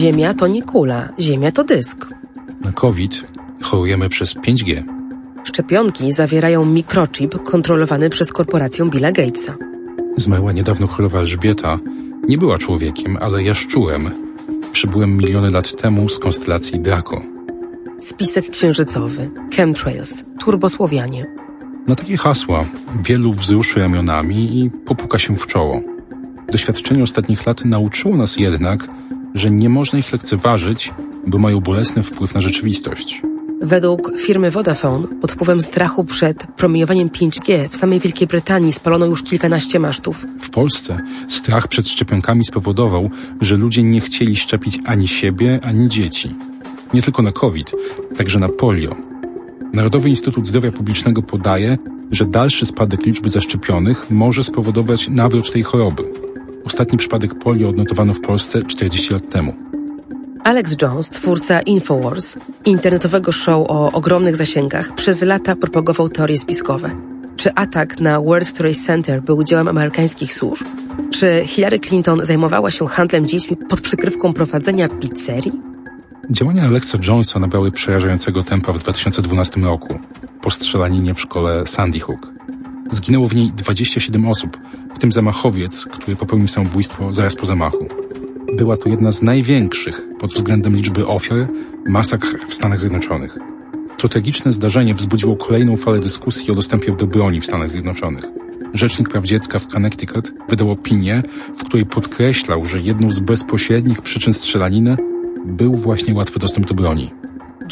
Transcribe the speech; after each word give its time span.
Ziemia 0.00 0.34
to 0.34 0.46
nie 0.46 0.62
kula, 0.62 1.08
Ziemia 1.18 1.52
to 1.52 1.64
dysk. 1.64 2.08
Na 2.64 2.72
COVID 2.72 3.26
chorujemy 3.62 4.08
przez 4.08 4.34
5G. 4.34 4.82
Szczepionki 5.44 6.12
zawierają 6.12 6.64
mikrochip 6.64 7.42
kontrolowany 7.42 8.10
przez 8.10 8.32
korporację 8.32 8.90
Billa 8.90 9.12
Gatesa. 9.12 9.54
Zmarła 10.16 10.52
niedawno 10.52 10.88
królowa 10.88 11.18
Elżbieta. 11.18 11.78
Nie 12.28 12.38
była 12.38 12.58
człowiekiem, 12.58 13.18
ale 13.20 13.42
jaszczułem. 13.42 14.10
Przybyłem 14.72 15.16
miliony 15.16 15.50
lat 15.50 15.80
temu 15.80 16.08
z 16.08 16.18
konstelacji 16.18 16.80
Draco. 16.80 17.20
Spisek 17.98 18.50
księżycowy, 18.50 19.30
chemtrails, 19.56 20.24
turbosłowianie. 20.38 21.26
Na 21.88 21.94
takie 21.94 22.16
hasła 22.16 22.64
wielu 23.04 23.32
wzruszy 23.32 23.80
ramionami 23.80 24.58
i 24.58 24.70
popuka 24.70 25.18
się 25.18 25.36
w 25.36 25.46
czoło. 25.46 25.80
Doświadczenie 26.52 27.02
ostatnich 27.02 27.46
lat 27.46 27.64
nauczyło 27.64 28.16
nas 28.16 28.36
jednak, 28.36 28.88
że 29.34 29.50
nie 29.50 29.68
można 29.68 29.98
ich 29.98 30.12
lekceważyć, 30.12 30.92
bo 31.26 31.38
mają 31.38 31.60
bolesny 31.60 32.02
wpływ 32.02 32.34
na 32.34 32.40
rzeczywistość. 32.40 33.22
Według 33.62 34.12
firmy 34.18 34.50
Vodafone 34.50 35.08
pod 35.20 35.32
wpływem 35.32 35.62
strachu 35.62 36.04
przed 36.04 36.46
promieniowaniem 36.46 37.08
5G 37.08 37.68
w 37.68 37.76
samej 37.76 38.00
Wielkiej 38.00 38.26
Brytanii 38.26 38.72
spalono 38.72 39.06
już 39.06 39.22
kilkanaście 39.22 39.78
masztów. 39.78 40.26
W 40.38 40.50
Polsce 40.50 41.00
strach 41.28 41.68
przed 41.68 41.88
szczepionkami 41.88 42.44
spowodował, 42.44 43.10
że 43.40 43.56
ludzie 43.56 43.82
nie 43.82 44.00
chcieli 44.00 44.36
szczepić 44.36 44.78
ani 44.84 45.08
siebie, 45.08 45.60
ani 45.62 45.88
dzieci. 45.88 46.34
Nie 46.94 47.02
tylko 47.02 47.22
na 47.22 47.32
COVID, 47.32 47.72
także 48.16 48.38
na 48.38 48.48
polio. 48.48 48.96
Narodowy 49.74 50.08
Instytut 50.08 50.46
Zdrowia 50.46 50.72
Publicznego 50.72 51.22
podaje, 51.22 51.78
że 52.10 52.24
dalszy 52.24 52.66
spadek 52.66 53.06
liczby 53.06 53.28
zaszczepionych 53.28 54.10
może 54.10 54.44
spowodować 54.44 55.08
nawrót 55.08 55.52
tej 55.52 55.62
choroby. 55.62 56.29
Ostatni 56.64 56.98
przypadek 56.98 57.34
polio 57.34 57.68
odnotowano 57.68 58.14
w 58.14 58.20
Polsce 58.20 58.64
40 58.64 59.12
lat 59.12 59.28
temu. 59.30 59.54
Alex 60.44 60.76
Jones, 60.82 61.10
twórca 61.10 61.60
Infowars, 61.60 62.38
internetowego 62.64 63.32
show 63.32 63.66
o 63.68 63.92
ogromnych 63.92 64.36
zasięgach, 64.36 64.94
przez 64.94 65.22
lata 65.22 65.56
propagował 65.56 66.08
teorie 66.08 66.38
spiskowe. 66.38 66.90
Czy 67.36 67.54
atak 67.54 68.00
na 68.00 68.20
World 68.20 68.52
Trade 68.52 68.74
Center 68.74 69.22
był 69.22 69.44
dziełem 69.44 69.68
amerykańskich 69.68 70.34
służb? 70.34 70.66
Czy 71.10 71.42
Hillary 71.46 71.78
Clinton 71.78 72.24
zajmowała 72.24 72.70
się 72.70 72.86
handlem 72.86 73.26
dziećmi 73.26 73.56
pod 73.56 73.80
przykrywką 73.80 74.32
prowadzenia 74.32 74.88
pizzerii? 74.88 75.52
Działania 76.30 76.62
Alexa 76.62 76.98
Jonesa 77.08 77.38
nabrały 77.38 77.72
przerażającego 77.72 78.42
tempa 78.42 78.72
w 78.72 78.78
2012 78.78 79.60
roku 79.60 79.98
po 80.40 80.50
strzelaninie 80.50 81.14
w 81.14 81.20
szkole 81.20 81.66
Sandy 81.66 82.00
Hook. 82.00 82.32
Zginęło 82.90 83.28
w 83.28 83.34
niej 83.34 83.52
27 83.52 84.28
osób, 84.28 84.58
w 84.94 84.98
tym 84.98 85.12
zamachowiec, 85.12 85.84
który 85.84 86.16
popełnił 86.16 86.48
samobójstwo 86.48 87.12
zaraz 87.12 87.36
po 87.36 87.46
zamachu. 87.46 87.88
Była 88.56 88.76
to 88.76 88.88
jedna 88.88 89.10
z 89.10 89.22
największych 89.22 90.08
pod 90.18 90.32
względem 90.34 90.76
liczby 90.76 91.06
ofiar 91.06 91.48
masakr 91.86 92.38
w 92.48 92.54
Stanach 92.54 92.80
Zjednoczonych. 92.80 93.38
To 93.98 94.08
tragiczne 94.08 94.52
zdarzenie 94.52 94.94
wzbudziło 94.94 95.36
kolejną 95.36 95.76
falę 95.76 95.98
dyskusji 95.98 96.50
o 96.50 96.54
dostępie 96.54 96.92
do 96.92 97.06
broni 97.06 97.40
w 97.40 97.46
Stanach 97.46 97.70
Zjednoczonych. 97.70 98.24
Rzecznik 98.74 99.08
Praw 99.08 99.24
Dziecka 99.24 99.58
w 99.58 99.66
Connecticut 99.66 100.32
wydał 100.48 100.70
opinię, 100.70 101.22
w 101.56 101.64
której 101.64 101.86
podkreślał, 101.86 102.66
że 102.66 102.80
jedną 102.80 103.10
z 103.10 103.20
bezpośrednich 103.20 104.02
przyczyn 104.02 104.32
strzelaniny 104.32 104.96
był 105.44 105.74
właśnie 105.74 106.14
łatwy 106.14 106.38
dostęp 106.38 106.68
do 106.68 106.74
broni. 106.74 107.10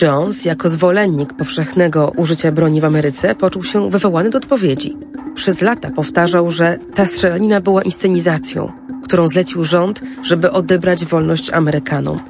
Jones, 0.03 0.45
jako 0.45 0.69
zwolennik 0.69 1.33
powszechnego 1.33 2.13
użycia 2.17 2.53
broni 2.53 2.81
w 2.81 2.85
Ameryce, 2.85 3.35
poczuł 3.35 3.63
się 3.63 3.91
wywołany 3.91 4.31
do 4.31 4.39
odpowiedzi. 4.39 4.97
Przez 5.39 5.61
lata 5.61 5.91
powtarzał, 5.91 6.51
że 6.51 6.79
ta 6.95 7.07
strzelanina 7.07 7.61
była 7.61 7.83
inscenizacją, 7.83 8.73
którą 9.05 9.29
zlecił 9.29 9.65
rząd, 9.65 10.01
żeby 10.23 10.51
odebrać 10.51 11.05
wolność 11.05 11.51
Amerykanom, 11.51 12.21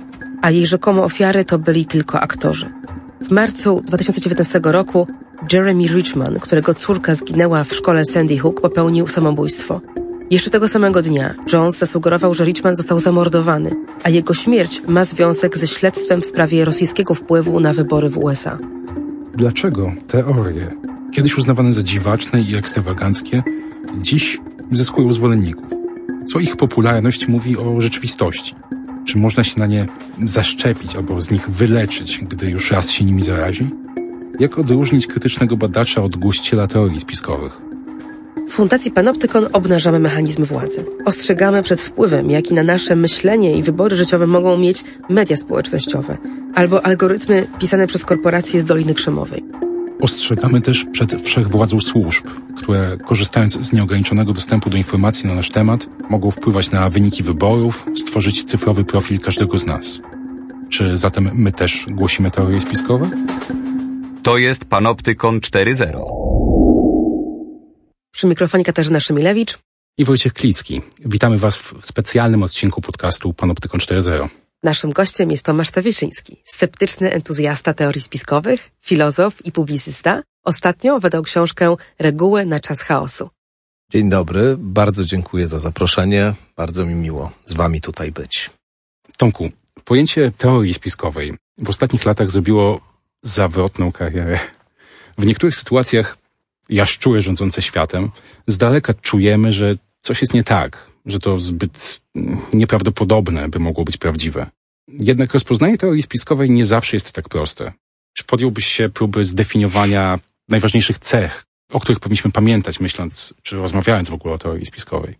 a 0.42 0.50
jej 0.50 0.66
rzekomo 0.66 1.04
ofiary 1.04 1.44
to 1.44 1.58
byli 1.58 1.86
tylko 1.86 2.20
aktorzy. 2.20 2.72
W 3.20 3.30
marcu 3.30 3.80
2019 3.84 4.60
roku 4.64 5.06
Jeremy 5.52 5.86
Richman, 5.86 6.38
którego 6.40 6.74
córka 6.74 7.14
zginęła 7.14 7.64
w 7.64 7.72
szkole 7.72 8.04
Sandy 8.04 8.38
Hook, 8.38 8.60
popełnił 8.60 9.08
samobójstwo. 9.08 9.80
Jeszcze 10.30 10.50
tego 10.50 10.68
samego 10.68 11.02
dnia 11.02 11.34
Jones 11.52 11.78
zasugerował, 11.78 12.34
że 12.34 12.44
Richman 12.44 12.76
został 12.76 12.98
zamordowany, 12.98 13.70
a 14.02 14.10
jego 14.10 14.34
śmierć 14.34 14.82
ma 14.88 15.04
związek 15.04 15.58
ze 15.58 15.66
śledztwem 15.66 16.22
w 16.22 16.26
sprawie 16.26 16.64
rosyjskiego 16.64 17.14
wpływu 17.14 17.60
na 17.60 17.72
wybory 17.72 18.08
w 18.08 18.18
USA. 18.18 18.58
Dlaczego 19.34 19.92
teorie, 20.08 20.70
kiedyś 21.12 21.38
uznawane 21.38 21.72
za 21.72 21.82
dziwaczne 21.82 22.40
i 22.40 22.56
ekstrawaganckie, 22.56 23.42
dziś 24.00 24.38
zyskują 24.72 25.12
zwolenników? 25.12 25.68
Co 26.26 26.38
ich 26.38 26.56
popularność 26.56 27.28
mówi 27.28 27.56
o 27.56 27.80
rzeczywistości? 27.80 28.54
Czy 29.06 29.18
można 29.18 29.44
się 29.44 29.60
na 29.60 29.66
nie 29.66 29.86
zaszczepić 30.24 30.96
albo 30.96 31.20
z 31.20 31.30
nich 31.30 31.50
wyleczyć, 31.50 32.20
gdy 32.28 32.50
już 32.50 32.70
raz 32.70 32.90
się 32.90 33.04
nimi 33.04 33.22
zarazi? 33.22 33.70
Jak 34.40 34.58
odróżnić 34.58 35.06
krytycznego 35.06 35.56
badacza 35.56 36.02
od 36.02 36.16
guściela 36.16 36.66
teorii 36.66 36.98
spiskowych? 36.98 37.60
W 38.48 38.50
Fundacji 38.50 38.90
Panoptykon 38.90 39.46
obnażamy 39.52 39.98
mechanizmy 39.98 40.44
władzy. 40.44 40.84
Ostrzegamy 41.04 41.62
przed 41.62 41.80
wpływem, 41.80 42.30
jaki 42.30 42.54
na 42.54 42.62
nasze 42.62 42.96
myślenie 42.96 43.56
i 43.56 43.62
wybory 43.62 43.96
życiowe 43.96 44.26
mogą 44.26 44.58
mieć 44.58 44.84
media 45.08 45.36
społecznościowe 45.36 46.18
albo 46.54 46.86
algorytmy 46.86 47.46
pisane 47.58 47.86
przez 47.86 48.04
korporacje 48.04 48.60
z 48.60 48.64
Doliny 48.64 48.94
Krzemowej. 48.94 49.67
Ostrzegamy 50.00 50.60
też 50.60 50.86
przed 50.92 51.22
wszechwładzą 51.22 51.80
służb, 51.80 52.26
które 52.56 52.98
korzystając 53.06 53.64
z 53.64 53.72
nieograniczonego 53.72 54.32
dostępu 54.32 54.70
do 54.70 54.76
informacji 54.76 55.28
na 55.28 55.34
nasz 55.34 55.50
temat, 55.50 55.88
mogą 56.10 56.30
wpływać 56.30 56.70
na 56.70 56.90
wyniki 56.90 57.22
wyborów, 57.22 57.86
stworzyć 57.96 58.44
cyfrowy 58.44 58.84
profil 58.84 59.20
każdego 59.20 59.58
z 59.58 59.66
nas. 59.66 60.00
Czy 60.70 60.96
zatem 60.96 61.30
my 61.34 61.52
też 61.52 61.86
głosimy 61.90 62.30
teorie 62.30 62.60
spiskowe? 62.60 63.10
To 64.22 64.38
jest 64.38 64.64
Panoptykon 64.64 65.40
4.0. 65.40 66.04
Przy 68.12 68.26
mikrofonie 68.26 68.64
Katarzyna 68.64 69.00
Szymilewicz. 69.00 69.58
I 69.98 70.04
Wojciech 70.04 70.32
Klicki. 70.32 70.80
Witamy 71.04 71.38
Was 71.38 71.58
w 71.58 71.74
specjalnym 71.82 72.42
odcinku 72.42 72.80
podcastu 72.80 73.34
Panoptykon 73.34 73.80
4.0. 73.80 74.28
Naszym 74.62 74.92
gościem 74.92 75.30
jest 75.30 75.44
Tomasz 75.44 75.68
Stawiszyński, 75.68 76.36
sceptyczny 76.44 77.12
entuzjasta 77.12 77.74
teorii 77.74 78.00
spiskowych, 78.00 78.70
filozof 78.80 79.46
i 79.46 79.52
publicysta. 79.52 80.22
Ostatnio 80.44 81.00
wydał 81.00 81.22
książkę 81.22 81.76
Reguły 81.98 82.46
na 82.46 82.60
czas 82.60 82.80
chaosu. 82.80 83.30
Dzień 83.92 84.08
dobry, 84.08 84.56
bardzo 84.58 85.04
dziękuję 85.04 85.48
za 85.48 85.58
zaproszenie. 85.58 86.34
Bardzo 86.56 86.86
mi 86.86 86.94
miło 86.94 87.30
z 87.44 87.54
Wami 87.54 87.80
tutaj 87.80 88.12
być. 88.12 88.50
Tomku, 89.16 89.50
pojęcie 89.84 90.32
teorii 90.36 90.74
spiskowej 90.74 91.34
w 91.58 91.68
ostatnich 91.68 92.04
latach 92.04 92.30
zrobiło 92.30 92.80
zawrotną 93.22 93.92
karierę. 93.92 94.38
W 95.18 95.26
niektórych 95.26 95.56
sytuacjach 95.56 96.18
jaszczury 96.68 97.20
rządzące 97.20 97.62
światem 97.62 98.10
z 98.46 98.58
daleka 98.58 98.94
czujemy, 98.94 99.52
że 99.52 99.74
coś 100.00 100.20
jest 100.20 100.34
nie 100.34 100.44
tak, 100.44 100.90
że 101.06 101.18
to 101.18 101.38
zbyt 101.38 102.00
nieprawdopodobne, 102.52 103.48
by 103.48 103.58
mogło 103.58 103.84
być 103.84 103.96
prawdziwe. 103.96 104.50
Jednak 104.88 105.34
rozpoznanie 105.34 105.78
teorii 105.78 106.02
spiskowej 106.02 106.50
nie 106.50 106.64
zawsze 106.64 106.96
jest 106.96 107.12
tak 107.12 107.28
proste. 107.28 107.72
Czy 108.16 108.24
podjąłbyś 108.24 108.66
się 108.66 108.88
próby 108.88 109.24
zdefiniowania 109.24 110.18
najważniejszych 110.48 110.98
cech, 110.98 111.44
o 111.72 111.80
których 111.80 112.00
powinniśmy 112.00 112.32
pamiętać, 112.32 112.80
myśląc, 112.80 113.34
czy 113.42 113.56
rozmawiając 113.56 114.10
w 114.10 114.14
ogóle 114.14 114.34
o 114.34 114.38
teorii 114.38 114.66
spiskowej? 114.66 115.14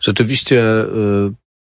Rzeczywiście 0.00 0.64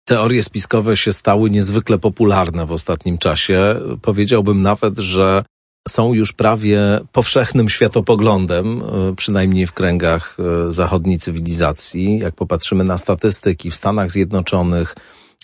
teorie 0.06 0.44
spiskowe 0.44 0.98
się 0.98 1.14
stały 1.14 1.50
niezwykle 1.50 1.98
popularne 1.98 2.66
w 2.66 2.72
ostatnim 2.72 3.18
czasie. 3.18 3.76
Powiedziałbym 4.02 4.62
nawet, 4.62 4.98
że 4.98 5.44
są 5.88 6.14
już 6.14 6.34
prawie 6.34 7.00
powszechnym 7.12 7.70
światopoglądem, 7.70 8.82
przynajmniej 9.18 9.68
w 9.68 9.74
kręgach 9.74 10.38
zachodniej 10.68 11.20
cywilizacji. 11.20 12.20
Jak 12.20 12.36
popatrzymy 12.36 12.84
na 12.84 12.98
statystyki 12.98 13.72
w 13.72 13.76
Stanach 13.76 14.12
Zjednoczonych, 14.12 14.96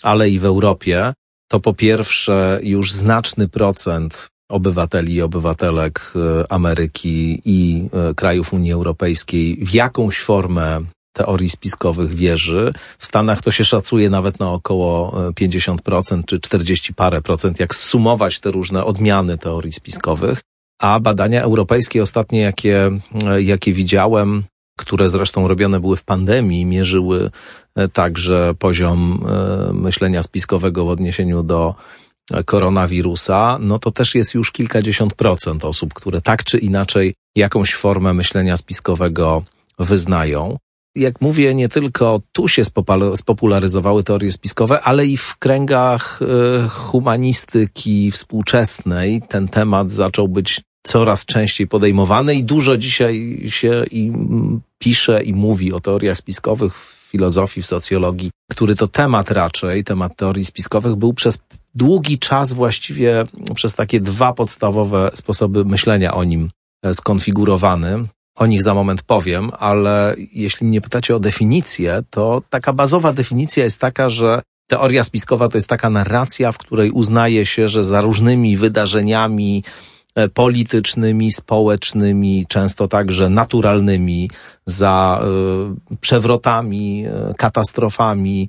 ale 0.02 0.30
i 0.30 0.38
w 0.38 0.44
Europie, 0.44 1.12
to 1.48 1.60
po 1.60 1.74
pierwsze 1.74 2.60
już 2.62 2.92
znaczny 2.92 3.48
procent 3.48 4.28
obywateli 4.50 5.14
i 5.14 5.22
obywatelek 5.22 6.12
Ameryki 6.48 7.42
i 7.44 7.88
krajów 8.16 8.52
Unii 8.52 8.72
Europejskiej 8.72 9.58
w 9.64 9.74
jakąś 9.74 10.20
formę 10.20 10.80
teorii 11.12 11.50
spiskowych 11.50 12.14
wierzy. 12.14 12.72
W 12.98 13.06
Stanach 13.06 13.42
to 13.42 13.50
się 13.50 13.64
szacuje 13.64 14.10
nawet 14.10 14.40
na 14.40 14.52
około 14.52 15.12
50% 15.40 16.22
czy 16.26 16.40
40 16.40 16.94
parę 16.94 17.22
procent, 17.22 17.60
jak 17.60 17.74
sumować 17.74 18.40
te 18.40 18.50
różne 18.50 18.84
odmiany 18.84 19.38
teorii 19.38 19.72
spiskowych. 19.72 20.40
A 20.80 21.00
badania 21.00 21.42
europejskie 21.42 22.02
ostatnie, 22.02 22.40
jakie, 22.40 22.90
jakie 23.38 23.72
widziałem, 23.72 24.44
które 24.78 25.08
zresztą 25.08 25.48
robione 25.48 25.80
były 25.80 25.96
w 25.96 26.04
pandemii, 26.04 26.64
mierzyły 26.64 27.30
także 27.92 28.54
poziom 28.58 29.26
myślenia 29.72 30.22
spiskowego 30.22 30.84
w 30.84 30.88
odniesieniu 30.88 31.42
do 31.42 31.74
koronawirusa, 32.44 33.58
no 33.60 33.78
to 33.78 33.90
też 33.90 34.14
jest 34.14 34.34
już 34.34 34.52
kilkadziesiąt 34.52 35.14
procent 35.14 35.64
osób, 35.64 35.94
które 35.94 36.20
tak 36.20 36.44
czy 36.44 36.58
inaczej 36.58 37.14
jakąś 37.36 37.74
formę 37.74 38.14
myślenia 38.14 38.56
spiskowego 38.56 39.42
wyznają. 39.78 40.56
Jak 40.94 41.20
mówię, 41.20 41.54
nie 41.54 41.68
tylko 41.68 42.20
tu 42.32 42.48
się 42.48 42.62
spopularyzowały 43.14 44.02
teorie 44.02 44.32
spiskowe, 44.32 44.80
ale 44.80 45.06
i 45.06 45.16
w 45.16 45.36
kręgach 45.36 46.20
e, 46.22 46.68
humanistyki 46.68 48.10
współczesnej 48.10 49.22
ten 49.28 49.48
temat 49.48 49.92
zaczął 49.92 50.28
być 50.28 50.60
coraz 50.86 51.26
częściej 51.26 51.66
podejmowany 51.66 52.34
i 52.34 52.44
dużo 52.44 52.76
dzisiaj 52.76 53.42
się 53.48 53.84
i 53.90 54.12
pisze 54.78 55.22
i 55.22 55.34
mówi 55.34 55.72
o 55.72 55.80
teoriach 55.80 56.18
spiskowych 56.18 56.74
w 56.74 57.08
filozofii, 57.10 57.62
w 57.62 57.66
socjologii, 57.66 58.30
który 58.50 58.76
to 58.76 58.88
temat 58.88 59.30
raczej, 59.30 59.84
temat 59.84 60.16
teorii 60.16 60.44
spiskowych 60.44 60.96
był 60.96 61.14
przez 61.14 61.38
długi 61.74 62.18
czas 62.18 62.52
właściwie 62.52 63.24
przez 63.54 63.74
takie 63.74 64.00
dwa 64.00 64.32
podstawowe 64.32 65.10
sposoby 65.14 65.64
myślenia 65.64 66.14
o 66.14 66.24
nim 66.24 66.50
e, 66.82 66.94
skonfigurowany. 66.94 68.08
O 68.38 68.46
nich 68.46 68.62
za 68.62 68.74
moment 68.74 69.02
powiem, 69.02 69.50
ale 69.58 70.14
jeśli 70.32 70.66
mnie 70.66 70.80
pytacie 70.80 71.16
o 71.16 71.20
definicję, 71.20 72.02
to 72.10 72.42
taka 72.50 72.72
bazowa 72.72 73.12
definicja 73.12 73.64
jest 73.64 73.80
taka, 73.80 74.08
że 74.08 74.42
teoria 74.66 75.04
spiskowa 75.04 75.48
to 75.48 75.58
jest 75.58 75.68
taka 75.68 75.90
narracja, 75.90 76.52
w 76.52 76.58
której 76.58 76.90
uznaje 76.90 77.46
się, 77.46 77.68
że 77.68 77.84
za 77.84 78.00
różnymi 78.00 78.56
wydarzeniami 78.56 79.64
e, 80.14 80.28
politycznymi, 80.28 81.32
społecznymi, 81.32 82.46
często 82.48 82.88
także 82.88 83.30
naturalnymi, 83.30 84.30
za 84.66 85.22
y, 85.92 85.96
przewrotami, 85.96 87.06
y, 87.30 87.34
katastrofami, 87.34 88.48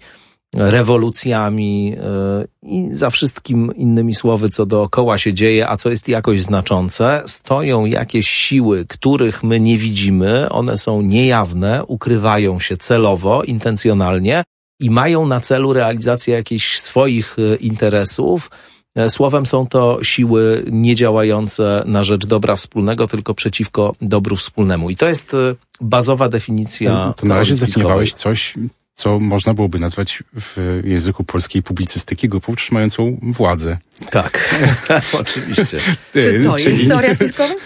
rewolucjami 0.53 1.95
e, 1.97 2.47
i 2.61 2.89
za 2.91 3.09
wszystkim 3.09 3.75
innymi 3.75 4.15
słowy, 4.15 4.49
co 4.49 4.65
dookoła 4.65 5.17
się 5.17 5.33
dzieje, 5.33 5.69
a 5.69 5.77
co 5.77 5.89
jest 5.89 6.07
jakoś 6.07 6.41
znaczące, 6.41 7.23
stoją 7.25 7.85
jakieś 7.85 8.29
siły, 8.29 8.85
których 8.85 9.43
my 9.43 9.59
nie 9.59 9.77
widzimy, 9.77 10.49
one 10.49 10.77
są 10.77 11.01
niejawne, 11.01 11.83
ukrywają 11.85 12.59
się 12.59 12.77
celowo, 12.77 13.43
intencjonalnie 13.43 14.43
i 14.79 14.89
mają 14.89 15.25
na 15.25 15.39
celu 15.39 15.73
realizację 15.73 16.35
jakichś 16.35 16.79
swoich 16.79 17.37
e, 17.39 17.55
interesów. 17.55 18.51
E, 18.95 19.09
słowem 19.09 19.45
są 19.45 19.67
to 19.67 20.03
siły 20.03 20.63
niedziałające 20.71 21.83
na 21.85 22.03
rzecz 22.03 22.25
dobra 22.25 22.55
wspólnego, 22.55 23.07
tylko 23.07 23.33
przeciwko 23.33 23.95
dobru 24.01 24.35
wspólnemu. 24.35 24.89
I 24.89 24.95
to 24.95 25.07
jest 25.07 25.35
bazowa 25.81 26.29
definicja. 26.29 27.13
To 27.17 27.27
na 27.27 27.35
razie 27.35 27.55
zdefiniowałeś 27.55 28.13
coś, 28.13 28.55
co 28.99 29.19
można 29.19 29.53
byłoby 29.53 29.79
nazwać 29.79 30.23
w 30.39 30.81
języku 30.83 31.23
polskiej 31.23 31.63
publicystyki 31.63 32.29
grupą 32.29 32.55
trzymającą 32.55 33.19
władzę. 33.21 33.77
Tak, 34.11 34.55
oczywiście. 35.21 35.79
Czy 36.13 36.43
to 36.43 36.57
Czyli... 36.57 36.77
jest 36.77 36.89
teoria 36.89 37.15
spiskowa? 37.15 37.53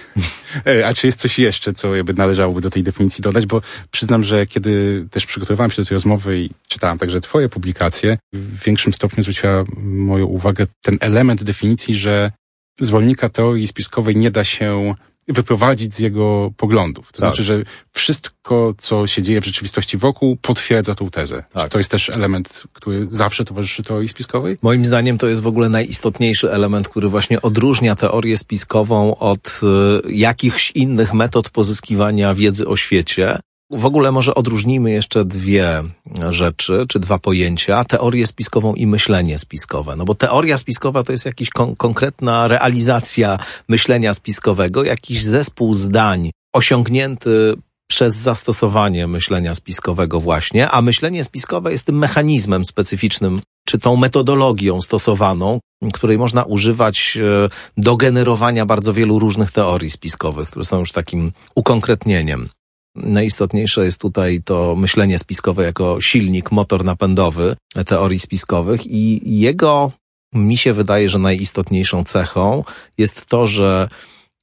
E, 0.66 0.88
a 0.88 0.94
czy 0.94 1.08
jest 1.08 1.20
coś 1.20 1.40
jeszcze, 1.40 1.74
co 1.74 1.96
jakby 1.96 2.14
należałoby 2.14 2.62
do 2.62 2.70
tej 2.70 2.84
definicji 2.84 3.22
dodać? 3.22 3.46
Bo 3.46 3.62
przyznam, 3.92 4.24
że 4.24 4.46
kiedy 4.46 5.06
też 5.12 5.26
przygotowywałem 5.26 5.72
się 5.72 5.82
do 5.82 5.88
tej 5.88 5.96
rozmowy 5.96 6.40
i 6.40 6.50
czytałem 6.68 6.98
także 6.98 7.22
twoje 7.22 7.50
publikacje, 7.50 8.18
w 8.34 8.64
większym 8.64 8.94
stopniu 8.94 9.24
zwróciła 9.24 9.64
moją 9.84 10.26
uwagę 10.26 10.68
ten 10.82 10.98
element 11.00 11.44
definicji, 11.44 11.96
że 11.96 12.32
zwolennika 12.80 13.30
teorii 13.30 13.68
spiskowej 13.68 14.16
nie 14.16 14.32
da 14.32 14.44
się 14.44 14.96
wyprowadzić 15.28 15.94
z 15.94 16.00
jego 16.00 16.52
poglądów. 16.58 17.12
To 17.12 17.22
tak. 17.22 17.30
znaczy, 17.30 17.44
że 17.44 17.62
wszystko, 17.92 18.74
co 18.78 19.08
się 19.08 19.22
dzieje 19.22 19.42
w 19.42 19.46
rzeczywistości 19.46 19.98
wokół, 19.98 20.38
potwierdza 20.42 20.96
tą 20.96 21.10
tezę. 21.10 21.44
Tak. 21.54 21.64
Czy 21.64 21.70
to 21.70 21.78
jest 21.78 21.92
też 21.92 22.10
element, 22.10 22.64
który 22.74 23.08
zawsze 23.10 23.46
towarzyszy 23.46 23.84
teorii 23.84 24.10
spiskowej? 24.10 24.58
Moim 24.62 24.86
zdaniem 24.86 25.18
to 25.18 25.28
jest 25.28 25.42
w 25.42 25.48
ogóle 25.48 25.70
najistotniejszy 25.70 26.52
element, 26.52 26.90
który 26.90 27.10
właśnie 27.10 27.42
odróżnia 27.42 27.96
teorię 27.96 28.38
spiskową 28.38 29.16
od 29.16 29.62
y, 30.08 30.14
jakichś 30.14 30.72
innych 30.72 31.14
metod 31.14 31.50
pozyskiwania 31.50 32.34
wiedzy 32.34 32.68
o 32.68 32.78
świecie. 32.78 33.40
W 33.76 33.86
ogóle 33.86 34.12
może 34.12 34.36
odróżnijmy 34.36 34.92
jeszcze 34.92 35.26
dwie 35.26 35.84
rzeczy, 36.30 36.86
czy 36.90 37.00
dwa 37.00 37.20
pojęcia, 37.20 37.84
teorię 37.84 38.28
spiskową 38.28 38.74
i 38.74 38.88
myślenie 38.88 39.40
spiskowe. 39.40 39.96
No 39.96 40.06
bo 40.06 40.16
teoria 40.16 40.58
spiskowa 40.58 41.04
to 41.04 41.12
jest 41.12 41.26
jakaś 41.26 41.50
kon 41.50 41.76
konkretna 41.76 42.48
realizacja 42.48 43.40
myślenia 43.70 44.14
spiskowego, 44.14 44.84
jakiś 44.84 45.24
zespół 45.24 45.74
zdań 45.74 46.32
osiągnięty 46.54 47.54
przez 47.88 48.16
zastosowanie 48.16 49.08
myślenia 49.08 49.56
spiskowego 49.56 50.20
właśnie, 50.20 50.70
a 50.70 50.82
myślenie 50.82 51.24
spiskowe 51.24 51.72
jest 51.72 51.86
tym 51.86 51.98
mechanizmem 51.98 52.66
specyficznym, 52.66 53.42
czy 53.68 53.80
tą 53.80 53.96
metodologią 53.96 54.82
stosowaną, 54.82 55.60
której 55.94 56.18
można 56.18 56.44
używać 56.44 57.18
e, 57.18 57.50
do 57.78 57.98
generowania 57.98 58.66
bardzo 58.66 58.94
wielu 58.94 59.20
różnych 59.20 59.52
teorii 59.52 59.92
spiskowych, 59.92 60.50
które 60.50 60.66
są 60.66 60.80
już 60.80 60.92
takim 60.92 61.32
ukonkretnieniem. 61.56 62.50
Najistotniejsze 62.96 63.86
jest 63.86 64.02
tutaj 64.02 64.42
to 64.46 64.76
myślenie 64.76 65.20
spiskowe 65.20 65.64
jako 65.64 66.02
silnik, 66.02 66.52
motor 66.52 66.86
napędowy 66.86 67.56
teorii 67.86 68.20
spiskowych 68.20 68.88
i 68.88 69.40
jego, 69.40 69.92
mi 70.34 70.58
się 70.58 70.74
wydaje, 70.74 71.10
że 71.10 71.20
najistotniejszą 71.20 72.04
cechą 72.04 72.64
jest 72.98 73.26
to, 73.26 73.48
że 73.48 73.88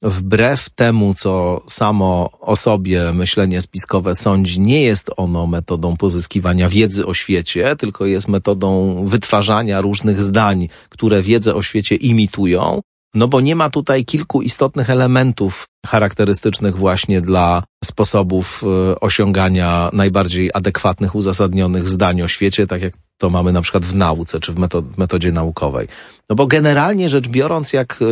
wbrew 0.01 0.69
temu, 0.69 1.13
co 1.13 1.61
samo 1.67 2.29
o 2.39 2.55
sobie 2.55 3.13
myślenie 3.13 3.61
spiskowe 3.61 4.15
sądzi, 4.15 4.59
nie 4.59 4.81
jest 4.81 5.11
ono 5.17 5.47
metodą 5.47 5.97
pozyskiwania 5.97 6.69
wiedzy 6.69 7.05
o 7.05 7.13
świecie, 7.13 7.75
tylko 7.75 8.05
jest 8.05 8.27
metodą 8.27 8.95
wytwarzania 9.05 9.81
różnych 9.81 10.23
zdań, 10.23 10.69
które 10.89 11.21
wiedzę 11.21 11.55
o 11.55 11.63
świecie 11.63 11.95
imitują, 11.95 12.81
no 13.13 13.27
bo 13.27 13.41
nie 13.41 13.55
ma 13.55 13.69
tutaj 13.69 14.05
kilku 14.05 14.41
istotnych 14.41 14.89
elementów 14.89 15.65
charakterystycznych 15.85 16.77
właśnie 16.77 17.21
dla 17.21 17.63
sposobów 17.83 18.63
e, 18.63 18.99
osiągania 18.99 19.89
najbardziej 19.93 20.49
adekwatnych, 20.53 21.15
uzasadnionych 21.15 21.87
zdań 21.87 22.21
o 22.21 22.27
świecie, 22.27 22.67
tak 22.67 22.81
jak 22.81 22.93
to 23.17 23.29
mamy 23.29 23.51
na 23.51 23.61
przykład 23.61 23.85
w 23.85 23.95
nauce 23.95 24.39
czy 24.39 24.53
w 24.53 24.57
metodzie 24.97 25.31
naukowej. 25.31 25.87
No 26.29 26.35
bo 26.35 26.47
generalnie 26.47 27.09
rzecz 27.09 27.27
biorąc, 27.27 27.73
jak 27.73 27.99
e, 28.01 28.05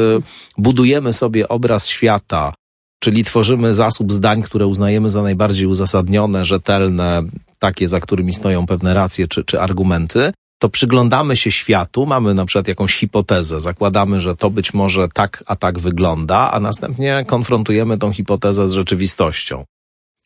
budujemy 0.57 1.13
sobie 1.13 1.48
obraz 1.48 1.88
świata, 1.88 2.54
czyli 3.00 3.24
tworzymy 3.24 3.74
zasób 3.74 4.12
zdań, 4.12 4.44
które 4.44 4.68
uznajemy 4.68 5.10
za 5.10 5.22
najbardziej 5.22 5.68
uzasadnione, 5.68 6.45
rzetelne, 6.45 7.24
takie, 7.60 7.88
za 7.88 8.00
którymi 8.00 8.34
stoją 8.34 8.66
pewne 8.66 8.94
racje 8.94 9.28
czy, 9.28 9.44
czy 9.44 9.62
argumenty, 9.62 10.31
to 10.59 10.69
przyglądamy 10.69 11.38
się 11.38 11.51
światu, 11.51 12.06
mamy 12.06 12.33
na 12.33 12.45
przykład 12.45 12.67
jakąś 12.67 12.95
hipotezę, 12.95 13.59
zakładamy, 13.59 14.19
że 14.19 14.35
to 14.35 14.50
być 14.50 14.73
może 14.73 15.07
tak, 15.13 15.44
a 15.47 15.56
tak 15.56 15.79
wygląda, 15.79 16.51
a 16.51 16.59
następnie 16.59 17.25
konfrontujemy 17.27 17.97
tą 17.97 18.13
hipotezę 18.13 18.67
z 18.67 18.71
rzeczywistością. 18.71 19.65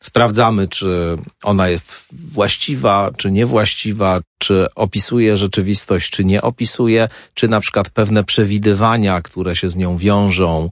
Sprawdzamy, 0.02 0.68
czy 0.68 1.16
ona 1.42 1.68
jest 1.68 2.06
właściwa, 2.12 3.10
czy 3.16 3.30
niewłaściwa, 3.30 4.20
czy 4.38 4.64
opisuje 4.74 5.36
rzeczywistość, 5.36 6.10
czy 6.10 6.24
nie 6.24 6.42
opisuje, 6.42 7.08
czy 7.34 7.48
na 7.48 7.60
przykład 7.60 7.90
pewne 7.90 8.24
przewidywania, 8.24 9.22
które 9.22 9.56
się 9.56 9.68
z 9.68 9.76
nią 9.76 9.96
wiążą, 9.96 10.70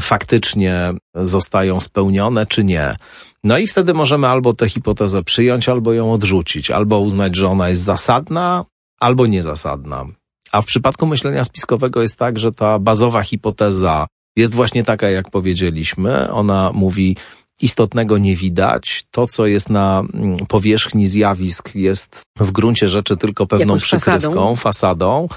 faktycznie 0.00 0.92
zostają 1.14 1.80
spełnione, 1.80 2.46
czy 2.46 2.64
nie. 2.64 2.96
No 3.44 3.58
i 3.58 3.66
wtedy 3.66 3.94
możemy 3.94 4.26
albo 4.28 4.52
tę 4.52 4.68
hipotezę 4.68 5.22
przyjąć, 5.22 5.68
albo 5.68 5.92
ją 5.92 6.12
odrzucić, 6.12 6.70
albo 6.70 7.00
uznać, 7.00 7.36
że 7.36 7.48
ona 7.48 7.68
jest 7.68 7.82
zasadna, 7.82 8.64
albo 9.00 9.26
niezasadna. 9.26 10.04
A 10.52 10.62
w 10.62 10.66
przypadku 10.66 11.06
myślenia 11.06 11.44
spiskowego 11.44 12.02
jest 12.02 12.18
tak, 12.18 12.38
że 12.38 12.52
ta 12.52 12.78
bazowa 12.78 13.22
hipoteza 13.22 14.06
jest 14.36 14.54
właśnie 14.54 14.84
taka, 14.84 15.10
jak 15.10 15.30
powiedzieliśmy. 15.30 16.32
Ona 16.32 16.70
mówi, 16.74 17.16
istotnego 17.60 18.18
nie 18.18 18.36
widać. 18.36 19.04
To, 19.10 19.26
co 19.26 19.46
jest 19.46 19.70
na 19.70 20.02
mm, 20.14 20.46
powierzchni 20.46 21.08
zjawisk, 21.08 21.74
jest 21.74 22.22
w 22.38 22.52
gruncie 22.52 22.88
rzeczy 22.88 23.16
tylko 23.16 23.46
pewną 23.46 23.66
Jakąś 23.66 23.82
przykrywką, 23.82 24.28
fasadą. 24.28 24.56
fasadą. 24.56 25.28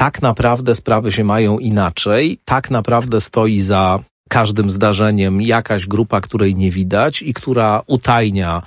Tak 0.00 0.22
naprawdę 0.22 0.74
sprawy 0.74 1.12
się 1.12 1.24
mają 1.24 1.58
inaczej. 1.58 2.38
Tak 2.44 2.70
naprawdę 2.70 3.20
stoi 3.20 3.60
za 3.60 3.98
każdym 4.28 4.70
zdarzeniem 4.70 5.42
jakaś 5.42 5.86
grupa, 5.86 6.20
której 6.20 6.54
nie 6.54 6.70
widać 6.70 7.22
i 7.22 7.34
która 7.34 7.82
utajnia 7.86 8.62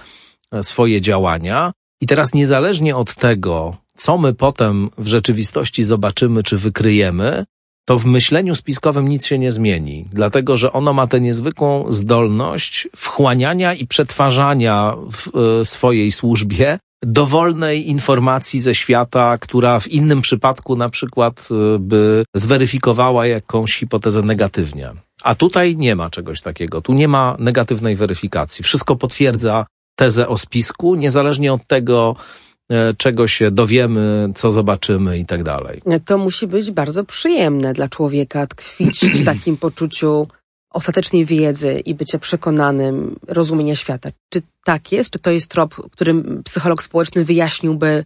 e, 0.52 0.64
swoje 0.64 1.02
działania. 1.02 1.72
I 2.02 2.06
teraz 2.06 2.34
niezależnie 2.34 2.96
od 2.96 3.16
tego, 3.16 3.76
co 3.96 4.18
my 4.18 4.34
potem 4.34 4.90
w 4.98 5.08
rzeczywistości 5.08 5.84
zobaczymy 5.84 6.44
czy 6.44 6.58
wykryjemy, 6.58 7.46
to 7.86 8.00
w 8.00 8.06
myśleniu 8.06 8.56
spiskowym 8.56 9.08
nic 9.08 9.26
się 9.26 9.40
nie 9.40 9.52
zmieni, 9.52 10.06
dlatego 10.12 10.58
że 10.58 10.72
ono 10.72 10.94
ma 10.94 11.08
tę 11.08 11.22
niezwykłą 11.22 11.92
zdolność 11.92 12.88
wchłaniania 12.96 13.74
i 13.74 13.88
przetwarzania 13.88 14.96
w 15.12 15.38
e, 15.38 15.66
swojej 15.66 16.12
służbie 16.12 16.78
dowolnej 17.06 17.90
informacji 17.90 18.60
ze 18.60 18.76
świata, 18.76 19.38
która 19.38 19.80
w 19.80 19.88
innym 19.88 20.22
przypadku 20.22 20.76
na 20.76 20.90
przykład 20.90 21.50
e, 21.52 21.80
by 21.80 22.24
zweryfikowała 22.36 23.28
jakąś 23.28 23.74
hipotezę 23.74 24.22
negatywnie. 24.22 24.90
A 25.24 25.36
tutaj 25.36 25.76
nie 25.78 25.96
ma 25.96 26.10
czegoś 26.10 26.42
takiego. 26.42 26.82
Tu 26.82 26.94
nie 26.94 27.08
ma 27.08 27.36
negatywnej 27.40 27.96
weryfikacji. 27.96 28.64
Wszystko 28.64 28.96
potwierdza 28.96 29.66
tezę 29.96 30.28
o 30.28 30.38
spisku, 30.38 30.96
niezależnie 30.96 31.54
od 31.54 31.68
tego, 31.68 32.16
e, 32.72 32.94
czego 32.94 33.28
się 33.28 33.52
dowiemy, 33.52 34.30
co 34.36 34.52
zobaczymy 34.52 35.18
i 35.18 35.26
tak 35.26 35.44
dalej. 35.44 35.82
To 36.06 36.18
musi 36.18 36.48
być 36.48 36.72
bardzo 36.72 37.04
przyjemne 37.04 37.74
dla 37.74 37.90
człowieka 37.90 38.48
tkwić 38.48 39.00
w 39.00 39.26
takim 39.26 39.58
poczuciu 39.58 40.28
ostatecznej 40.74 41.26
wiedzy 41.26 41.80
i 41.80 41.96
bycia 41.96 42.20
przekonanym, 42.20 43.16
rozumienia 43.28 43.76
świata. 43.76 44.10
Czy 44.30 44.42
tak 44.64 44.92
jest? 44.92 45.10
Czy 45.10 45.20
to 45.20 45.32
jest 45.32 45.48
trop, 45.48 45.76
którym 45.92 46.44
psycholog 46.44 46.84
społeczny 46.84 47.26
wyjaśniłby 47.26 48.06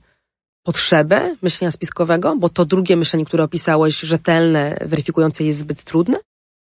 potrzebę 0.63 1.35
myślenia 1.41 1.71
spiskowego? 1.71 2.35
Bo 2.35 2.49
to 2.49 2.65
drugie 2.65 2.95
myślenie, 2.95 3.25
które 3.25 3.43
opisałeś, 3.43 3.99
rzetelne, 3.99 4.77
weryfikujące, 4.85 5.43
jest 5.43 5.59
zbyt 5.59 5.83
trudne? 5.83 6.17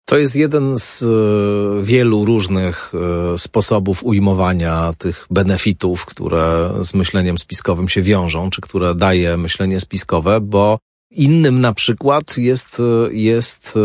To 0.05 0.17
jest 0.17 0.35
jeden 0.35 0.77
z 0.77 1.03
e, 1.03 1.83
wielu 1.83 2.25
różnych 2.25 2.91
e, 3.33 3.37
sposobów 3.37 4.03
ujmowania 4.03 4.93
tych 4.97 5.27
benefitów, 5.29 6.05
które 6.05 6.73
z 6.81 6.93
myśleniem 6.93 7.37
spiskowym 7.37 7.89
się 7.89 8.01
wiążą, 8.01 8.49
czy 8.49 8.61
które 8.61 8.95
daje 8.95 9.37
myślenie 9.37 9.79
spiskowe, 9.79 10.41
bo 10.41 10.79
innym 11.11 11.61
na 11.61 11.73
przykład 11.73 12.37
jest, 12.37 12.79
e, 12.79 13.13
jest 13.13 13.79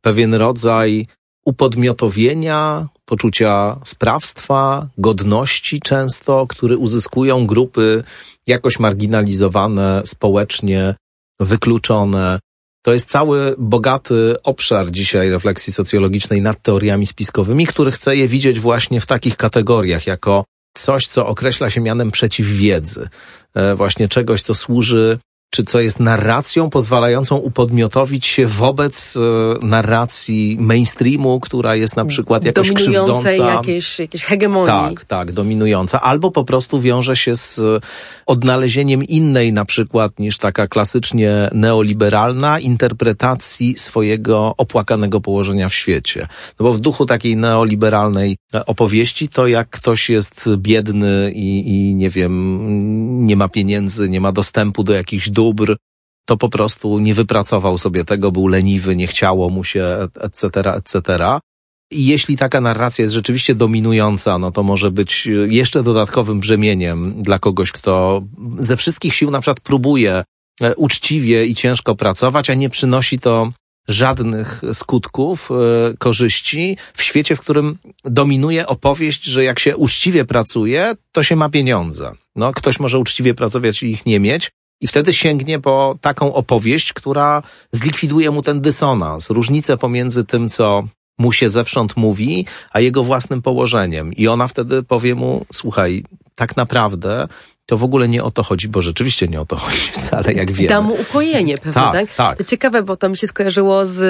pewien 0.00 0.34
rodzaj 0.34 1.06
upodmiotowienia, 1.44 2.88
poczucia 3.04 3.76
sprawstwa, 3.84 4.88
godności 4.98 5.80
często, 5.80 6.46
który 6.46 6.76
uzyskują 6.76 7.46
grupy 7.46 8.04
jakoś 8.46 8.78
marginalizowane 8.78 10.02
społecznie, 10.04 10.94
wykluczone, 11.40 12.38
to 12.84 12.92
jest 12.92 13.08
cały 13.08 13.54
bogaty 13.58 14.34
obszar 14.42 14.90
dzisiaj 14.90 15.30
refleksji 15.30 15.72
socjologicznej 15.72 16.42
nad 16.42 16.62
teoriami 16.62 17.06
spiskowymi, 17.06 17.66
który 17.66 17.92
chce 17.92 18.16
je 18.16 18.28
widzieć 18.28 18.60
właśnie 18.60 19.00
w 19.00 19.06
takich 19.06 19.36
kategoriach, 19.36 20.06
jako 20.06 20.44
coś, 20.76 21.06
co 21.06 21.26
określa 21.26 21.70
się 21.70 21.80
mianem 21.80 22.10
przeciwwiedzy, 22.10 23.08
e, 23.54 23.74
właśnie 23.74 24.08
czegoś, 24.08 24.42
co 24.42 24.54
służy 24.54 25.18
czy 25.54 25.64
co 25.64 25.80
jest 25.80 26.00
narracją 26.00 26.70
pozwalającą 26.70 27.36
upodmiotowić 27.36 28.26
się 28.26 28.46
wobec 28.46 29.16
e, 29.16 29.66
narracji 29.66 30.56
mainstreamu, 30.60 31.40
która 31.40 31.76
jest 31.76 31.96
na 31.96 32.04
przykład 32.04 32.44
jakoś 32.44 32.72
krzywdząca. 32.72 33.30
jakieś, 33.30 33.98
jakieś 33.98 34.24
hegemonii. 34.24 34.66
Tak, 34.66 35.04
tak, 35.04 35.32
dominująca. 35.32 36.00
Albo 36.00 36.30
po 36.30 36.44
prostu 36.44 36.80
wiąże 36.80 37.16
się 37.16 37.36
z 37.36 37.58
e, 37.58 37.80
odnalezieniem 38.26 39.04
innej 39.04 39.52
na 39.52 39.64
przykład 39.64 40.18
niż 40.18 40.38
taka 40.38 40.68
klasycznie 40.68 41.50
neoliberalna 41.52 42.60
interpretacji 42.60 43.78
swojego 43.78 44.54
opłakanego 44.56 45.20
położenia 45.20 45.68
w 45.68 45.74
świecie. 45.74 46.28
No 46.60 46.64
bo 46.64 46.72
w 46.72 46.80
duchu 46.80 47.06
takiej 47.06 47.36
neoliberalnej 47.36 48.36
e, 48.54 48.66
opowieści 48.66 49.28
to 49.28 49.46
jak 49.46 49.70
ktoś 49.70 50.10
jest 50.10 50.48
biedny 50.56 51.32
i, 51.34 51.68
i 51.68 51.94
nie 51.94 52.10
wiem, 52.10 53.26
nie 53.26 53.36
ma 53.36 53.48
pieniędzy, 53.48 54.08
nie 54.08 54.20
ma 54.20 54.32
dostępu 54.32 54.84
do 54.84 54.92
jakichś 54.92 55.30
dóbr, 55.30 55.43
to 56.24 56.36
po 56.36 56.48
prostu 56.48 56.98
nie 56.98 57.14
wypracował 57.14 57.78
sobie 57.78 58.04
tego, 58.04 58.32
był 58.32 58.48
leniwy, 58.48 58.96
nie 58.96 59.06
chciało 59.06 59.48
mu 59.48 59.64
się, 59.64 60.08
etc., 60.20 60.48
etc. 60.74 61.18
I 61.90 62.06
jeśli 62.06 62.36
taka 62.36 62.60
narracja 62.60 63.02
jest 63.02 63.14
rzeczywiście 63.14 63.54
dominująca, 63.54 64.38
no 64.38 64.52
to 64.52 64.62
może 64.62 64.90
być 64.90 65.28
jeszcze 65.48 65.82
dodatkowym 65.82 66.40
brzemieniem 66.40 67.22
dla 67.22 67.38
kogoś, 67.38 67.72
kto 67.72 68.22
ze 68.58 68.76
wszystkich 68.76 69.14
sił 69.14 69.30
na 69.30 69.40
przykład 69.40 69.60
próbuje 69.60 70.24
e, 70.60 70.74
uczciwie 70.74 71.46
i 71.46 71.54
ciężko 71.54 71.94
pracować, 71.94 72.50
a 72.50 72.54
nie 72.54 72.70
przynosi 72.70 73.18
to 73.18 73.52
żadnych 73.88 74.62
skutków, 74.72 75.50
e, 75.50 75.96
korzyści 75.96 76.76
w 76.94 77.02
świecie, 77.02 77.36
w 77.36 77.40
którym 77.40 77.78
dominuje 78.04 78.66
opowieść, 78.66 79.24
że 79.24 79.44
jak 79.44 79.58
się 79.58 79.76
uczciwie 79.76 80.24
pracuje, 80.24 80.94
to 81.12 81.22
się 81.22 81.36
ma 81.36 81.48
pieniądze. 81.48 82.12
No, 82.36 82.52
ktoś 82.52 82.80
może 82.80 82.98
uczciwie 82.98 83.34
pracować 83.34 83.82
i 83.82 83.90
ich 83.90 84.06
nie 84.06 84.20
mieć, 84.20 84.50
i 84.84 84.86
wtedy 84.86 85.14
sięgnie 85.14 85.60
po 85.60 85.96
taką 86.00 86.34
opowieść, 86.34 86.92
która 86.92 87.42
zlikwiduje 87.72 88.30
mu 88.30 88.42
ten 88.42 88.60
dysonans, 88.60 89.30
różnicę 89.30 89.76
pomiędzy 89.76 90.24
tym, 90.24 90.48
co 90.48 90.84
mu 91.18 91.32
się 91.32 91.48
zewsząd 91.48 91.96
mówi, 91.96 92.46
a 92.72 92.80
jego 92.80 93.04
własnym 93.04 93.42
położeniem. 93.42 94.12
I 94.12 94.28
ona 94.28 94.46
wtedy 94.46 94.82
powie 94.82 95.14
mu, 95.14 95.46
słuchaj, 95.52 96.04
tak 96.34 96.56
naprawdę 96.56 97.28
to 97.66 97.76
w 97.78 97.84
ogóle 97.84 98.08
nie 98.08 98.24
o 98.24 98.30
to 98.30 98.42
chodzi, 98.42 98.68
bo 98.68 98.82
rzeczywiście 98.82 99.28
nie 99.28 99.40
o 99.40 99.46
to 99.46 99.56
chodzi 99.56 99.76
wcale, 99.96 100.32
jak 100.32 100.52
wiemy. 100.52 100.68
Da 100.68 100.80
mu 100.80 100.94
ukojenie 100.94 101.58
pewne, 101.58 101.72
Tak, 101.72 101.92
tak? 101.92 102.14
tak. 102.14 102.46
Ciekawe, 102.46 102.82
bo 102.82 102.96
to 102.96 103.08
mi 103.08 103.16
się 103.16 103.26
skojarzyło 103.26 103.86
z 103.86 104.00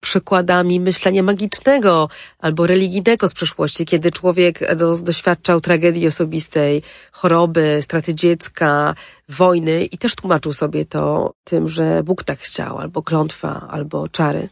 przykładami 0.00 0.80
myślenia 0.80 1.22
magicznego 1.22 2.08
albo 2.38 2.66
religijnego 2.66 3.28
z 3.28 3.34
przeszłości, 3.34 3.84
kiedy 3.84 4.12
człowiek 4.12 4.76
do, 4.76 4.96
doświadczał 4.96 5.60
tragedii 5.60 6.06
osobistej, 6.06 6.82
choroby, 7.12 7.78
straty 7.82 8.14
dziecka, 8.14 8.94
wojny 9.28 9.84
i 9.84 9.98
też 9.98 10.14
tłumaczył 10.14 10.52
sobie 10.52 10.84
to 10.84 11.32
tym, 11.44 11.68
że 11.68 12.02
Bóg 12.02 12.24
tak 12.24 12.38
chciał, 12.38 12.78
albo 12.78 13.02
klątwa, 13.02 13.66
albo 13.70 14.08
czary. 14.08 14.48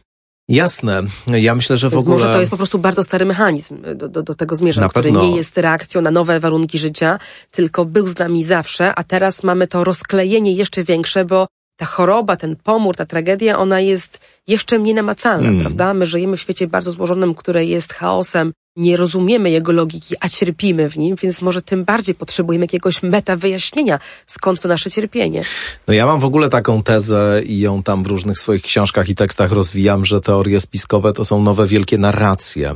Jasne. 0.49 1.03
Ja 1.27 1.55
myślę, 1.55 1.77
że 1.77 1.89
w 1.89 1.97
ogóle... 1.97 2.17
Może 2.17 2.33
to 2.33 2.39
jest 2.39 2.51
po 2.51 2.57
prostu 2.57 2.79
bardzo 2.79 3.03
stary 3.03 3.25
mechanizm, 3.25 3.77
do, 3.95 4.09
do, 4.09 4.23
do 4.23 4.35
tego 4.35 4.55
zmierzam, 4.55 4.81
Na 4.81 4.89
który 4.89 5.03
pewno. 5.03 5.21
nie 5.23 5.35
jest 5.37 5.57
reakcją 5.57 6.01
na 6.01 6.11
nowe 6.11 6.39
warunki 6.39 6.79
życia, 6.79 7.19
tylko 7.51 7.85
był 7.85 8.07
z 8.07 8.17
nami 8.17 8.43
zawsze, 8.43 8.95
a 8.95 9.03
teraz 9.03 9.43
mamy 9.43 9.67
to 9.67 9.83
rozklejenie 9.83 10.53
jeszcze 10.53 10.83
większe, 10.83 11.25
bo 11.25 11.47
ta 11.77 11.85
choroba, 11.85 12.35
ten 12.37 12.55
pomór, 12.55 12.95
ta 12.95 13.05
tragedia, 13.05 13.57
ona 13.59 13.79
jest 13.79 14.19
jeszcze 14.47 14.79
mniej 14.79 14.93
namacalna, 14.95 15.49
Mm. 15.49 15.61
prawda? 15.61 15.93
My 15.93 16.05
żyjemy 16.05 16.37
w 16.37 16.41
świecie 16.41 16.67
bardzo 16.67 16.91
złożonym, 16.91 17.35
które 17.35 17.65
jest 17.65 17.93
chaosem, 17.93 18.53
nie 18.75 18.97
rozumiemy 18.97 19.49
jego 19.49 19.71
logiki, 19.71 20.15
a 20.19 20.29
cierpimy 20.29 20.89
w 20.89 20.97
nim, 20.97 21.15
więc 21.15 21.41
może 21.41 21.61
tym 21.61 21.83
bardziej 21.83 22.15
potrzebujemy 22.15 22.63
jakiegoś 22.65 23.03
meta 23.03 23.35
wyjaśnienia, 23.37 23.99
skąd 24.27 24.61
to 24.61 24.67
nasze 24.67 24.91
cierpienie. 24.91 25.43
No 25.87 25.93
ja 25.93 26.05
mam 26.05 26.19
w 26.19 26.25
ogóle 26.25 26.49
taką 26.49 26.83
tezę 26.83 27.41
i 27.45 27.59
ją 27.59 27.83
tam 27.83 28.03
w 28.03 28.07
różnych 28.07 28.39
swoich 28.39 28.61
książkach 28.61 29.09
i 29.09 29.15
tekstach 29.15 29.51
rozwijam, 29.51 30.05
że 30.05 30.21
teorie 30.21 30.59
spiskowe 30.59 31.13
to 31.13 31.25
są 31.25 31.43
nowe 31.43 31.65
wielkie 31.65 31.97
narracje. 31.97 32.73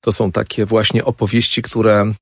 To 0.00 0.12
są 0.12 0.32
takie 0.32 0.66
właśnie 0.66 1.04
opowieści, 1.04 1.62
które 1.62 2.12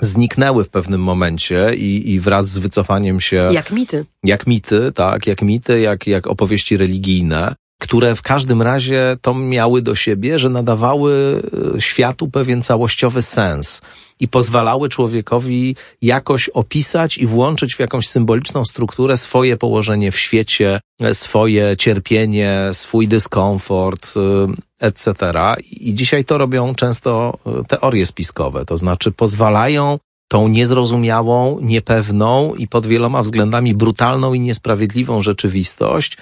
zniknęły 0.00 0.64
w 0.64 0.68
pewnym 0.68 1.00
momencie 1.00 1.74
i, 1.74 2.12
i 2.12 2.20
wraz 2.20 2.48
z 2.48 2.58
wycofaniem 2.58 3.20
się 3.20 3.48
Jak 3.52 3.70
mity. 3.70 4.04
jak 4.24 4.46
mity, 4.46 4.92
tak, 4.94 5.26
jak 5.26 5.42
mity, 5.42 5.80
jak, 5.80 6.06
jak 6.06 6.26
opowieści 6.26 6.76
religijne, 6.76 7.54
które 7.78 8.14
w 8.14 8.22
każdym 8.22 8.62
razie 8.62 9.16
to 9.20 9.34
miały 9.34 9.82
do 9.82 9.94
siebie, 9.94 10.38
że 10.38 10.48
nadawały 10.48 11.42
e, 11.76 11.80
światu 11.80 12.28
pewien 12.28 12.62
całościowy 12.62 13.22
sens 13.22 13.82
i 14.20 14.28
pozwalały 14.28 14.88
człowiekowi 14.88 15.76
jakoś 16.02 16.48
opisać 16.48 17.18
i 17.18 17.26
włączyć 17.26 17.74
w 17.74 17.80
jakąś 17.80 18.08
symboliczną 18.08 18.64
strukturę 18.64 19.16
swoje 19.16 19.56
położenie 19.56 20.12
w 20.12 20.18
świecie, 20.18 20.80
e, 21.00 21.14
swoje 21.14 21.76
cierpienie, 21.76 22.70
swój 22.72 23.08
dyskomfort, 23.08 24.14
e, 24.16 24.86
etc. 24.86 25.32
I 25.70 25.94
dzisiaj 25.94 26.24
to 26.24 26.38
robią 26.38 26.74
często 26.74 27.38
teorie 27.68 28.06
spiskowe, 28.06 28.64
to 28.64 28.76
znaczy 28.76 29.12
pozwalają 29.12 29.98
tą 30.28 30.48
niezrozumiałą, 30.48 31.58
niepewną 31.60 32.54
i 32.54 32.68
pod 32.68 32.86
wieloma 32.86 33.22
względami 33.22 33.74
brutalną 33.74 34.34
i 34.34 34.40
niesprawiedliwą 34.40 35.22
rzeczywistość 35.22 36.16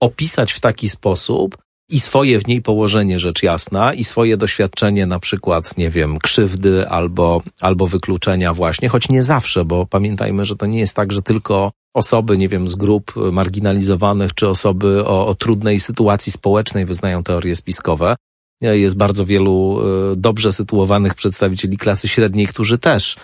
opisać 0.00 0.52
w 0.52 0.60
taki 0.60 0.88
sposób 0.88 1.58
i 1.90 2.00
swoje 2.00 2.40
w 2.40 2.46
niej 2.46 2.62
położenie, 2.62 3.18
rzecz 3.18 3.42
jasna, 3.42 3.94
i 3.94 4.04
swoje 4.04 4.36
doświadczenie 4.36 5.06
na 5.06 5.18
przykład, 5.18 5.78
nie 5.78 5.90
wiem, 5.90 6.18
krzywdy 6.18 6.88
albo, 6.88 7.42
albo 7.60 7.86
wykluczenia 7.86 8.54
właśnie, 8.54 8.88
choć 8.88 9.08
nie 9.08 9.22
zawsze, 9.22 9.64
bo 9.64 9.86
pamiętajmy, 9.86 10.44
że 10.44 10.56
to 10.56 10.66
nie 10.66 10.78
jest 10.78 10.96
tak, 10.96 11.12
że 11.12 11.22
tylko 11.22 11.72
osoby, 11.94 12.38
nie 12.38 12.48
wiem, 12.48 12.68
z 12.68 12.74
grup 12.74 13.12
marginalizowanych, 13.32 14.34
czy 14.34 14.48
osoby 14.48 15.06
o, 15.06 15.26
o 15.26 15.34
trudnej 15.34 15.80
sytuacji 15.80 16.32
społecznej 16.32 16.84
wyznają 16.84 17.22
teorie 17.22 17.56
spiskowe. 17.56 18.16
Jest 18.60 18.96
bardzo 18.96 19.26
wielu 19.26 19.80
e, 20.12 20.16
dobrze 20.16 20.52
sytuowanych 20.52 21.14
przedstawicieli 21.14 21.76
klasy 21.76 22.08
średniej, 22.08 22.46
którzy 22.46 22.78
też 22.78 23.16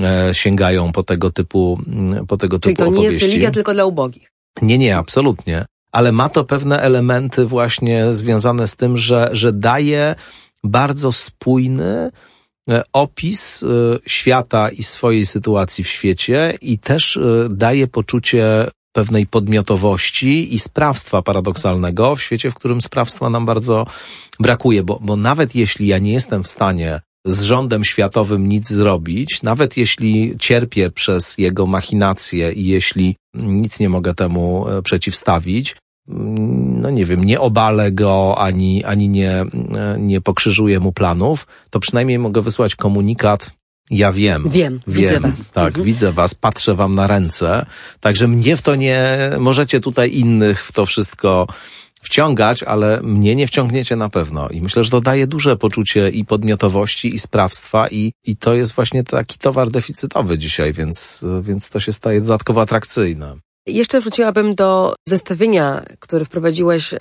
e, 0.00 0.34
sięgają 0.34 0.92
po 0.92 1.02
tego 1.02 1.30
typu, 1.30 1.78
po 2.28 2.36
tego 2.36 2.58
Czyli 2.58 2.76
typu 2.76 2.84
to 2.84 2.90
nie 2.90 2.96
opowieści. 2.96 3.14
jest 3.14 3.26
religia 3.26 3.50
tylko 3.50 3.74
dla 3.74 3.84
ubogich. 3.84 4.30
Nie, 4.62 4.78
nie, 4.78 4.96
absolutnie. 4.96 5.64
Ale 5.92 6.12
ma 6.12 6.28
to 6.28 6.44
pewne 6.44 6.80
elementy 6.80 7.46
właśnie 7.46 8.14
związane 8.14 8.66
z 8.66 8.76
tym, 8.76 8.98
że, 8.98 9.28
że 9.32 9.52
daje 9.52 10.14
bardzo 10.64 11.12
spójny 11.12 12.10
e, 12.70 12.82
opis 12.92 13.62
e, 13.62 13.66
świata 14.06 14.68
i 14.68 14.82
swojej 14.82 15.26
sytuacji 15.26 15.84
w 15.84 15.88
świecie 15.88 16.58
i 16.60 16.78
też 16.78 17.16
e, 17.16 17.48
daje 17.50 17.86
poczucie 17.86 18.66
pewnej 18.92 19.26
podmiotowości 19.26 20.54
i 20.54 20.58
sprawstwa 20.58 21.22
paradoksalnego 21.22 22.16
w 22.16 22.22
świecie, 22.22 22.50
w 22.50 22.54
którym 22.54 22.80
sprawstwa 22.80 23.30
nam 23.30 23.46
bardzo 23.46 23.86
brakuje, 24.40 24.82
bo, 24.82 24.98
bo 25.02 25.16
nawet 25.16 25.54
jeśli 25.54 25.86
ja 25.86 25.98
nie 25.98 26.12
jestem 26.12 26.42
w 26.42 26.48
stanie 26.48 27.00
z 27.26 27.42
rządem 27.42 27.84
światowym 27.84 28.48
nic 28.48 28.68
zrobić, 28.68 29.42
nawet 29.42 29.76
jeśli 29.76 30.34
cierpię 30.38 30.90
przez 30.90 31.38
jego 31.38 31.66
machinacje 31.66 32.52
i 32.52 32.66
jeśli 32.66 33.16
nic 33.34 33.80
nie 33.80 33.88
mogę 33.88 34.14
temu 34.14 34.66
przeciwstawić, 34.84 35.76
no 36.06 36.90
nie 36.90 37.04
wiem, 37.06 37.24
nie 37.24 37.40
obalę 37.40 37.92
go 37.92 38.34
ani, 38.38 38.84
ani 38.84 39.08
nie, 39.08 39.44
nie 39.98 40.20
pokrzyżuję 40.20 40.80
mu 40.80 40.92
planów, 40.92 41.46
to 41.70 41.80
przynajmniej 41.80 42.18
mogę 42.18 42.42
wysłać 42.42 42.76
komunikat. 42.76 43.50
Ja 43.90 44.12
wiem. 44.12 44.50
Wiem, 44.50 44.80
widzę 44.86 45.20
was. 45.20 45.50
Tak, 45.50 45.66
Mhm. 45.66 45.84
widzę 45.84 46.12
was, 46.12 46.34
patrzę 46.34 46.74
wam 46.74 46.94
na 46.94 47.06
ręce. 47.06 47.66
Także 48.00 48.28
mnie 48.28 48.56
w 48.56 48.62
to 48.62 48.74
nie, 48.74 49.18
możecie 49.38 49.80
tutaj 49.80 50.14
innych 50.14 50.64
w 50.64 50.72
to 50.72 50.86
wszystko 50.86 51.46
wciągać, 52.02 52.62
ale 52.62 53.00
mnie 53.02 53.36
nie 53.36 53.46
wciągniecie 53.46 53.96
na 53.96 54.08
pewno. 54.08 54.48
I 54.48 54.60
myślę, 54.60 54.84
że 54.84 54.90
to 54.90 55.00
daje 55.00 55.26
duże 55.26 55.56
poczucie 55.56 56.08
i 56.08 56.24
podmiotowości, 56.24 57.14
i 57.14 57.18
sprawstwa, 57.18 57.88
i, 57.88 58.12
i 58.24 58.36
to 58.36 58.54
jest 58.54 58.72
właśnie 58.72 59.04
taki 59.04 59.38
towar 59.38 59.70
deficytowy 59.70 60.38
dzisiaj, 60.38 60.72
więc, 60.72 61.24
więc 61.42 61.70
to 61.70 61.80
się 61.80 61.92
staje 61.92 62.20
dodatkowo 62.20 62.60
atrakcyjne. 62.60 63.36
Jeszcze 63.66 64.00
wróciłabym 64.00 64.54
do 64.54 64.94
zestawienia, 65.08 65.82
które 65.98 66.24
wprowadziłeś 66.24 66.94
e, 66.94 66.98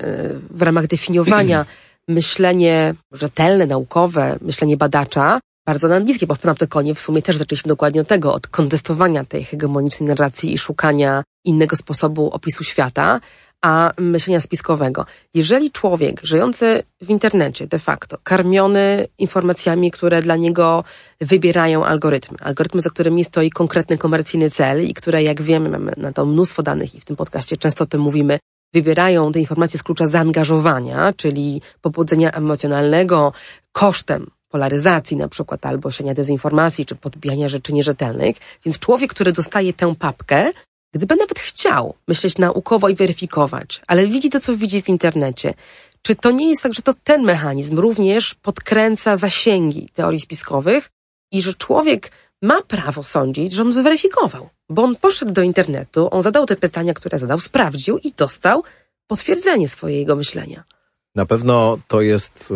w 0.50 0.62
ramach 0.62 0.88
definiowania 0.88 1.66
myślenie 2.08 2.94
rzetelne, 3.12 3.66
naukowe, 3.68 4.38
myślenie 4.42 4.78
badacza, 4.78 5.40
bardzo 5.66 5.88
nam 5.88 6.06
bliskie, 6.06 6.28
bo 6.28 6.36
w 6.36 6.40
Panoptykonie 6.40 6.96
w 6.96 7.02
sumie 7.02 7.22
też 7.22 7.38
zaczęliśmy 7.38 7.70
dokładnie 7.70 8.02
od 8.02 8.08
tego, 8.08 8.34
od 8.34 8.48
kontestowania 8.48 9.26
tej 9.26 9.44
hegemonicznej 9.44 10.10
narracji 10.10 10.54
i 10.54 10.58
szukania 10.58 11.24
innego 11.46 11.76
sposobu 11.76 12.30
opisu 12.30 12.64
świata, 12.64 13.20
a 13.62 13.92
myślenia 13.98 14.42
spiskowego. 14.42 15.06
Jeżeli 15.34 15.72
człowiek 15.72 16.22
żyjący 16.24 16.84
w 17.02 17.10
internecie 17.10 17.68
de 17.68 17.80
facto, 17.80 18.18
karmiony 18.24 19.08
informacjami, 19.18 19.92
które 19.92 20.22
dla 20.22 20.36
niego 20.36 20.84
wybierają 21.22 21.86
algorytmy, 21.86 22.38
algorytmy, 22.42 22.82
za 22.82 22.90
którymi 22.90 23.24
stoi 23.24 23.50
konkretny 23.50 23.98
komercyjny 23.98 24.50
cel 24.50 24.86
i 24.86 24.94
które, 24.94 25.24
jak 25.24 25.42
wiemy, 25.42 25.70
mamy 25.70 25.94
na 25.98 26.14
to 26.14 26.26
mnóstwo 26.26 26.64
danych 26.64 26.96
i 26.96 27.00
w 27.00 27.06
tym 27.06 27.16
podcaście 27.16 27.58
często 27.58 27.84
o 27.84 27.88
tym 27.88 28.02
mówimy, 28.02 28.40
wybierają 28.74 29.32
te 29.32 29.40
informacje 29.40 29.80
z 29.80 29.84
klucza 29.84 30.08
zaangażowania, 30.08 31.14
czyli 31.14 31.62
pobudzenia 31.82 32.32
emocjonalnego 32.32 33.34
kosztem 33.72 34.32
polaryzacji 34.50 35.18
na 35.18 35.28
przykład, 35.28 35.66
albo 35.66 35.92
siania 35.92 36.14
dezinformacji, 36.14 36.86
czy 36.86 36.96
podbijania 36.96 37.50
rzeczy 37.50 37.74
nierzetelnych. 37.74 38.36
Więc 38.66 38.80
człowiek, 38.80 39.12
który 39.12 39.32
dostaje 39.32 39.74
tę 39.74 39.96
papkę, 39.96 40.52
gdyby 40.94 41.16
nawet 41.16 41.40
chciał 41.40 41.96
myśleć 42.08 42.38
naukowo 42.38 42.90
i 42.90 42.96
weryfikować, 42.96 43.82
ale 43.88 44.08
widzi 44.08 44.30
to, 44.30 44.40
co 44.40 44.58
widzi 44.58 44.82
w 44.82 44.90
internecie, 44.90 45.54
czy 46.02 46.16
to 46.16 46.32
nie 46.32 46.50
jest 46.50 46.64
tak, 46.64 46.74
że 46.74 46.82
to 46.82 46.94
ten 47.04 47.24
mechanizm 47.24 47.80
również 47.80 48.34
podkręca 48.34 49.16
zasięgi 49.16 49.90
teorii 49.94 50.20
spiskowych 50.20 50.90
i 51.32 51.42
że 51.42 51.54
człowiek 51.54 52.12
ma 52.42 52.62
prawo 52.62 53.04
sądzić, 53.04 53.54
że 53.54 53.62
on 53.62 53.74
zweryfikował, 53.74 54.50
bo 54.70 54.84
on 54.84 54.96
poszedł 54.96 55.32
do 55.32 55.42
internetu, 55.42 56.08
on 56.12 56.22
zadał 56.22 56.46
te 56.46 56.56
pytania, 56.56 56.94
które 56.94 57.20
zadał, 57.20 57.40
sprawdził 57.40 57.98
i 57.98 58.12
dostał 58.12 58.64
potwierdzenie 59.08 59.70
swojego 59.70 60.16
myślenia. 60.16 60.64
Na 61.16 61.26
pewno 61.26 61.78
to 61.88 62.02
jest 62.02 62.52
e, 62.52 62.56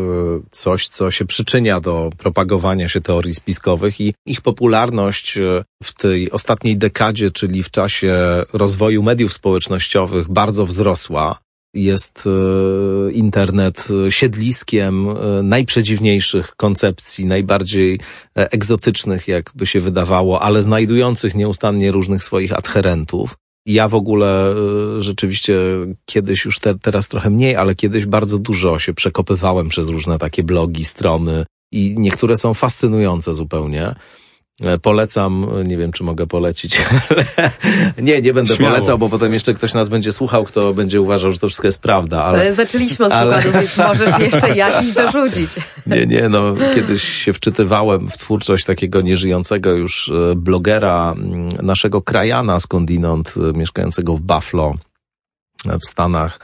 coś, 0.52 0.88
co 0.88 1.12
się 1.12 1.26
przyczynia 1.26 1.80
do 1.80 2.10
propagowania 2.18 2.90
się 2.90 3.02
teorii 3.02 3.36
spiskowych 3.36 4.02
i 4.02 4.14
ich 4.26 4.42
popularność 4.42 5.38
e, 5.38 5.64
w 5.84 5.94
tej 5.94 6.32
ostatniej 6.32 6.78
dekadzie, 6.78 7.32
czyli 7.32 7.64
w 7.64 7.72
czasie 7.72 8.16
rozwoju 8.54 9.04
mediów 9.04 9.34
społecznościowych, 9.34 10.30
bardzo 10.30 10.66
wzrosła. 10.66 11.40
Jest 11.74 12.28
e, 12.28 13.12
internet 13.12 13.88
siedliskiem 14.10 15.08
najprzedziwniejszych 15.44 16.56
koncepcji, 16.56 17.26
najbardziej 17.26 18.00
egzotycznych, 18.36 19.28
jakby 19.28 19.66
się 19.66 19.80
wydawało, 19.80 20.42
ale 20.42 20.62
znajdujących 20.62 21.36
nieustannie 21.36 21.92
różnych 21.92 22.24
swoich 22.24 22.54
adherentów. 22.54 23.38
Ja 23.66 23.88
w 23.88 23.96
ogóle 23.96 24.56
y, 24.98 25.02
rzeczywiście 25.02 25.56
kiedyś 26.06 26.46
już 26.46 26.60
te, 26.60 26.80
teraz 26.80 27.10
trochę 27.10 27.30
mniej, 27.30 27.56
ale 27.56 27.76
kiedyś 27.76 28.06
bardzo 28.06 28.40
dużo 28.40 28.80
się 28.80 28.94
przekopywałem 28.94 29.70
przez 29.70 29.88
różne 29.88 30.18
takie 30.18 30.44
blogi, 30.44 30.86
strony 30.86 31.46
i 31.72 31.96
niektóre 31.98 32.38
są 32.38 32.54
fascynujące 32.54 33.34
zupełnie. 33.34 33.96
E, 34.62 34.78
polecam, 34.80 35.48
nie 35.66 35.78
wiem 35.78 35.92
czy 35.92 36.04
mogę 36.04 36.28
polecić. 36.28 36.82
nie, 37.98 38.22
nie 38.22 38.34
będę 38.34 38.56
Śmiało. 38.56 38.74
polecał, 38.74 38.98
bo 38.98 39.10
potem 39.10 39.34
jeszcze 39.34 39.54
ktoś 39.54 39.74
nas 39.74 39.90
będzie 39.90 40.12
słuchał, 40.12 40.46
kto 40.46 40.74
będzie 40.74 41.02
uważał, 41.02 41.32
że 41.32 41.40
to 41.40 41.48
wszystko 41.48 41.68
jest 41.68 41.82
prawda. 41.82 42.24
Ale, 42.24 42.40
ale 42.40 42.54
zaczęliśmy 42.54 43.06
od 43.06 43.12
ale... 43.12 43.42
przykładu, 43.42 43.60
więc 43.60 43.78
możesz 43.78 44.20
jeszcze 44.20 44.56
jakiś 44.56 44.94
dorzucić. 45.04 45.50
nie, 45.88 46.06
nie, 46.06 46.30
no 46.30 46.56
kiedyś 46.76 47.04
się 47.04 47.34
wczytywałem 47.34 48.10
w 48.10 48.18
twórczość 48.18 48.66
takiego 48.66 49.02
nieżyjącego 49.02 49.72
już 49.72 50.10
e, 50.10 50.36
blogera, 50.36 51.14
mm, 51.18 51.50
naszego 51.62 52.02
krajana 52.02 52.60
skądinąd, 52.60 53.34
e, 53.38 53.58
mieszkającego 53.58 54.16
w 54.16 54.22
Buffalo 54.22 54.74
w 55.66 55.86
Stanach. 55.90 56.40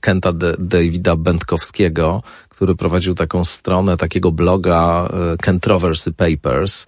Kenta 0.00 0.32
De 0.32 0.54
Davida 0.58 1.16
Będkowskiego, 1.16 2.22
który 2.48 2.74
prowadził 2.74 3.14
taką 3.14 3.44
stronę 3.44 3.96
takiego 3.96 4.32
bloga 4.32 5.08
Controversy 5.46 6.12
Papers, 6.12 6.86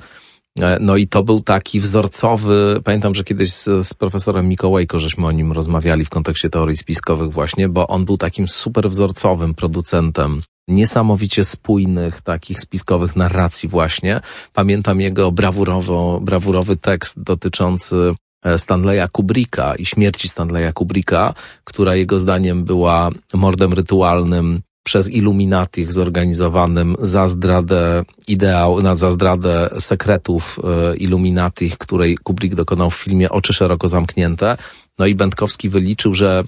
no 0.81 0.97
i 0.97 1.07
to 1.07 1.23
był 1.23 1.41
taki 1.41 1.81
wzorcowy, 1.81 2.81
pamiętam, 2.85 3.15
że 3.15 3.25
kiedyś 3.25 3.53
z, 3.53 3.87
z 3.87 3.95
profesorem 3.95 4.49
Mikołajko 4.49 4.99
żeśmy 4.99 5.27
o 5.27 5.33
nim 5.33 5.53
rozmawiali 5.53 6.05
w 6.05 6.11
kontekście 6.11 6.51
teorii 6.51 6.77
spiskowych 6.77 7.33
właśnie, 7.33 7.69
bo 7.69 7.87
on 7.87 8.05
był 8.05 8.17
takim 8.17 8.49
super 8.49 8.91
wzorcowym 8.91 9.55
producentem 9.55 10.43
niesamowicie 10.69 11.45
spójnych, 11.45 12.21
takich 12.23 12.61
spiskowych 12.61 13.17
narracji 13.17 13.69
właśnie. 13.69 14.21
Pamiętam 14.53 15.01
jego 15.01 15.33
brawurowo, 15.33 16.21
brawurowy 16.21 16.77
tekst 16.77 17.23
dotyczący 17.23 18.15
e, 18.45 18.59
Stanleya 18.59 19.09
Kubricka 19.13 19.75
i 19.75 19.87
śmierci 19.87 20.29
Stanleya 20.29 20.73
Kubricka, 20.73 21.35
która 21.65 21.95
jego 21.95 22.19
zdaniem 22.19 22.65
była 22.65 23.11
mordem 23.35 23.73
rytualnym 23.73 24.61
przez 24.89 25.11
Illuminati 25.11 25.87
zorganizowanym 25.89 26.97
za 27.01 27.29
zdradę 27.29 28.05
ideał, 28.29 28.83
na 28.83 28.95
za 28.95 29.11
zdradę 29.11 29.71
sekretów 29.79 30.59
e, 30.65 30.97
Illuminati, 30.97 31.71
której 31.79 32.17
Kubrick 32.17 32.55
dokonał 32.55 32.91
w 32.91 32.95
filmie 32.95 33.31
Oczy 33.31 33.53
szeroko 33.53 33.89
zamknięte. 33.89 34.57
No 34.99 35.07
i 35.07 35.15
Będkowski 35.15 35.69
wyliczył, 35.69 36.15
że 36.15 36.45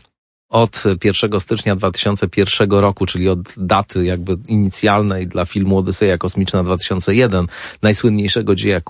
od 0.49 0.85
1 1.05 1.41
stycznia 1.41 1.77
2001 1.77 2.71
roku, 2.71 3.07
czyli 3.07 3.29
od 3.29 3.39
daty 3.57 4.05
jakby 4.05 4.37
inicjalnej 4.49 5.27
dla 5.27 5.45
filmu 5.45 5.79
Odyseja 5.79 6.19
Kosmiczna 6.19 6.63
2001, 6.65 7.47
najsłynniejszego 7.83 8.55
dzieła, 8.55 8.81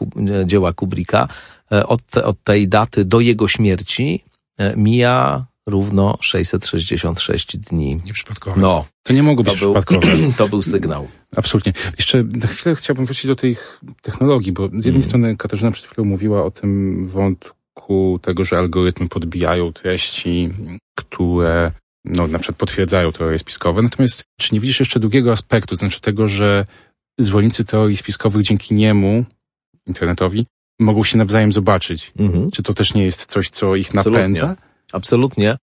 dzieła 0.46 0.72
Kubricka, 0.72 1.28
e, 1.72 1.86
od, 1.86 2.02
te, 2.02 2.24
od 2.24 2.42
tej 2.44 2.68
daty 2.68 3.04
do 3.04 3.20
jego 3.20 3.48
śmierci 3.48 4.24
e, 4.58 4.76
mija 4.76 5.49
równo 5.68 6.18
666 6.20 7.56
dni. 7.56 7.96
Nieprzypadkowe. 8.04 8.60
No. 8.60 8.86
To 9.02 9.12
nie 9.12 9.22
mogło 9.22 9.44
być 9.44 9.52
to 9.52 9.56
przypadkowe. 9.56 10.16
Był, 10.16 10.32
to 10.38 10.48
był 10.48 10.62
sygnał. 10.62 11.08
Absolutnie. 11.36 11.72
Jeszcze 11.98 12.22
na 12.22 12.46
chwilę 12.46 12.74
chciałbym 12.74 13.04
wrócić 13.04 13.26
do 13.26 13.36
tych 13.36 13.80
technologii, 14.02 14.52
bo 14.52 14.68
z 14.68 14.72
jednej 14.72 14.90
mm. 14.90 15.02
strony 15.02 15.36
Katarzyna 15.36 15.70
przed 15.70 15.86
chwilą 15.86 16.04
mówiła 16.04 16.44
o 16.44 16.50
tym 16.50 17.06
wątku 17.06 18.18
tego, 18.22 18.44
że 18.44 18.58
algorytmy 18.58 19.08
podbijają 19.08 19.72
treści, 19.72 20.48
które 20.94 21.72
no, 22.04 22.26
na 22.26 22.38
przykład 22.38 22.58
potwierdzają 22.58 23.12
teorie 23.12 23.38
spiskowe. 23.38 23.82
Natomiast 23.82 24.22
czy 24.40 24.54
nie 24.54 24.60
widzisz 24.60 24.80
jeszcze 24.80 25.00
drugiego 25.00 25.32
aspektu, 25.32 25.76
znaczy 25.76 26.00
tego, 26.00 26.28
że 26.28 26.66
zwolennicy 27.18 27.64
teorii 27.64 27.96
spiskowych 27.96 28.42
dzięki 28.42 28.74
niemu, 28.74 29.24
internetowi, 29.86 30.46
mogą 30.80 31.04
się 31.04 31.18
nawzajem 31.18 31.52
zobaczyć. 31.52 32.12
Mm 32.18 32.32
-hmm. 32.32 32.50
Czy 32.52 32.62
to 32.62 32.74
też 32.74 32.94
nie 32.94 33.04
jest 33.04 33.26
coś, 33.26 33.48
co 33.48 33.76
ich 33.76 33.86
Absolutnie. 33.86 34.12
napędza? 34.12 34.56
Absolutnie. 34.92 35.56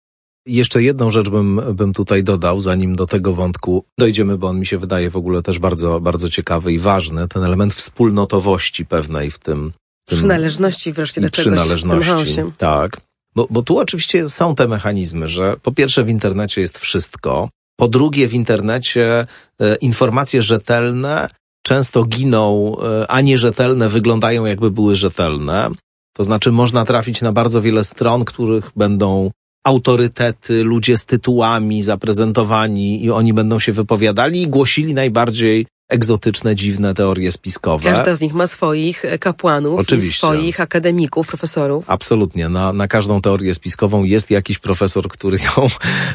Jeszcze 0.47 0.83
jedną 0.83 1.11
rzecz 1.11 1.29
bym, 1.29 1.61
bym 1.73 1.93
tutaj 1.93 2.23
dodał, 2.23 2.61
zanim 2.61 2.95
do 2.95 3.05
tego 3.05 3.33
wątku 3.33 3.85
dojdziemy, 3.99 4.37
bo 4.37 4.47
on 4.47 4.59
mi 4.59 4.65
się 4.65 4.77
wydaje 4.77 5.09
w 5.09 5.15
ogóle 5.15 5.41
też 5.41 5.59
bardzo, 5.59 6.01
bardzo 6.01 6.29
ciekawy 6.29 6.73
i 6.73 6.79
ważny. 6.79 7.27
Ten 7.27 7.43
element 7.43 7.73
wspólnotowości 7.73 8.85
pewnej 8.85 9.31
w 9.31 9.39
tym. 9.39 9.71
tym 10.05 10.17
przynależności 10.17 10.93
wreszcie 10.93 11.21
do 11.21 11.29
czegoś 11.29 11.53
przynależności, 11.53 12.33
w 12.33 12.35
tym 12.35 12.51
Tak. 12.57 12.97
Bo, 13.35 13.47
bo 13.49 13.63
tu 13.63 13.79
oczywiście 13.79 14.29
są 14.29 14.55
te 14.55 14.67
mechanizmy, 14.67 15.27
że 15.27 15.57
po 15.61 15.71
pierwsze 15.71 16.03
w 16.03 16.09
internecie 16.09 16.61
jest 16.61 16.77
wszystko, 16.77 17.49
po 17.77 17.87
drugie 17.87 18.27
w 18.27 18.33
internecie 18.33 19.25
e, 19.59 19.75
informacje 19.75 20.43
rzetelne 20.43 21.27
często 21.65 22.03
giną, 22.03 22.75
e, 22.79 23.11
a 23.11 23.21
nierzetelne 23.21 23.89
wyglądają 23.89 24.45
jakby 24.45 24.71
były 24.71 24.95
rzetelne. 24.95 25.69
To 26.17 26.23
znaczy 26.23 26.51
można 26.51 26.85
trafić 26.85 27.21
na 27.21 27.31
bardzo 27.31 27.61
wiele 27.61 27.83
stron, 27.83 28.25
których 28.25 28.71
będą 28.75 29.31
autorytety, 29.65 30.63
ludzie 30.63 30.97
z 30.97 31.05
tytułami 31.05 31.83
zaprezentowani 31.83 33.03
i 33.03 33.11
oni 33.11 33.33
będą 33.33 33.59
się 33.59 33.71
wypowiadali 33.71 34.41
i 34.41 34.47
głosili 34.47 34.93
najbardziej 34.93 35.65
egzotyczne, 35.89 36.55
dziwne 36.55 36.93
teorie 36.93 37.31
spiskowe. 37.31 37.91
Każda 37.91 38.15
z 38.15 38.21
nich 38.21 38.33
ma 38.33 38.47
swoich 38.47 39.05
kapłanów, 39.19 39.79
Oczywiście. 39.79 40.17
swoich 40.17 40.61
akademików, 40.61 41.27
profesorów. 41.27 41.85
Absolutnie. 41.87 42.49
Na, 42.49 42.73
na 42.73 42.87
każdą 42.87 43.21
teorię 43.21 43.53
spiskową 43.53 44.03
jest 44.03 44.31
jakiś 44.31 44.59
profesor, 44.59 45.07
który 45.07 45.37
ją 45.37 45.67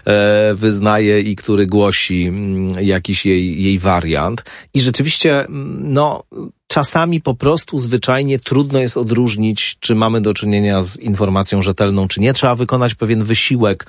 e, 0.07 0.55
wyznaje 0.55 1.21
i 1.21 1.37
który 1.37 1.67
głosi 1.67 2.27
mm, 2.27 2.85
jakiś 2.85 3.27
jej, 3.27 3.63
jej 3.63 3.79
wariant. 3.79 4.45
I 4.75 4.81
rzeczywiście, 4.81 5.41
mm, 5.41 5.93
no, 5.93 6.23
czasami 6.71 7.21
po 7.21 7.35
prostu 7.35 7.79
zwyczajnie 7.79 8.39
trudno 8.39 8.79
jest 8.79 8.97
odróżnić, 8.97 9.77
czy 9.81 9.95
mamy 9.95 10.21
do 10.21 10.35
czynienia 10.35 10.83
z 10.83 10.97
informacją 10.97 11.63
rzetelną, 11.63 12.09
czy 12.09 12.21
nie. 12.21 12.33
Trzeba 12.33 12.55
wykonać 12.55 12.95
pewien 12.95 13.25
wysiłek, 13.25 13.87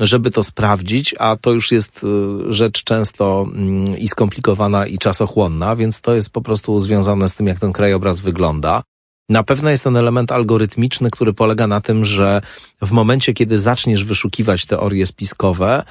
żeby 0.00 0.30
to 0.30 0.42
sprawdzić, 0.42 1.14
a 1.18 1.36
to 1.36 1.52
już 1.52 1.72
jest 1.72 2.04
y, 2.04 2.06
rzecz 2.52 2.84
często 2.84 3.46
mm, 3.54 3.98
i 3.98 4.08
skomplikowana, 4.08 4.86
i 4.86 4.98
czasochłonna, 4.98 5.76
więc 5.76 6.00
to 6.00 6.14
jest 6.14 6.32
po 6.32 6.42
prostu 6.42 6.80
związane 6.80 7.28
z 7.28 7.36
tym, 7.36 7.46
jak 7.46 7.60
ten 7.60 7.72
krajobraz 7.72 8.20
wygląda. 8.20 8.82
Na 9.28 9.42
pewno 9.42 9.70
jest 9.70 9.84
ten 9.84 9.96
element 9.96 10.32
algorytmiczny, 10.32 11.10
który 11.10 11.32
polega 11.32 11.66
na 11.66 11.80
tym, 11.80 12.04
że 12.04 12.40
w 12.82 12.90
momencie, 12.90 13.34
kiedy 13.34 13.58
zaczniesz 13.58 14.04
wyszukiwać 14.04 14.66
teorie 14.66 15.06
spiskowe, 15.06 15.82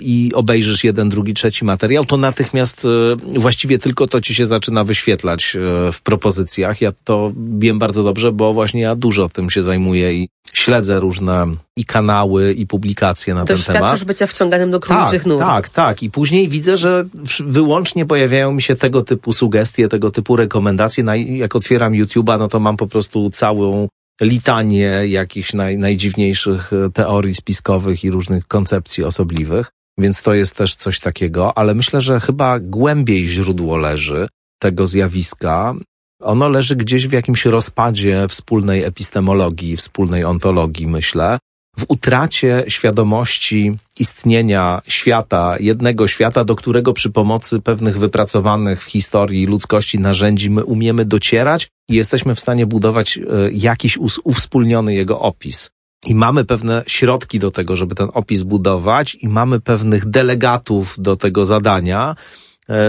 i 0.00 0.32
obejrzysz 0.34 0.84
jeden, 0.84 1.08
drugi, 1.08 1.34
trzeci 1.34 1.64
materiał, 1.64 2.04
to 2.04 2.16
natychmiast 2.16 2.84
e, 2.84 3.38
właściwie 3.38 3.78
tylko 3.78 4.06
to 4.06 4.20
ci 4.20 4.34
się 4.34 4.46
zaczyna 4.46 4.84
wyświetlać 4.84 5.56
e, 5.56 5.92
w 5.92 6.02
propozycjach. 6.02 6.80
Ja 6.80 6.92
to 7.04 7.32
wiem 7.58 7.78
bardzo 7.78 8.04
dobrze, 8.04 8.32
bo 8.32 8.54
właśnie 8.54 8.80
ja 8.80 8.94
dużo 8.94 9.28
tym 9.28 9.50
się 9.50 9.62
zajmuję 9.62 10.14
i 10.14 10.28
śledzę 10.52 11.00
różne 11.00 11.46
i 11.76 11.84
kanały, 11.84 12.52
i 12.52 12.66
publikacje 12.66 13.34
na 13.34 13.44
ten 13.44 13.56
temat. 13.56 13.66
Doświadczasz 13.66 14.04
bycia 14.04 14.26
wciąganym 14.26 14.70
do 14.70 14.80
króliczych 14.80 15.22
tak, 15.22 15.26
nóg. 15.26 15.40
Tak, 15.40 15.68
tak. 15.68 16.02
I 16.02 16.10
później 16.10 16.48
widzę, 16.48 16.76
że 16.76 17.04
wyłącznie 17.40 18.06
pojawiają 18.06 18.52
mi 18.52 18.62
się 18.62 18.74
tego 18.74 19.02
typu 19.02 19.32
sugestie, 19.32 19.88
tego 19.88 20.10
typu 20.10 20.36
rekomendacje. 20.36 21.04
Jak 21.36 21.56
otwieram 21.56 21.92
YouTube'a, 21.92 22.38
no 22.38 22.48
to 22.48 22.60
mam 22.60 22.76
po 22.76 22.86
prostu 22.86 23.30
całą 23.30 23.88
litanie 24.20 25.06
jakichś 25.06 25.52
naj, 25.52 25.78
najdziwniejszych 25.78 26.72
e, 26.72 26.90
teorii 26.90 27.34
spiskowych 27.34 28.04
i 28.04 28.10
różnych 28.10 28.46
koncepcji 28.46 29.04
osobliwych. 29.04 29.70
Więc 29.98 30.22
to 30.22 30.34
jest 30.34 30.56
też 30.56 30.76
coś 30.76 31.00
takiego, 31.00 31.58
ale 31.58 31.74
myślę, 31.74 32.00
że 32.00 32.20
chyba 32.20 32.60
głębiej 32.60 33.28
źródło 33.28 33.76
leży 33.76 34.28
tego 34.58 34.86
zjawiska. 34.86 35.74
Ono 36.22 36.48
leży 36.48 36.76
gdzieś 36.76 37.08
w 37.08 37.12
jakimś 37.12 37.44
rozpadzie 37.44 38.26
wspólnej 38.28 38.84
epistemologii, 38.84 39.76
wspólnej 39.76 40.24
ontologii, 40.24 40.86
myślę 40.86 41.38
w 41.78 41.84
utracie 41.88 42.64
świadomości 42.68 43.78
istnienia 43.98 44.82
świata, 44.86 45.56
jednego 45.60 46.08
świata, 46.08 46.44
do 46.44 46.56
którego 46.56 46.92
przy 46.92 47.10
pomocy 47.10 47.60
pewnych 47.60 47.98
wypracowanych 47.98 48.82
w 48.82 48.90
historii 48.90 49.46
ludzkości 49.46 49.98
narzędzi 49.98 50.50
my 50.50 50.64
umiemy 50.64 51.04
docierać 51.04 51.68
i 51.88 51.94
jesteśmy 51.94 52.34
w 52.34 52.40
stanie 52.40 52.66
budować 52.66 53.18
e, 53.18 53.22
jakiś 53.52 53.98
uwspólniony 54.24 54.94
jego 54.94 55.20
opis. 55.20 55.70
I 56.06 56.14
mamy 56.14 56.44
pewne 56.44 56.82
środki 56.86 57.38
do 57.38 57.50
tego, 57.50 57.76
żeby 57.76 57.94
ten 57.94 58.08
opis 58.14 58.42
budować, 58.42 59.14
i 59.14 59.28
mamy 59.28 59.60
pewnych 59.60 60.06
delegatów 60.06 60.94
do 60.98 61.16
tego 61.16 61.44
zadania, 61.44 62.14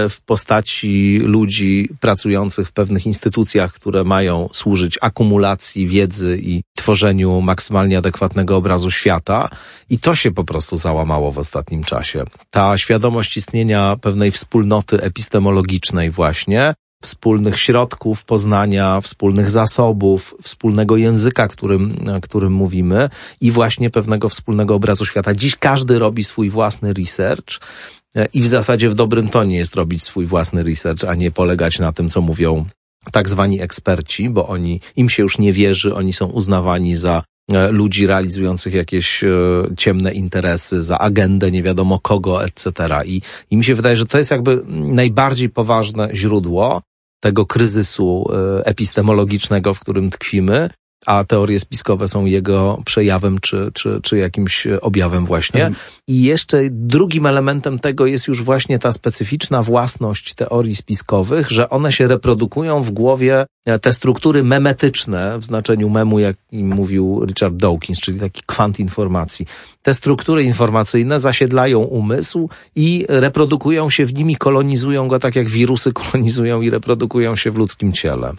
w 0.10 0.22
postaci 0.26 1.20
ludzi 1.24 1.90
pracujących 2.00 2.68
w 2.68 2.72
pewnych 2.72 3.06
instytucjach, 3.06 3.74
które 3.74 4.04
mają 4.04 4.50
służyć 4.54 4.98
akumulacji 5.02 5.88
wiedzy 5.88 6.40
i 6.42 6.62
tworzeniu 6.76 7.42
maksymalnie 7.42 7.98
adekwatnego 7.98 8.58
obrazu 8.58 8.92
świata. 8.92 9.50
I 9.90 10.00
to 10.00 10.16
się 10.16 10.32
po 10.32 10.44
prostu 10.44 10.78
załamało 10.78 11.32
w 11.32 11.38
ostatnim 11.38 11.84
czasie. 11.84 12.24
Ta 12.50 12.78
świadomość 12.78 13.38
istnienia 13.38 13.96
pewnej 14.02 14.32
wspólnoty 14.32 15.02
epistemologicznej 15.02 16.10
właśnie, 16.10 16.74
wspólnych 17.04 17.60
środków 17.60 18.26
poznania, 18.26 19.02
wspólnych 19.02 19.50
zasobów, 19.50 20.36
wspólnego 20.42 20.98
języka, 20.98 21.48
którym, 21.48 21.96
którym 22.22 22.54
mówimy 22.54 23.10
i 23.42 23.52
właśnie 23.52 23.90
pewnego 23.90 24.30
wspólnego 24.30 24.76
obrazu 24.76 25.06
świata. 25.06 25.34
Dziś 25.34 25.56
każdy 25.56 26.00
robi 26.00 26.24
swój 26.24 26.50
własny 26.50 26.94
research 26.94 27.60
E, 27.60 28.01
i 28.34 28.42
w 28.42 28.48
zasadzie 28.48 28.90
w 28.90 28.94
dobrym 28.94 29.30
tonie 29.30 29.58
jest 29.58 29.76
robić 29.76 30.04
swój 30.04 30.26
własny 30.26 30.64
research, 30.64 31.04
a 31.04 31.16
nie 31.16 31.32
polegać 31.32 31.80
na 31.80 31.92
tym, 31.92 32.10
co 32.10 32.22
mówią 32.22 32.66
tak 33.12 33.30
zwani 33.30 33.62
eksperci, 33.62 34.30
bo 34.30 34.48
oni, 34.48 34.82
im 34.96 35.10
się 35.10 35.24
już 35.24 35.38
nie 35.38 35.54
wierzy, 35.54 35.96
oni 35.96 36.14
są 36.14 36.26
uznawani 36.26 36.96
za 36.96 37.24
e, 37.52 37.72
ludzi 37.72 38.08
realizujących 38.08 38.74
jakieś 38.74 39.24
e, 39.24 39.30
ciemne 39.78 40.12
interesy, 40.12 40.82
za 40.82 41.00
agendę 41.00 41.52
nie 41.52 41.64
wiadomo 41.64 42.00
kogo, 42.00 42.44
etc. 42.44 42.72
I, 43.06 43.22
I 43.52 43.58
mi 43.58 43.64
się 43.64 43.76
wydaje, 43.76 43.98
że 43.98 44.06
to 44.06 44.18
jest 44.18 44.32
jakby 44.32 44.64
najbardziej 44.68 45.50
poważne 45.50 46.10
źródło 46.14 46.82
tego 47.24 47.46
kryzysu 47.46 48.26
epistemologicznego, 48.64 49.74
w 49.74 49.80
którym 49.80 50.10
tkwimy, 50.10 50.70
a 51.06 51.24
teorie 51.24 51.60
spiskowe 51.60 52.08
są 52.08 52.26
jego 52.26 52.82
przejawem 52.86 53.40
czy, 53.40 53.72
czy, 53.74 54.00
czy 54.04 54.18
jakimś 54.18 54.68
objawem 54.82 55.26
właśnie. 55.26 55.66
Mhm. 55.66 55.76
I 56.08 56.24
jeszcze 56.24 56.62
drugim 56.70 57.26
elementem 57.26 57.80
tego 57.80 58.06
jest 58.06 58.28
już 58.28 58.44
właśnie 58.44 58.80
ta 58.80 58.92
specyficzna 58.92 59.64
własność 59.64 60.34
teorii 60.34 60.76
spiskowych, 60.76 61.50
że 61.50 61.70
one 61.70 61.92
się 61.92 62.08
reprodukują 62.08 62.84
w 62.84 62.92
głowie, 62.92 63.46
e, 63.66 63.80
te 63.80 63.94
struktury 63.94 64.44
memetyczne, 64.44 65.40
w 65.40 65.46
znaczeniu 65.46 65.90
memu, 65.90 66.20
jak 66.20 66.38
mówił 66.52 67.26
Richard 67.26 67.56
Dawkins, 67.56 68.00
czyli 68.00 68.20
taki 68.20 68.42
kwant 68.46 68.80
informacji. 68.80 69.46
Te 69.82 69.94
struktury 69.94 70.44
informacyjne 70.44 71.20
zasiedlają 71.20 71.80
umysł 71.80 72.50
i 72.76 73.06
reprodukują 73.10 73.90
się 73.90 74.06
w 74.06 74.14
nimi, 74.14 74.36
kolonizują 74.36 75.08
go 75.08 75.20
tak 75.20 75.36
jak 75.36 75.50
wirusy 75.50 75.94
kolonizują 75.94 76.62
i 76.62 76.70
reprodukują 76.70 77.36
się 77.36 77.52
w 77.52 77.58
ludzkim 77.58 77.94
ciele. 77.94 78.34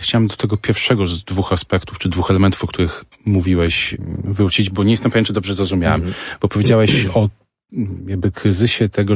Chciałem 0.00 0.26
do 0.26 0.36
tego 0.36 0.56
pierwszego 0.56 1.06
z 1.06 1.24
dwóch 1.24 1.52
aspektów, 1.52 1.98
czy 1.98 2.08
dwóch 2.08 2.30
elementów, 2.30 2.64
o 2.64 2.66
których 2.66 3.04
mówiłeś, 3.24 3.96
wrócić, 4.24 4.70
bo 4.70 4.84
nie 4.84 4.90
jestem 4.90 5.10
pewien, 5.10 5.24
czy 5.24 5.32
dobrze 5.32 5.54
zrozumiałem. 5.54 6.00
Mm 6.00 6.12
-hmm. 6.12 6.36
Bo 6.40 6.48
powiedziałeś 6.48 7.06
o 7.14 7.28
jakby 8.06 8.30
kryzysie 8.30 8.88
tego, 8.88 9.14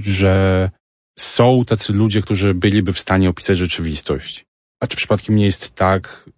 że 0.00 0.70
są 1.18 1.64
tacy 1.64 1.92
ludzie, 1.92 2.22
którzy 2.22 2.54
byliby 2.54 2.92
w 2.92 2.98
stanie 2.98 3.28
opisać 3.28 3.58
rzeczywistość. 3.58 4.44
A 4.80 4.86
czy 4.86 4.96
przypadkiem 4.96 5.36
nie 5.36 5.44
jest 5.44 5.74
tak, 5.74 6.30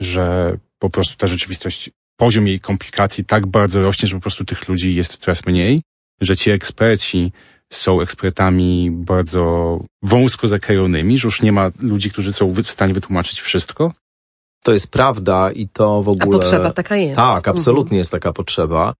że 0.00 0.56
po 0.78 0.90
prostu 0.90 1.16
ta 1.16 1.26
rzeczywistość, 1.26 1.90
poziom 2.16 2.46
jej 2.46 2.60
komplikacji 2.60 3.24
tak 3.24 3.46
bardzo 3.46 3.82
rośnie, 3.82 4.08
że 4.08 4.14
po 4.14 4.20
prostu 4.20 4.44
tych 4.44 4.68
ludzi 4.68 4.94
jest 4.94 5.16
coraz 5.16 5.46
mniej, 5.46 5.80
że 6.20 6.36
ci 6.36 6.50
eksperci 6.50 7.32
są 7.72 8.00
ekspertami 8.00 8.90
bardzo 8.90 9.78
wąsko 10.02 10.48
zakrojonymi, 10.48 11.18
że 11.18 11.28
już 11.28 11.42
nie 11.42 11.52
ma 11.52 11.70
ludzi, 11.80 12.10
którzy 12.10 12.32
są 12.32 12.48
w 12.48 12.70
stanie 12.70 12.94
wytłumaczyć 12.94 13.40
wszystko? 13.40 13.92
To 14.62 14.72
jest 14.72 14.88
prawda 14.88 15.52
i 15.52 15.68
to 15.68 16.02
w 16.02 16.08
ogóle... 16.08 16.36
A 16.36 16.40
potrzeba 16.40 16.72
taka 16.72 16.96
jest. 16.96 17.16
Tak, 17.16 17.48
absolutnie 17.48 17.86
mhm. 17.88 17.98
jest 17.98 18.10
taka 18.10 18.32
potrzeba. 18.32 18.94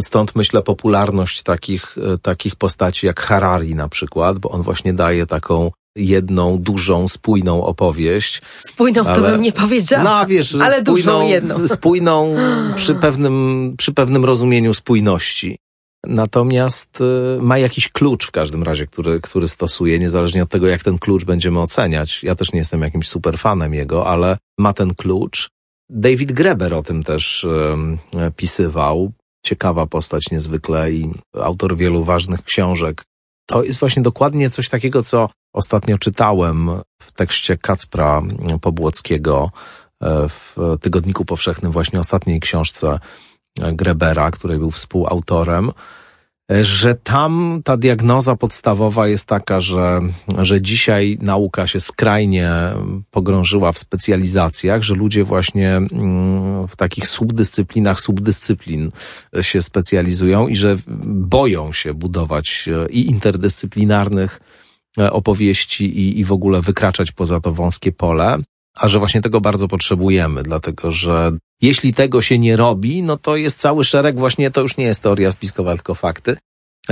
Stąd 0.00 0.36
myślę 0.36 0.62
popularność 0.62 1.42
takich, 1.42 1.96
e, 2.14 2.18
takich 2.18 2.56
postaci 2.56 3.06
jak 3.06 3.20
Harari 3.20 3.74
na 3.74 3.88
przykład, 3.88 4.38
bo 4.38 4.48
on 4.48 4.62
właśnie 4.62 4.94
daje 4.94 5.26
taką 5.26 5.70
jedną, 5.96 6.58
dużą, 6.58 7.08
spójną 7.08 7.64
opowieść. 7.64 8.42
Spójną 8.60 9.04
ale, 9.04 9.16
to 9.16 9.22
bym 9.22 9.40
nie 9.40 9.52
powiedziała. 9.52 10.04
No 10.04 10.26
wiesz, 10.26 10.54
ale 10.54 10.80
spójną, 10.80 11.12
dużą 11.12 11.28
jedną. 11.28 11.68
spójną 11.68 12.34
przy 12.76 12.94
pewnym, 12.94 13.74
przy 13.78 13.92
pewnym 13.92 14.24
rozumieniu 14.24 14.74
spójności. 14.74 15.58
Natomiast 16.06 17.00
y, 17.00 17.42
ma 17.42 17.58
jakiś 17.58 17.88
klucz 17.88 18.26
w 18.26 18.30
każdym 18.30 18.62
razie, 18.62 18.86
który, 18.86 19.20
który 19.20 19.48
stosuje, 19.48 19.98
niezależnie 19.98 20.42
od 20.42 20.48
tego, 20.48 20.66
jak 20.66 20.82
ten 20.82 20.98
klucz 20.98 21.24
będziemy 21.24 21.60
oceniać. 21.60 22.22
Ja 22.22 22.34
też 22.34 22.52
nie 22.52 22.58
jestem 22.58 22.82
jakimś 22.82 23.08
super 23.08 23.38
fanem 23.38 23.74
jego, 23.74 24.06
ale 24.06 24.38
ma 24.58 24.72
ten 24.72 24.94
klucz. 24.94 25.48
David 25.90 26.32
Greber 26.32 26.74
o 26.74 26.82
tym 26.82 27.02
też 27.02 27.46
pisywał. 28.36 29.12
Ciekawa 29.44 29.86
postać 29.86 30.30
niezwykle 30.30 30.92
i 30.92 31.10
autor 31.34 31.76
wielu 31.76 32.04
ważnych 32.04 32.42
książek. 32.42 33.04
To 33.46 33.62
jest 33.62 33.80
właśnie 33.80 34.02
dokładnie 34.02 34.50
coś 34.50 34.68
takiego, 34.68 35.02
co 35.02 35.28
ostatnio 35.54 35.98
czytałem 35.98 36.70
w 37.02 37.12
tekście 37.12 37.58
Kacpra 37.58 38.22
Pobłockiego 38.60 39.50
e, 40.02 40.28
w 40.28 40.56
Tygodniku 40.80 41.24
Powszechnym, 41.24 41.72
właśnie 41.72 42.00
ostatniej 42.00 42.40
książce 42.40 42.98
Grebera, 43.72 44.30
który 44.30 44.58
był 44.58 44.70
współautorem, 44.70 45.72
że 46.62 46.94
tam 46.94 47.60
ta 47.64 47.76
diagnoza 47.76 48.36
podstawowa 48.36 49.08
jest 49.08 49.28
taka, 49.28 49.60
że, 49.60 50.00
że 50.38 50.62
dzisiaj 50.62 51.18
nauka 51.20 51.66
się 51.66 51.80
skrajnie 51.80 52.50
pogrążyła 53.10 53.72
w 53.72 53.78
specjalizacjach, 53.78 54.82
że 54.82 54.94
ludzie 54.94 55.24
właśnie 55.24 55.76
mm, 55.76 56.68
w 56.68 56.76
takich 56.76 57.08
subdyscyplinach 57.08 58.00
subdyscyplin 58.00 58.90
się 59.40 59.62
specjalizują 59.62 60.48
i 60.48 60.56
że 60.56 60.76
boją 61.06 61.72
się 61.72 61.94
budować 61.94 62.68
e, 62.68 62.88
i 62.90 63.10
interdyscyplinarnych 63.10 64.40
e, 64.98 65.12
opowieści 65.12 65.98
i, 65.98 66.20
i 66.20 66.24
w 66.24 66.32
ogóle 66.32 66.60
wykraczać 66.60 67.12
poza 67.12 67.40
to 67.40 67.52
wąskie 67.52 67.92
pole 67.92 68.38
a 68.76 68.88
że 68.88 68.98
właśnie 68.98 69.20
tego 69.20 69.40
bardzo 69.40 69.68
potrzebujemy, 69.68 70.42
dlatego 70.42 70.90
że 70.90 71.32
jeśli 71.62 71.92
tego 71.92 72.22
się 72.22 72.38
nie 72.38 72.56
robi, 72.56 73.02
no 73.02 73.16
to 73.16 73.36
jest 73.36 73.60
cały 73.60 73.84
szereg, 73.84 74.18
właśnie 74.18 74.50
to 74.50 74.60
już 74.60 74.76
nie 74.76 74.84
jest 74.84 75.02
teoria 75.02 75.32
spiskowa, 75.32 75.74
tylko 75.74 75.94
fakty, 75.94 76.36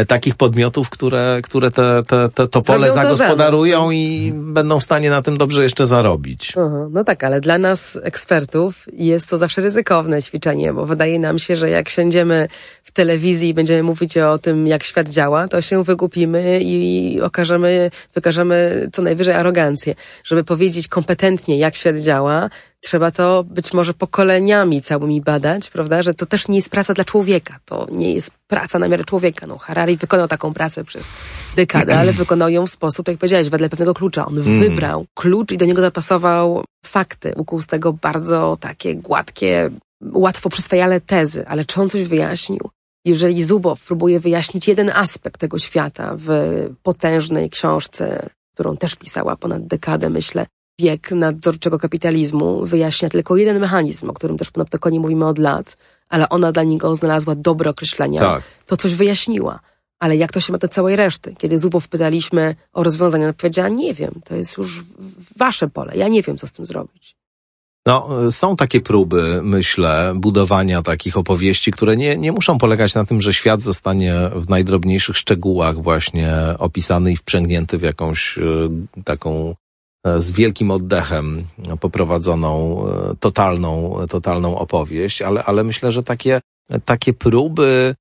takich 0.09 0.35
podmiotów, 0.35 0.91
które, 0.91 1.41
które 1.43 1.71
te, 1.71 2.03
te, 2.07 2.29
te, 2.29 2.49
to 2.49 2.63
pole 2.63 2.87
to 2.87 2.93
zagospodarują 2.95 3.87
nas, 3.87 3.95
i 3.95 4.33
będą 4.35 4.81
w 4.81 4.85
stanie 4.85 5.11
na 5.11 5.23
tym 5.23 5.37
dobrze 5.37 5.63
jeszcze 5.63 5.87
zarobić. 5.87 6.53
No 6.91 7.05
tak, 7.05 7.25
ale 7.25 7.41
dla 7.41 7.59
nas 7.59 7.99
ekspertów 8.03 8.87
jest 8.93 9.29
to 9.29 9.39
zawsze 9.39 9.63
ryzykowne 9.63 10.23
ćwiczenie, 10.23 10.73
bo 10.73 10.87
wydaje 10.87 11.19
nam 11.19 11.39
się, 11.39 11.57
że 11.57 11.71
jak 11.71 11.89
siądziemy 11.89 12.49
w 12.85 12.91
telewizji 12.91 13.49
i 13.49 13.55
będziemy 13.55 13.83
mówić 13.83 14.19
o 14.19 14.39
tym, 14.39 14.67
jak 14.67 14.85
świat 14.85 15.09
działa, 15.09 15.49
to 15.49 15.61
się 15.61 15.85
wygupimy 15.85 16.61
i 16.63 17.21
okażemy, 17.21 17.91
wykażemy 18.15 18.89
co 18.93 19.03
najwyżej 19.03 19.35
arogancję. 19.35 19.95
Żeby 20.25 20.45
powiedzieć 20.45 20.89
kompetentnie, 20.89 21.59
jak 21.59 21.77
świat 21.77 21.99
działa, 21.99 22.51
trzeba 22.85 23.11
to 23.11 23.45
być 23.45 23.73
może 23.73 23.95
pokoleniami 23.95 24.83
całymi 24.83 25.21
badać, 25.21 25.71
prawda? 25.71 26.03
Że 26.03 26.15
to 26.15 26.27
też 26.27 26.49
nie 26.49 26.57
jest 26.57 26.71
praca 26.71 26.95
dla 26.95 27.05
człowieka. 27.05 27.59
To 27.65 27.87
nie 27.91 28.15
jest 28.15 28.31
praca 28.47 28.79
na 28.79 28.89
miarę 28.89 29.05
człowieka. 29.05 29.47
No, 29.47 29.59
Harari 29.59 29.97
wykonał 29.97 30.29
taką 30.29 30.53
pracę 30.55 30.85
przez 30.85 31.09
dekadę, 31.57 31.99
ale 31.99 32.13
wykonał 32.13 32.49
ją 32.49 32.67
w 32.67 32.71
sposób, 32.71 33.09
jak 33.09 33.19
powiedziałeś, 33.19 33.49
wedle 33.49 33.69
pewnego 33.69 33.95
klucza. 33.95 34.27
On 34.27 34.39
mm. 34.39 34.59
wybrał 34.59 35.07
klucz 35.15 35.53
i 35.53 35.59
do 35.59 35.67
niego 35.67 35.83
zapasował 35.83 36.65
fakty. 36.87 37.33
Ukuł 37.37 37.61
z 37.61 37.67
tego 37.67 37.93
bardzo 37.93 38.57
takie 38.61 38.97
gładkie, 38.97 39.71
łatwo 40.13 40.51
przyswajale 40.51 41.01
tezy. 41.01 41.47
Ale 41.49 41.65
czy 41.65 41.81
on 41.81 41.91
coś 41.91 42.05
wyjaśnił? 42.05 42.71
Jeżeli 43.05 43.45
Zubow 43.45 43.85
próbuje 43.85 44.21
wyjaśnić 44.21 44.69
jeden 44.69 44.91
aspekt 44.95 45.41
tego 45.41 45.59
świata 45.59 46.15
w 46.19 46.29
potężnej 46.83 47.51
książce, 47.51 48.29
którą 48.55 48.77
też 48.77 48.97
pisała 48.97 49.37
ponad 49.37 49.67
dekadę, 49.67 50.11
myślę, 50.11 50.47
wiek 50.81 51.11
nadzorczego 51.11 51.79
kapitalizmu, 51.79 52.67
wyjaśnia 52.67 53.09
tylko 53.09 53.37
jeden 53.37 53.61
mechanizm, 53.61 54.11
o 54.11 54.13
którym 54.13 54.39
też 54.39 54.49
w 54.49 54.53
Panoptykonie 54.53 55.01
mówimy 55.01 55.27
od 55.27 55.39
lat, 55.39 55.77
ale 56.09 56.29
ona 56.29 56.53
dla 56.53 56.63
niego 56.63 56.97
znalazła 56.97 57.35
dobre 57.35 57.71
określenia, 57.71 58.21
Tak. 58.21 58.43
to 58.67 58.77
coś 58.77 58.95
wyjaśniła. 58.95 59.61
Ale 59.99 60.17
jak 60.17 60.33
to 60.33 60.41
się 60.41 60.53
ma 60.53 60.59
do 60.59 60.69
całej 60.69 60.97
reszty? 60.97 61.35
Kiedy 61.39 61.59
Zubow 61.59 61.89
pytaliśmy 61.89 62.55
o 62.73 62.83
rozwiązania, 62.83 63.25
ona 63.25 63.33
powiedziała, 63.33 63.69
nie 63.69 63.95
wiem, 63.95 64.21
to 64.25 64.35
jest 64.35 64.57
już 64.57 64.83
wasze 65.37 65.69
pole, 65.69 65.93
ja 65.97 66.09
nie 66.09 66.23
wiem, 66.23 66.39
co 66.39 66.47
z 66.47 66.53
tym 66.53 66.67
zrobić. 66.67 67.17
No, 67.87 68.09
są 68.31 68.57
takie 68.57 68.81
próby, 68.81 69.41
myślę, 69.43 70.13
budowania 70.17 70.83
takich 70.83 71.17
opowieści, 71.17 71.71
które 71.71 71.97
nie, 71.97 72.17
nie 72.17 72.33
muszą 72.33 72.59
polegać 72.59 72.95
na 72.95 73.05
tym, 73.05 73.21
że 73.21 73.35
świat 73.35 73.63
zostanie 73.63 74.31
w 74.35 74.49
najdrobniejszych 74.49 75.19
szczegółach 75.19 75.83
właśnie 75.83 76.35
opisany 76.59 77.13
i 77.13 77.17
wprzęgnięty 77.17 77.79
w 77.79 77.83
jakąś 77.83 78.39
y, 78.39 78.71
taką 79.05 79.51
e, 79.51 79.64
z 80.19 80.33
wielkim 80.33 80.71
oddechem 80.71 81.47
poprowadzoną 81.81 82.85
e, 82.89 83.17
totalną, 83.21 83.97
totalną 84.11 84.59
opowieść, 84.59 85.23
ale, 85.23 85.45
ale 85.45 85.65
myślę, 85.65 85.93
że 85.93 86.03
takie, 86.03 86.41
takie 86.85 87.13
próby 87.13 87.95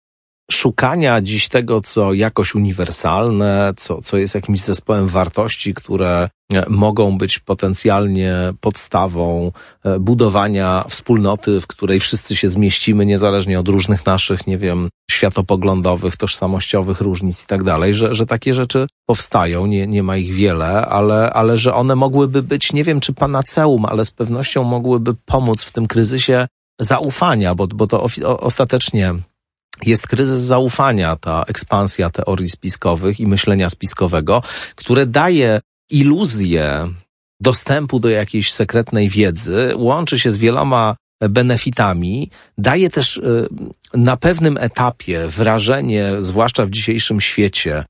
szukania 0.51 1.21
dziś 1.21 1.49
tego, 1.49 1.81
co 1.81 2.13
jakoś 2.13 2.55
uniwersalne, 2.55 3.73
co, 3.77 4.01
co 4.01 4.17
jest 4.17 4.35
jakimś 4.35 4.59
zespołem 4.59 5.07
wartości, 5.07 5.73
które 5.73 6.29
e, 6.53 6.69
mogą 6.69 7.17
być 7.17 7.39
potencjalnie 7.39 8.53
podstawą 8.61 9.51
e, 9.83 9.99
budowania 9.99 10.85
wspólnoty, 10.89 11.59
w 11.59 11.67
której 11.67 11.99
wszyscy 11.99 12.35
się 12.35 12.47
zmieścimy, 12.47 13.05
niezależnie 13.05 13.59
od 13.59 13.67
różnych 13.67 14.05
naszych, 14.05 14.47
nie 14.47 14.57
wiem, 14.57 14.89
światopoglądowych, 15.11 16.17
tożsamościowych 16.17 17.01
różnic 17.01 17.43
i 17.43 17.47
tak 17.47 17.63
dalej, 17.63 17.93
że, 17.93 18.13
że 18.13 18.25
takie 18.25 18.53
rzeczy 18.53 18.87
powstają, 19.05 19.65
nie, 19.65 19.87
nie 19.87 20.03
ma 20.03 20.17
ich 20.17 20.33
wiele, 20.33 20.85
ale, 20.85 21.33
ale 21.33 21.57
że 21.57 21.73
one 21.73 21.95
mogłyby 21.95 22.43
być, 22.43 22.73
nie 22.73 22.83
wiem 22.83 22.99
czy 22.99 23.13
panaceum, 23.13 23.85
ale 23.85 24.05
z 24.05 24.11
pewnością 24.11 24.63
mogłyby 24.63 25.13
pomóc 25.25 25.63
w 25.63 25.71
tym 25.71 25.87
kryzysie 25.87 26.47
zaufania, 26.79 27.55
bo, 27.55 27.67
bo 27.67 27.87
to 27.87 28.03
ostatecznie 28.39 29.15
jest 29.85 30.07
kryzys 30.07 30.39
zaufania, 30.39 31.15
ta 31.15 31.43
ekspansja 31.47 32.09
teorii 32.09 32.49
spiskowych 32.49 33.19
i 33.19 33.27
myślenia 33.27 33.69
spiskowego, 33.69 34.43
które 34.75 35.05
daje 35.05 35.61
iluzję 35.91 36.89
dostępu 37.41 37.99
do 37.99 38.09
jakiejś 38.09 38.53
sekretnej 38.53 39.09
wiedzy, 39.09 39.73
łączy 39.75 40.19
się 40.19 40.31
z 40.31 40.37
wieloma 40.37 40.95
benefitami, 41.29 42.29
daje 42.57 42.89
też 42.89 43.17
y, 43.17 43.47
na 43.93 44.17
pewnym 44.17 44.57
etapie 44.57 45.27
wrażenie, 45.27 46.11
zwłaszcza 46.19 46.65
w 46.65 46.69
dzisiejszym 46.69 47.21
świecie, 47.21 47.85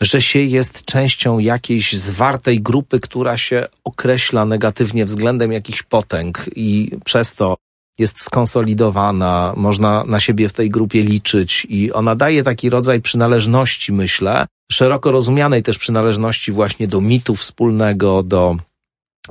że 0.00 0.22
się 0.22 0.38
jest 0.38 0.84
częścią 0.84 1.38
jakiejś 1.38 1.92
zwartej 1.92 2.60
grupy, 2.60 3.00
która 3.00 3.36
się 3.36 3.66
określa 3.84 4.44
negatywnie 4.44 5.04
względem 5.04 5.52
jakichś 5.52 5.82
potęg 5.82 6.50
i 6.56 6.90
przez 7.04 7.34
to 7.34 7.56
jest 7.98 8.22
skonsolidowana, 8.22 9.52
można 9.56 10.04
na 10.04 10.20
siebie 10.20 10.48
w 10.48 10.52
tej 10.52 10.70
grupie 10.70 11.02
liczyć 11.02 11.66
i 11.70 11.92
ona 11.92 12.16
daje 12.16 12.42
taki 12.42 12.70
rodzaj 12.70 13.00
przynależności, 13.00 13.92
myślę, 13.92 14.46
szeroko 14.72 15.12
rozumianej 15.12 15.62
też 15.62 15.78
przynależności 15.78 16.52
właśnie 16.52 16.88
do 16.88 17.00
mitu 17.00 17.34
wspólnego, 17.34 18.22
do, 18.22 18.56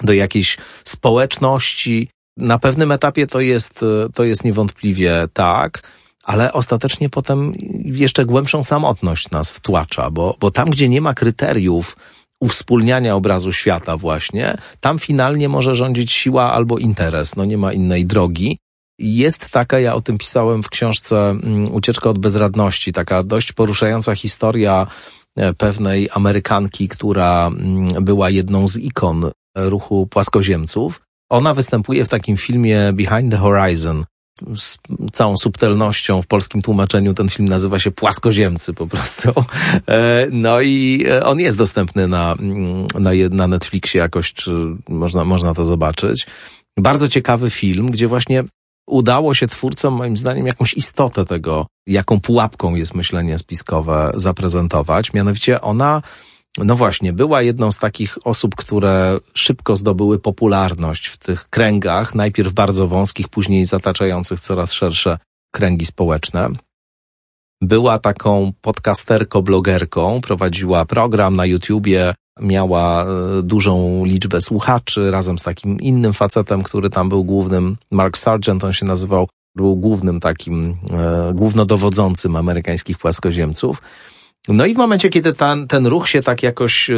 do 0.04 0.14
jakiejś 0.14 0.58
społeczności. 0.86 2.10
Na 2.38 2.60
pewnym 2.60 2.92
etapie 2.92 3.28
to 3.28 3.40
jest, 3.40 3.86
to 4.16 4.24
jest 4.24 4.44
niewątpliwie 4.44 5.28
tak, 5.34 5.92
ale 6.24 6.54
ostatecznie 6.54 7.10
potem 7.10 7.54
jeszcze 7.86 8.26
głębszą 8.26 8.64
samotność 8.64 9.32
nas 9.32 9.52
wtłacza, 9.52 10.12
bo, 10.12 10.36
bo 10.40 10.52
tam, 10.52 10.70
gdzie 10.70 10.90
nie 10.90 11.02
ma 11.02 11.14
kryteriów 11.14 11.98
uwspólniania 12.42 13.16
obrazu 13.16 13.54
świata 13.54 13.98
właśnie, 13.98 14.58
tam 14.80 15.00
finalnie 15.00 15.50
może 15.50 15.76
rządzić 15.76 16.12
siła 16.12 16.54
albo 16.54 16.78
interes, 16.78 17.36
no 17.36 17.46
nie 17.46 17.58
ma 17.58 17.74
innej 17.74 18.06
drogi. 18.06 18.58
Jest 19.00 19.50
taka, 19.50 19.80
ja 19.80 19.96
o 19.96 20.02
tym 20.02 20.18
pisałem 20.18 20.64
w 20.64 20.70
książce 20.70 21.30
mm, 21.30 21.74
Ucieczka 21.74 22.10
od 22.10 22.20
bezradności, 22.20 22.94
taka 22.94 23.24
dość 23.24 23.52
poruszająca 23.52 24.16
historia 24.16 24.88
e, 25.38 25.54
pewnej 25.54 26.10
Amerykanki, 26.14 26.88
która 26.88 27.48
mm, 27.48 28.04
była 28.04 28.30
jedną 28.30 28.68
z 28.68 28.78
ikon 28.78 29.32
ruchu 29.56 30.08
płaskoziemców. 30.08 31.02
Ona 31.30 31.54
występuje 31.54 32.06
w 32.06 32.10
takim 32.10 32.38
filmie 32.38 32.94
Behind 32.94 33.32
the 33.32 33.38
Horizon, 33.38 34.06
z 34.56 34.78
całą 35.14 35.38
subtelnością 35.38 36.22
w 36.22 36.28
polskim 36.28 36.62
tłumaczeniu 36.62 37.14
ten 37.14 37.30
film 37.30 37.50
nazywa 37.50 37.80
się 37.80 37.92
Płaskoziemcy 37.92 38.74
po 38.74 38.88
prostu. 38.88 39.30
E, 39.88 40.28
No 40.32 40.62
i 40.62 41.06
e, 41.10 41.26
on 41.26 41.40
jest 41.40 41.58
dostępny 41.58 42.08
na, 42.08 42.36
mm, 42.40 42.88
na, 43.00 43.12
na 43.32 43.48
Netflixie 43.48 44.00
jakoś, 44.00 44.34
czy 44.34 44.52
można, 44.90 45.26
można 45.26 45.54
to 45.54 45.66
zobaczyć. 45.66 46.28
Bardzo 46.78 47.08
ciekawy 47.08 47.50
film, 47.50 47.92
gdzie 47.92 48.08
właśnie 48.08 48.44
udało 48.88 49.34
się 49.34 49.48
twórcom, 49.48 49.94
moim 49.94 50.18
zdaniem, 50.18 50.48
jakąś 50.48 50.74
istotę 50.74 51.26
tego, 51.26 51.68
jaką 51.88 52.20
pułapką 52.20 52.76
jest 52.76 52.96
myślenie 52.96 53.38
spiskowe 53.38 54.12
zaprezentować. 54.16 55.14
Mianowicie 55.14 55.62
ona 55.62 56.02
no 56.58 56.76
właśnie, 56.76 57.14
była 57.14 57.42
jedną 57.42 57.72
z 57.72 57.80
takich 57.80 58.18
osób, 58.24 58.56
które 58.56 59.20
szybko 59.34 59.76
zdobyły 59.76 60.20
popularność 60.20 61.08
w 61.08 61.18
tych 61.18 61.50
kręgach, 61.50 62.16
najpierw 62.16 62.54
bardzo 62.54 62.88
wąskich, 62.88 63.30
później 63.30 63.66
zataczających 63.66 64.40
coraz 64.40 64.74
szersze 64.74 65.18
kręgi 65.52 65.86
społeczne. 65.86 66.50
Była 67.62 68.00
taką 68.00 68.52
podcasterko-blogerką, 68.62 70.22
prowadziła 70.22 70.86
program 70.86 71.36
na 71.36 71.46
YouTubie, 71.46 72.14
miała 72.42 73.04
e, 73.04 73.08
dużą 73.44 74.06
liczbę 74.06 74.42
słuchaczy 74.42 75.12
razem 75.12 75.40
z 75.40 75.44
takim 75.44 75.82
innym 75.82 76.14
facetem, 76.14 76.64
który 76.64 76.90
tam 76.90 77.10
był 77.10 77.24
głównym, 77.24 77.78
Mark 77.92 78.18
Sargent 78.18 78.64
on 78.64 78.74
się 78.74 78.86
nazywał, 78.86 79.28
był 79.56 79.76
głównym 79.76 80.20
takim, 80.20 80.78
e, 80.92 81.34
głównodowodzącym 81.34 82.36
amerykańskich 82.36 82.98
płaskoziemców. 82.98 83.82
No 84.48 84.66
i 84.66 84.74
w 84.74 84.78
momencie, 84.78 85.10
kiedy 85.10 85.34
ten, 85.34 85.68
ten 85.68 85.88
ruch 85.88 86.10
się 86.10 86.22
tak 86.22 86.44
jakoś 86.44 86.90
e, 86.90 86.96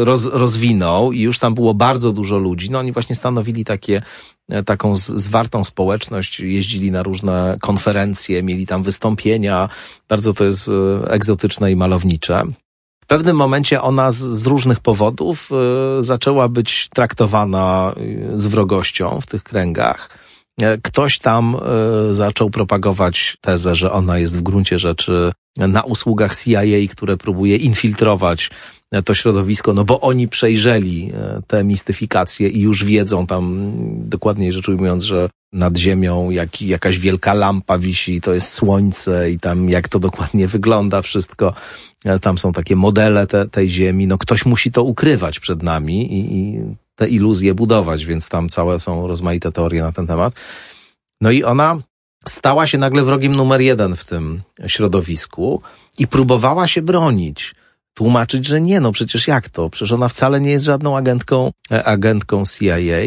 roz, 0.00 0.26
rozwinął 0.26 1.12
i 1.12 1.20
już 1.20 1.38
tam 1.38 1.54
było 1.54 1.74
bardzo 1.74 2.12
dużo 2.12 2.38
ludzi, 2.38 2.70
no 2.70 2.78
oni 2.78 2.92
właśnie 2.92 3.16
stanowili 3.16 3.64
takie, 3.64 4.02
e, 4.48 4.62
taką 4.62 4.96
z, 4.96 5.06
zwartą 5.06 5.64
społeczność, 5.64 6.40
jeździli 6.40 6.90
na 6.90 7.02
różne 7.02 7.56
konferencje, 7.60 8.42
mieli 8.42 8.66
tam 8.66 8.82
wystąpienia, 8.82 9.68
bardzo 10.08 10.34
to 10.34 10.44
jest 10.44 10.68
e, 10.68 11.10
egzotyczne 11.10 11.72
i 11.72 11.76
malownicze. 11.76 12.42
W 13.04 13.06
pewnym 13.06 13.36
momencie 13.36 13.82
ona 13.82 14.10
z, 14.10 14.18
z 14.18 14.46
różnych 14.46 14.80
powodów 14.80 15.50
zaczęła 16.00 16.48
być 16.48 16.88
traktowana 16.88 17.94
z 18.34 18.46
wrogością 18.46 19.20
w 19.20 19.26
tych 19.26 19.42
kręgach. 19.42 20.19
E, 20.62 20.78
Ktoś 20.82 21.18
tam 21.18 21.56
e, 21.56 22.14
zaczął 22.14 22.50
propagować 22.50 23.36
tezę, 23.40 23.74
że 23.74 23.92
ona 23.92 24.18
jest 24.18 24.38
w 24.38 24.42
gruncie 24.42 24.78
rzeczy 24.78 25.30
na 25.56 25.82
usługach 25.82 26.36
CIA, 26.36 26.60
które 26.90 27.16
próbuje 27.16 27.56
infiltrować 27.56 28.50
e, 28.92 29.02
to 29.02 29.14
środowisko, 29.14 29.72
no 29.72 29.84
bo 29.84 30.00
oni 30.00 30.28
przejrzeli 30.28 31.12
te 31.46 31.64
mistyfikacje 31.64 32.48
i 32.48 32.60
już 32.60 32.84
wiedzą 32.84 33.26
tam, 33.26 33.72
dokładniej 34.08 34.52
rzecz 34.52 34.68
ujmując, 34.68 35.02
że 35.02 35.28
nad 35.52 35.78
ziemią 35.78 36.30
jak, 36.30 36.62
jakaś 36.62 36.98
wielka 36.98 37.34
lampa 37.34 37.78
wisi, 37.78 38.20
to 38.20 38.34
jest 38.34 38.52
słońce 38.52 39.30
i 39.30 39.38
tam 39.38 39.68
jak 39.68 39.88
to 39.88 39.98
dokładnie 39.98 40.48
wygląda 40.48 41.02
wszystko. 41.02 41.54
Tam 42.20 42.38
są 42.38 42.52
takie 42.52 42.76
modele 42.76 43.26
te, 43.26 43.48
tej 43.48 43.68
ziemi, 43.68 44.06
no 44.06 44.18
ktoś 44.18 44.46
musi 44.46 44.72
to 44.72 44.82
ukrywać 44.82 45.40
przed 45.40 45.62
nami 45.62 46.12
i, 46.12 46.38
i 46.38 46.60
te 47.00 47.08
iluzje 47.08 47.54
budować, 47.54 48.04
więc 48.04 48.28
tam 48.28 48.48
całe 48.48 48.78
są 48.78 49.06
rozmaite 49.06 49.52
teorie 49.52 49.82
na 49.82 49.92
ten 49.92 50.06
temat. 50.06 50.34
No 51.20 51.30
i 51.30 51.44
ona 51.44 51.78
stała 52.28 52.66
się 52.66 52.78
nagle 52.78 53.04
wrogiem 53.04 53.36
numer 53.36 53.60
jeden 53.60 53.96
w 53.96 54.04
tym 54.04 54.42
środowisku 54.66 55.62
i 55.98 56.06
próbowała 56.06 56.66
się 56.68 56.82
bronić. 56.82 57.54
Tłumaczyć, 57.94 58.46
że 58.46 58.60
nie, 58.60 58.80
no 58.80 58.92
przecież 58.92 59.28
jak 59.28 59.48
to? 59.48 59.70
Przecież 59.70 59.92
ona 59.92 60.08
wcale 60.08 60.40
nie 60.40 60.50
jest 60.50 60.64
żadną 60.64 60.96
agentką, 60.96 61.50
e, 61.70 61.84
agentką 61.84 62.42
CIA. 62.46 63.00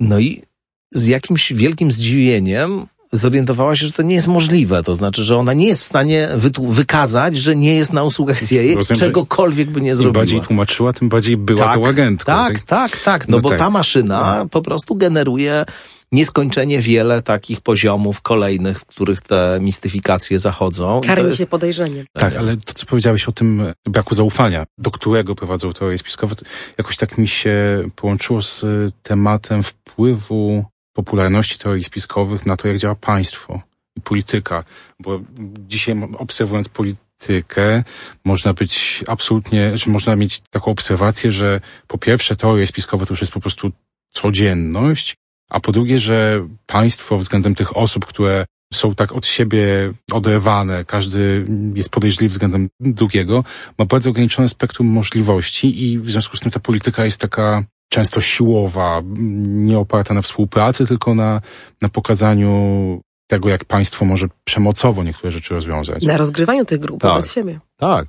No 0.00 0.18
i 0.18 0.42
z 0.90 1.06
jakimś 1.06 1.52
wielkim 1.52 1.92
zdziwieniem 1.92 2.86
zorientowała 3.12 3.76
się, 3.76 3.86
że 3.86 3.92
to 3.92 4.02
nie 4.02 4.14
jest 4.14 4.28
możliwe. 4.28 4.82
To 4.82 4.94
znaczy, 4.94 5.24
że 5.24 5.36
ona 5.36 5.52
nie 5.52 5.66
jest 5.66 5.82
w 5.82 5.86
stanie 5.86 6.28
wykazać, 6.58 7.36
że 7.38 7.56
nie 7.56 7.74
jest 7.74 7.92
na 7.92 8.04
usługach 8.04 8.42
CIA, 8.42 8.62
Rozumiem, 8.74 9.00
czegokolwiek 9.00 9.70
by 9.70 9.80
nie 9.80 9.88
Im 9.88 9.94
zrobiła. 9.94 10.12
bardziej 10.12 10.40
tłumaczyła, 10.40 10.92
tym 10.92 11.08
bardziej 11.08 11.36
była 11.36 11.74
tą 11.74 11.86
agentką. 11.86 12.26
Tak, 12.32 12.60
tak, 12.60 12.96
tak. 12.96 13.28
No, 13.28 13.36
No 13.36 13.40
bo 13.42 13.48
tak. 13.48 13.58
ta 13.58 13.70
maszyna 13.70 14.46
po 14.50 14.62
prostu 14.62 14.94
generuje 14.94 15.64
nieskończenie 16.12 16.80
wiele 16.80 17.22
takich 17.22 17.60
poziomów 17.60 18.20
kolejnych, 18.22 18.80
w 18.80 18.84
których 18.84 19.20
te 19.20 19.58
mistyfikacje 19.62 20.38
zachodzą. 20.38 21.00
Karmi 21.06 21.26
jest- 21.26 21.38
się 21.38 21.46
podejrzeniem. 21.46 22.06
Tak, 22.12 22.36
ale 22.36 22.56
to, 22.56 22.72
co 22.74 22.86
powiedziałeś 22.86 23.24
o 23.28 23.32
tym 23.32 23.62
braku 23.86 24.14
zaufania, 24.14 24.64
do 24.78 24.90
którego 24.90 25.34
prowadzą 25.34 25.72
teorie 25.72 25.98
spiskowe, 25.98 26.36
to 26.36 26.44
jakoś 26.78 26.96
tak 26.96 27.18
mi 27.18 27.28
się 27.28 27.84
połączyło 27.96 28.42
z 28.42 28.64
tematem 29.02 29.62
wpływu 29.62 30.64
popularności 30.98 31.58
teorii 31.58 31.84
spiskowych 31.84 32.46
na 32.46 32.56
to, 32.56 32.68
jak 32.68 32.76
działa 32.76 32.94
państwo. 32.94 33.60
i 33.96 34.00
polityka, 34.00 34.64
bo 35.00 35.20
dzisiaj 35.68 35.94
obserwując 36.18 36.68
politykę, 36.68 37.84
można 38.24 38.54
być 38.54 39.04
absolutnie, 39.06 39.72
czy 39.78 39.90
można 39.90 40.16
mieć 40.16 40.40
taką 40.40 40.70
obserwację, 40.70 41.32
że 41.32 41.60
po 41.86 41.98
pierwsze 41.98 42.36
teorie 42.36 42.66
spiskowe 42.66 43.06
to 43.06 43.12
już 43.12 43.20
jest 43.20 43.32
po 43.32 43.40
prostu 43.40 43.70
codzienność, 44.10 45.14
a 45.50 45.60
po 45.60 45.72
drugie, 45.72 45.98
że 45.98 46.46
państwo 46.66 47.18
względem 47.18 47.54
tych 47.54 47.76
osób, 47.76 48.06
które 48.06 48.44
są 48.74 48.94
tak 48.94 49.12
od 49.12 49.26
siebie 49.26 49.92
oderwane, 50.12 50.84
każdy 50.84 51.44
jest 51.74 51.90
podejrzliwy 51.90 52.32
względem 52.32 52.68
drugiego, 52.80 53.44
ma 53.78 53.84
bardzo 53.84 54.10
ograniczone 54.10 54.48
spektrum 54.48 54.86
możliwości 54.86 55.66
i 55.84 55.98
w 55.98 56.10
związku 56.10 56.36
z 56.36 56.40
tym 56.40 56.50
ta 56.50 56.60
polityka 56.60 57.04
jest 57.04 57.20
taka 57.20 57.64
często 57.88 58.20
siłowa, 58.20 59.02
nie 59.48 59.78
oparta 59.78 60.14
na 60.14 60.22
współpracy, 60.22 60.86
tylko 60.86 61.14
na, 61.14 61.40
na 61.82 61.88
pokazaniu 61.88 63.00
tego, 63.26 63.48
jak 63.48 63.64
państwo 63.64 64.04
może 64.04 64.26
przemocowo 64.44 65.04
niektóre 65.04 65.30
rzeczy 65.30 65.54
rozwiązać. 65.54 66.02
Na 66.02 66.16
rozgrywaniu 66.16 66.64
tych 66.64 66.80
grup 66.80 67.00
Tak. 67.00 67.10
wobec 67.12 67.32
siebie. 67.32 67.60
Tak. 67.76 68.08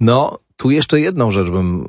No, 0.00 0.38
tu 0.56 0.70
jeszcze 0.70 1.00
jedną 1.00 1.30
rzecz 1.30 1.50
bym 1.50 1.86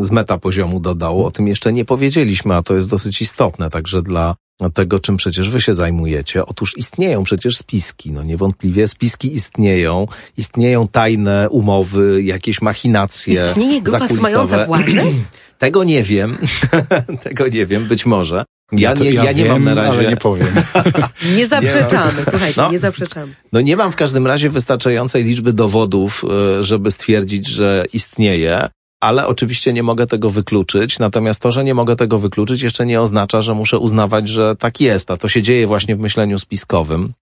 y, 0.00 0.04
z 0.04 0.10
metapoziomu 0.10 0.80
dodał. 0.80 1.24
O 1.24 1.30
tym 1.30 1.48
jeszcze 1.48 1.72
nie 1.72 1.84
powiedzieliśmy, 1.84 2.54
a 2.54 2.62
to 2.62 2.74
jest 2.74 2.90
dosyć 2.90 3.22
istotne 3.22 3.70
także 3.70 4.02
dla 4.02 4.34
tego, 4.74 5.00
czym 5.00 5.16
przecież 5.16 5.50
wy 5.50 5.60
się 5.60 5.74
zajmujecie. 5.74 6.46
Otóż 6.46 6.76
istnieją 6.78 7.24
przecież 7.24 7.56
spiski. 7.56 8.12
No 8.12 8.22
niewątpliwie 8.22 8.88
spiski 8.88 9.34
istnieją. 9.34 10.06
Istnieją 10.36 10.88
tajne 10.88 11.50
umowy, 11.50 12.22
jakieś 12.22 12.62
machinacje 12.62 13.46
Istnieje 13.48 13.82
grupa 13.82 13.98
zakulisowe. 13.98 14.28
trzymająca 14.30 14.66
władzę? 14.66 15.02
Tego 15.62 15.84
nie 15.84 16.02
wiem. 16.02 16.38
Tego 17.24 17.48
nie 17.48 17.66
wiem, 17.66 17.84
być 17.84 18.06
może. 18.06 18.44
Ja, 18.72 18.94
to- 18.94 19.04
nie, 19.04 19.10
ja, 19.12 19.32
nie 19.32 19.44
wiem, 19.44 19.52
mam 19.52 19.64
na 19.64 19.74
razie... 19.74 19.98
Ale 19.98 20.08
nie 20.08 20.16
powiem. 20.16 20.48
Nie 21.36 21.46
zaprzeczamy, 21.46 22.22
słuchajcie, 22.30 22.62
No. 22.62 22.72
nie 22.72 22.78
zaprzeczamy. 22.78 23.32
No 23.52 23.60
nie 23.60 23.76
mam 23.76 23.92
w 23.92 23.96
każdym 23.96 24.26
razie 24.26 24.50
wystarczającej 24.50 25.24
liczby 25.24 25.52
dowodów, 25.52 26.24
y, 26.60 26.64
żeby 26.64 26.90
stwierdzić, 26.90 27.46
że 27.46 27.84
istnieje, 27.92 28.68
ale 29.02 29.26
oczywiście 29.26 29.72
nie 29.72 29.82
mogę 29.82 30.06
tego 30.06 30.30
wykluczyć. 30.30 30.98
Natomiast 30.98 31.42
to, 31.42 31.50
że 31.52 31.64
nie 31.64 31.74
mogę 31.74 31.96
tego 31.96 32.18
wykluczyć, 32.18 32.62
jeszcze 32.62 32.86
nie 32.86 33.00
oznacza, 33.00 33.40
że 33.42 33.54
muszę 33.54 33.78
uznawać, 33.78 34.28
że 34.28 34.56
tak 34.56 34.80
jest. 34.80 35.10
A 35.10 35.16
to 35.16 35.28
się 35.28 35.42
dzieje 35.42 35.66
właśnie 35.66 35.96
w 35.96 36.00
myśleniu 36.00 36.38
spiskowym. 36.38 37.12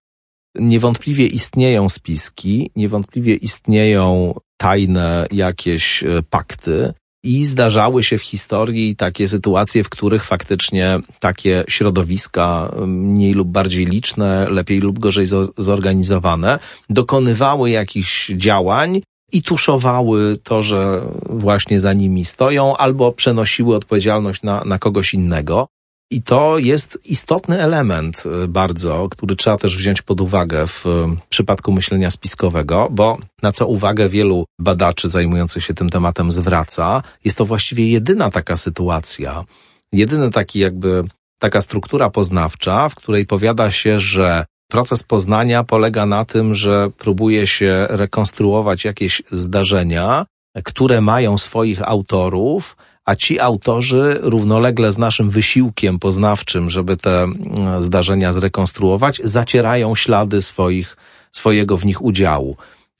Niewątpliwie 0.54 1.26
istnieją 1.26 1.88
spiski, 1.88 2.70
niewątpliwie 2.76 3.34
istnieją 3.34 4.34
tajne 4.56 5.26
jakieś 5.32 6.02
y, 6.02 6.22
pakty. 6.30 6.92
I 7.22 7.44
zdarzały 7.44 8.02
się 8.02 8.18
w 8.18 8.22
historii 8.22 8.96
takie 8.96 9.28
sytuacje, 9.28 9.84
w 9.84 9.88
których 9.88 10.24
faktycznie 10.24 11.00
takie 11.18 11.64
środowiska 11.68 12.70
y, 12.82 12.86
mniej 12.86 13.32
lub 13.34 13.48
bardziej 13.48 13.86
liczne, 13.86 14.46
lepiej 14.50 14.80
lub 14.80 14.98
gorzej 14.98 15.26
zo- 15.26 15.48
zorganizowane, 15.56 16.58
dokonywały 16.90 17.70
jakichś 17.70 18.30
działań 18.30 19.02
i 19.32 19.42
tuszowały 19.42 20.36
to, 20.44 20.62
że 20.62 21.02
właśnie 21.28 21.80
za 21.80 21.92
nimi 21.92 22.24
stoją, 22.24 22.76
albo 22.76 23.12
przenosiły 23.12 23.76
odpowiedzialność 23.76 24.42
na, 24.42 24.64
na 24.64 24.78
kogoś 24.78 25.14
innego. 25.14 25.66
I 26.12 26.22
to 26.22 26.58
jest 26.58 26.98
istotny 27.04 27.60
element 27.60 28.24
y, 28.44 28.48
bardzo, 28.48 29.08
który 29.10 29.36
trzeba 29.36 29.58
też 29.58 29.76
wziąć 29.76 30.02
pod 30.02 30.20
uwagę 30.20 30.66
w 30.66 30.86
y, 30.86 30.90
przypadku 31.28 31.72
myślenia 31.72 32.10
spiskowego, 32.10 32.88
bo 32.90 33.18
na 33.42 33.52
co 33.52 33.66
uwagę 33.66 34.08
wielu 34.08 34.44
badaczy 34.58 35.08
zajmujących 35.08 35.64
się 35.64 35.74
tym 35.74 35.90
tematem 35.90 36.32
zwraca, 36.32 37.02
jest 37.24 37.38
to 37.38 37.44
właściwie 37.44 37.90
jedyna 37.90 38.30
taka 38.30 38.56
sytuacja, 38.56 39.44
jedyny 39.92 40.30
taki 40.30 40.58
jakby 40.58 41.04
taka 41.38 41.60
struktura 41.60 42.10
poznawcza, 42.10 42.88
w 42.88 42.94
której 42.94 43.26
powiada 43.26 43.70
się, 43.70 43.98
że 43.98 44.44
proces 44.70 45.02
poznania 45.02 45.64
polega 45.64 46.06
na 46.06 46.24
tym, 46.24 46.54
że 46.54 46.90
próbuje 46.98 47.46
się 47.46 47.86
rekonstruować 47.90 48.84
jakieś 48.84 49.22
zdarzenia, 49.30 50.26
które 50.64 51.00
mają 51.00 51.38
swoich 51.38 51.88
autorów, 51.88 52.76
a 53.04 53.16
ci 53.16 53.40
autorzy 53.40 54.18
równolegle 54.22 54.92
z 54.92 54.98
naszym 54.98 55.30
wysiłkiem 55.30 55.98
poznawczym, 55.98 56.70
żeby 56.70 56.96
te 56.96 57.22
mm, 57.22 57.82
zdarzenia 57.82 58.32
zrekonstruować, 58.32 59.20
zacierają 59.24 59.94
ślady 59.94 60.42
swoich, 60.42 60.96
swojego 61.32 61.76
w 61.76 61.84
nich 61.84 62.02
udziału. 62.02 62.56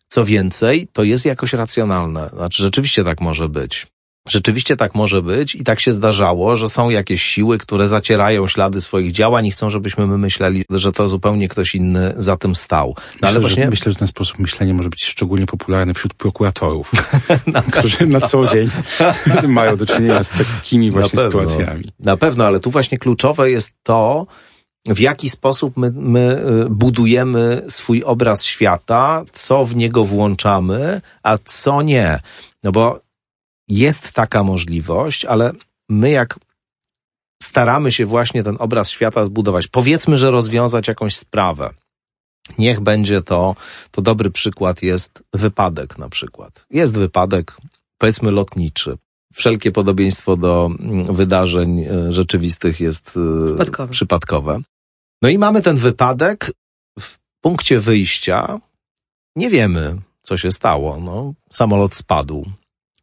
Co 0.09 0.25
więcej, 0.25 0.89
to 0.93 1.03
jest 1.03 1.27
jakoś 1.27 1.53
racjonalne. 1.53 2.29
Znaczy, 2.29 2.63
rzeczywiście 2.63 3.05
tak 3.05 3.21
może 3.21 3.49
być. 3.49 3.87
Rzeczywiście 4.31 4.77
tak 4.77 4.95
może 4.95 5.23
być 5.23 5.55
i 5.55 5.65
tak 5.65 5.81
się 5.81 5.93
zdarzało, 5.93 6.57
że 6.57 6.69
są 6.69 6.91
jakieś 6.91 7.23
siły, 7.23 7.59
które 7.59 7.87
zacierają 7.87 8.49
ślady 8.49 8.81
swoich 8.81 9.13
działań 9.13 9.47
i 9.47 9.51
chcą, 9.51 9.71
żebyśmy 9.71 10.07
my 10.07 10.19
myśleli, 10.19 10.65
że 10.71 10.93
to 10.93 11.09
zupełnie 11.09 11.49
ktoś 11.49 11.75
inny 11.75 12.15
za 12.17 12.37
tym 12.37 12.57
stał. 12.57 12.89
No 12.89 13.03
Myślę, 13.13 13.29
ale 13.29 13.41
właśnie 13.41 13.65
że, 13.65 13.71
myślę, 13.71 13.93
że 13.93 13.99
ten 13.99 14.09
sposób 14.09 14.39
myślenia 14.39 14.75
może 14.75 14.89
być 14.89 15.05
szczególnie 15.05 15.47
popularny 15.47 15.95
wśród 15.95 16.15
prokuratorów, 16.15 16.91
którzy 17.73 18.07
na 18.07 18.21
co 18.21 18.47
dzień 18.47 18.71
mają 19.49 19.77
do 19.77 19.87
czynienia 19.87 20.23
z 20.23 20.31
takimi 20.31 20.91
właśnie 20.91 21.19
Na 21.19 21.25
sytuacjami. 21.25 21.85
Na 22.01 22.17
pewno, 22.17 22.45
ale 22.45 22.61
tu 22.61 22.71
właśnie 22.71 22.99
kluczowe 22.99 23.51
jest 23.51 23.73
to, 23.83 24.27
w 24.87 25.01
jaki 25.01 25.31
sposób 25.31 25.77
my, 25.77 25.93
my 25.95 26.43
y, 26.67 26.71
budujemy 26.71 27.63
swój 27.69 28.05
obraz 28.05 28.45
świata, 28.45 29.25
co 29.33 29.65
w 29.65 29.77
niego 29.77 30.05
włączamy, 30.05 31.01
a 31.23 31.39
co 31.45 31.83
nie. 31.83 32.21
No 32.63 32.73
bo 32.73 33.01
jest 33.71 34.13
taka 34.13 34.43
możliwość, 34.43 35.25
ale 35.25 35.53
my 35.89 36.11
jak 36.11 36.39
staramy 37.43 37.93
się 37.93 38.07
właśnie 38.07 38.43
ten 38.43 38.57
obraz 38.59 38.91
świata 38.91 39.25
zbudować, 39.25 39.69
powiedzmy, 39.69 40.17
że 40.17 40.31
rozwiązać 40.31 40.89
jakąś 40.89 41.17
sprawę. 41.17 41.75
Niech 42.59 42.81
będzie 42.81 43.23
to, 43.23 43.57
to 43.91 44.03
dobry 44.03 44.31
przykład 44.31 44.83
jest 44.83 45.23
wypadek 45.33 45.99
na 45.99 46.09
przykład. 46.09 46.67
Jest 46.71 46.99
wypadek, 46.99 47.57
powiedzmy 47.99 48.31
lotniczy. 48.31 48.99
Wszelkie 49.35 49.73
podobieństwo 49.73 50.37
do 50.37 50.71
mm, 50.81 51.15
wydarzeń 51.15 51.81
e, 51.81 52.13
rzeczywistych 52.13 52.81
jest 52.81 53.17
e, 53.17 53.47
Przypadkowe. 53.47 53.93
przypadkowe. 53.93 54.61
No 55.23 55.29
i 55.29 55.39
mamy 55.39 55.63
ten 55.63 55.77
wypadek. 55.77 56.53
W 57.01 57.19
punkcie 57.41 57.79
wyjścia 57.79 58.61
nie 59.37 59.51
wiemy, 59.51 59.97
co 60.23 60.37
się 60.37 60.53
stało. 60.53 61.01
No, 61.01 61.35
samolot 61.51 61.95
spadł. 61.95 62.47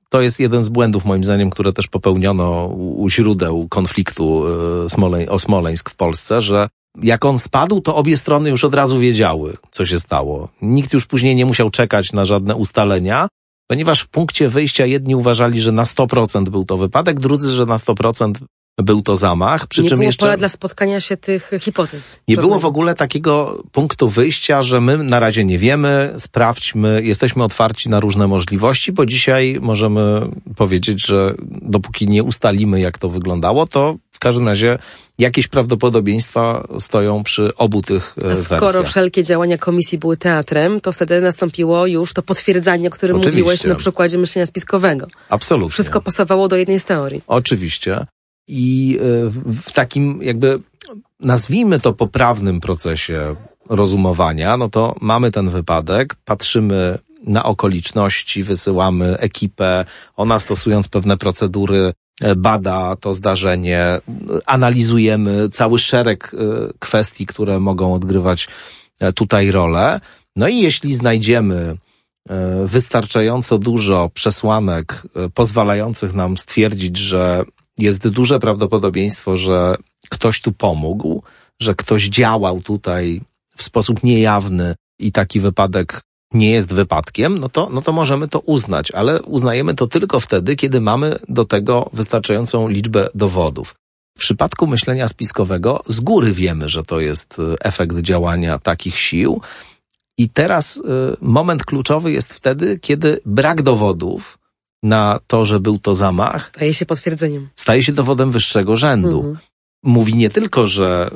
To 0.10 0.22
jest 0.22 0.39
jeden 0.39 0.63
z 0.63 0.70
błędów, 0.70 1.06
moim 1.06 1.24
zdaniem, 1.24 1.50
które 1.50 1.74
też 1.74 1.88
popełniono 1.88 2.67
u 2.76 3.10
źródeł 3.10 3.67
konfliktu 3.70 4.43
e, 4.86 4.89
Smoleń, 4.89 5.28
o 5.30 5.39
Smoleńsk 5.39 5.89
w 5.89 5.96
Polsce, 5.96 6.41
że 6.41 6.67
jak 7.04 7.26
on 7.26 7.39
spadł, 7.39 7.82
to 7.82 7.96
obie 7.96 8.17
strony 8.17 8.50
już 8.50 8.63
od 8.63 8.76
razu 8.76 9.00
wiedziały, 9.00 9.58
co 9.72 9.86
się 9.86 10.00
stało. 10.00 10.50
Nikt 10.62 10.93
już 10.93 11.06
później 11.06 11.36
nie 11.36 11.46
musiał 11.46 11.70
czekać 11.70 12.13
na 12.13 12.26
żadne 12.26 12.56
ustalenia, 12.56 13.28
ponieważ 13.67 14.02
w 14.02 14.08
punkcie 14.08 14.50
wyjścia 14.50 14.86
jedni 14.86 15.15
uważali, 15.15 15.62
że 15.62 15.72
na 15.72 15.84
100% 15.84 16.50
był 16.50 16.65
to 16.65 16.78
wypadek, 16.78 17.20
drudzy, 17.20 17.52
że 17.52 17.65
na 17.65 17.78
100% 17.78 18.34
był 18.77 19.01
to 19.01 19.15
zamach. 19.15 19.67
Przy 19.67 19.83
nie 19.83 19.89
czym 19.89 19.97
było 19.97 20.05
jeszcze 20.05 20.19
pola 20.25 20.37
dla 20.37 20.49
spotkania 20.49 21.01
się 21.01 21.17
tych 21.17 21.51
hipotez. 21.59 22.19
nie 22.27 22.37
było 22.37 22.59
w 22.59 22.65
ogóle 22.65 22.95
takiego 22.95 23.63
punktu 23.71 24.07
wyjścia, 24.07 24.61
że 24.61 24.81
my 24.81 24.97
na 24.97 25.19
razie 25.19 25.45
nie 25.45 25.57
wiemy, 25.57 26.13
sprawdźmy, 26.17 27.01
jesteśmy 27.03 27.43
otwarci 27.43 27.89
na 27.89 27.99
różne 27.99 28.27
możliwości, 28.27 28.91
bo 28.91 29.05
dzisiaj 29.05 29.57
możemy 29.61 30.31
powiedzieć, 30.55 31.05
że 31.07 31.35
dopóki 31.61 32.07
nie 32.07 32.23
ustalimy, 32.23 32.79
jak 32.79 32.99
to 32.99 33.09
wyglądało, 33.09 33.67
to 33.67 33.95
w 34.11 34.19
każdym 34.19 34.47
razie 34.47 34.79
jakieś 35.19 35.47
prawdopodobieństwa 35.47 36.67
stoją 36.79 37.23
przy 37.23 37.55
obu 37.55 37.81
tych 37.81 38.15
e, 38.23 38.27
A 38.31 38.35
skoro 38.35 38.61
wersjach. 38.61 38.87
wszelkie 38.87 39.23
działania 39.23 39.57
komisji 39.57 39.97
były 39.97 40.17
teatrem, 40.17 40.81
to 40.81 40.91
wtedy 40.91 41.21
nastąpiło 41.21 41.87
już 41.87 42.13
to 42.13 42.21
potwierdzanie, 42.21 42.87
o 42.87 42.91
którym 42.91 43.15
Oczywiście. 43.15 43.39
mówiłeś 43.41 43.63
na 43.63 43.75
przykładzie 43.75 44.17
myślenia 44.17 44.45
spiskowego. 44.45 45.07
Absolutnie. 45.29 45.71
Wszystko 45.71 46.01
pasowało 46.01 46.47
do 46.47 46.55
jednej 46.55 46.79
z 46.79 46.83
teorii. 46.83 47.21
Oczywiście. 47.27 48.05
I 48.47 48.99
e, 49.01 49.29
w 49.51 49.71
takim 49.71 50.19
jakby, 50.23 50.60
nazwijmy 51.19 51.79
to 51.79 51.93
poprawnym 51.93 52.60
procesie 52.60 53.36
rozumowania, 53.69 54.57
no 54.57 54.69
to 54.69 54.95
mamy 55.01 55.31
ten 55.31 55.49
wypadek, 55.49 56.15
patrzymy 56.25 56.99
na 57.23 57.43
okoliczności, 57.43 58.43
wysyłamy 58.43 59.17
ekipę, 59.17 59.86
ona 60.15 60.39
stosując 60.39 60.88
pewne 60.88 61.17
procedury 61.17 61.93
e, 62.21 62.36
bada 62.36 62.95
to 62.95 63.13
zdarzenie, 63.13 63.83
analizujemy 64.45 65.49
cały 65.49 65.80
szereg 65.80 66.32
e, 66.34 66.38
kwestii, 66.80 67.26
które 67.26 67.59
mogą 67.59 67.93
odgrywać 67.93 68.47
tutaj 69.15 69.51
rolę. 69.51 69.99
No 70.36 70.47
i 70.47 70.57
jeśli 70.57 70.95
znajdziemy 70.95 71.78
wystarczająco 72.63 73.57
dużo 73.57 74.09
przesłanek 74.13 75.03
pozwalających 75.34 76.13
nam 76.13 76.38
stwierdzić, 76.38 76.97
że 76.97 77.45
jest 77.78 78.07
duże 78.07 78.39
prawdopodobieństwo, 78.39 79.38
że 79.38 79.75
ktoś 80.09 80.41
tu 80.41 80.51
pomógł, 80.51 81.23
że 81.61 81.75
ktoś 81.75 82.09
działał 82.09 82.61
tutaj 82.61 83.21
w 83.57 83.63
sposób 83.63 84.03
niejawny 84.03 84.75
i 84.99 85.11
taki 85.11 85.39
wypadek 85.39 86.01
nie 86.34 86.51
jest 86.51 86.73
wypadkiem, 86.73 87.38
no 87.39 87.49
to, 87.49 87.69
no 87.71 87.82
to 87.82 87.91
możemy 87.91 88.28
to 88.28 88.39
uznać, 88.39 88.91
ale 88.91 89.21
uznajemy 89.21 89.75
to 89.75 89.88
tylko 89.88 90.19
wtedy, 90.19 90.55
kiedy 90.55 90.82
mamy 90.82 91.15
do 91.30 91.45
tego 91.45 91.89
wystarczającą 91.93 92.67
liczbę 92.67 93.09
dowodów. 93.15 93.75
W 94.17 94.19
przypadku 94.19 94.67
myślenia 94.67 95.07
spiskowego 95.07 95.84
z 95.88 95.99
góry 95.99 96.32
wiemy, 96.32 96.69
że 96.69 96.84
to 96.84 96.99
jest 96.99 97.39
y, 97.39 97.55
efekt 97.59 97.97
działania 97.97 98.59
takich 98.59 98.99
sił. 98.99 99.41
I 100.17 100.30
teraz 100.30 100.78
y, 100.78 100.82
moment 101.21 101.65
kluczowy 101.65 102.11
jest 102.11 102.34
wtedy, 102.34 102.80
kiedy 102.80 103.19
brak 103.25 103.61
dowodów 103.61 104.38
na 104.84 105.19
to, 105.28 105.45
że 105.45 105.59
był 105.59 105.80
to 105.80 105.93
zamach, 105.93 106.45
Staje 106.45 106.73
się 106.73 106.86
potwierdzeniem. 106.86 107.49
staje 107.55 107.84
się 107.84 107.93
dowodem 107.93 108.32
wyższego 108.32 108.75
rzędu. 108.75 109.17
Mhm. 109.17 109.38
Mówi 109.84 110.15
nie 110.15 110.30
tylko, 110.30 110.67
że 110.67 111.09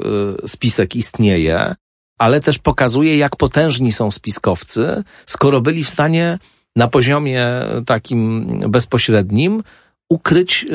y, 0.43 0.47
spisek 0.47 0.95
istnieje, 0.95 1.75
ale 2.19 2.39
też 2.41 2.59
pokazuje, 2.59 3.17
jak 3.17 3.35
potężni 3.35 3.91
są 3.91 4.11
spiskowcy, 4.11 5.03
skoro 5.25 5.61
byli 5.61 5.83
w 5.83 5.89
stanie 5.89 6.39
na 6.75 6.87
poziomie 6.87 7.47
takim 7.85 8.45
bezpośrednim 8.69 9.63
ukryć 10.09 10.65
y, 10.65 10.67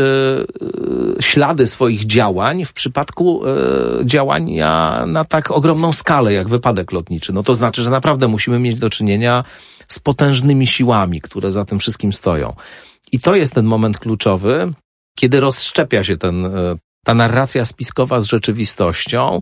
y, 1.19 1.23
ślady 1.23 1.67
swoich 1.67 2.07
działań 2.07 2.65
w 2.65 2.73
przypadku 2.73 3.43
y, 3.47 3.51
działania 4.07 5.05
na 5.07 5.25
tak 5.25 5.51
ogromną 5.51 5.93
skalę, 5.93 6.33
jak 6.33 6.49
wypadek 6.49 6.93
lotniczy. 6.93 7.33
No 7.33 7.43
to 7.43 7.55
znaczy, 7.55 7.83
że 7.83 7.91
naprawdę 7.91 8.29
musimy 8.29 8.59
mieć 8.59 8.81
do 8.81 8.91
czynienia 8.91 9.45
z 9.89 9.99
potężnymi 9.99 10.67
siłami, 10.67 11.21
które 11.21 11.51
za 11.51 11.65
tym 11.65 11.79
wszystkim 11.79 12.13
stoją. 12.13 12.53
I 13.13 13.21
to 13.21 13.35
jest 13.37 13.55
ten 13.55 13.67
moment 13.67 13.99
kluczowy, 13.99 14.73
kiedy 15.19 15.41
rozszczepia 15.41 16.05
się 16.05 16.17
ten, 16.17 16.45
y, 16.47 16.51
ta 17.05 17.15
narracja 17.15 17.65
spiskowa 17.65 18.21
z 18.21 18.27
rzeczywistością. 18.27 19.41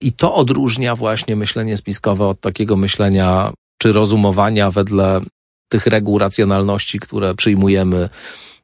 I 0.00 0.12
to 0.12 0.34
odróżnia 0.34 0.94
właśnie 0.94 1.36
myślenie 1.36 1.76
spiskowe 1.76 2.26
od 2.26 2.40
takiego 2.40 2.76
myślenia 2.76 3.52
czy 3.78 3.92
rozumowania 3.92 4.70
wedle 4.70 5.20
tych 5.68 5.86
reguł 5.86 6.18
racjonalności, 6.18 7.00
które 7.00 7.34
przyjmujemy 7.34 8.08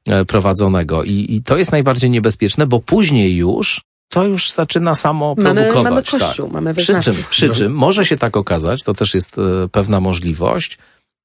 e, 0.09 0.25
prowadzonego. 0.25 1.05
I, 1.05 1.27
I 1.29 1.43
to 1.43 1.57
jest 1.59 1.73
najbardziej 1.73 2.11
niebezpieczne, 2.11 2.67
bo 2.67 2.81
później 2.81 3.37
już 3.37 3.81
to 4.11 4.25
już 4.25 4.51
zaczyna 4.51 4.95
samo 4.95 5.35
Mamy, 5.39 5.61
produkować. 5.61 5.85
mamy 5.85 6.03
kościół, 6.03 6.47
tak. 6.47 6.53
mamy 6.55 6.75
Przy 6.75 6.87
czym, 6.87 6.95
wyznawców. 6.97 7.29
przy 7.29 7.51
czym 7.51 7.73
może 7.75 8.07
się 8.07 8.17
tak 8.17 8.37
okazać, 8.37 8.83
to 8.85 8.95
też 8.95 9.15
jest 9.15 9.39
e, 9.39 9.69
pewna 9.73 10.01
możliwość, 10.01 10.79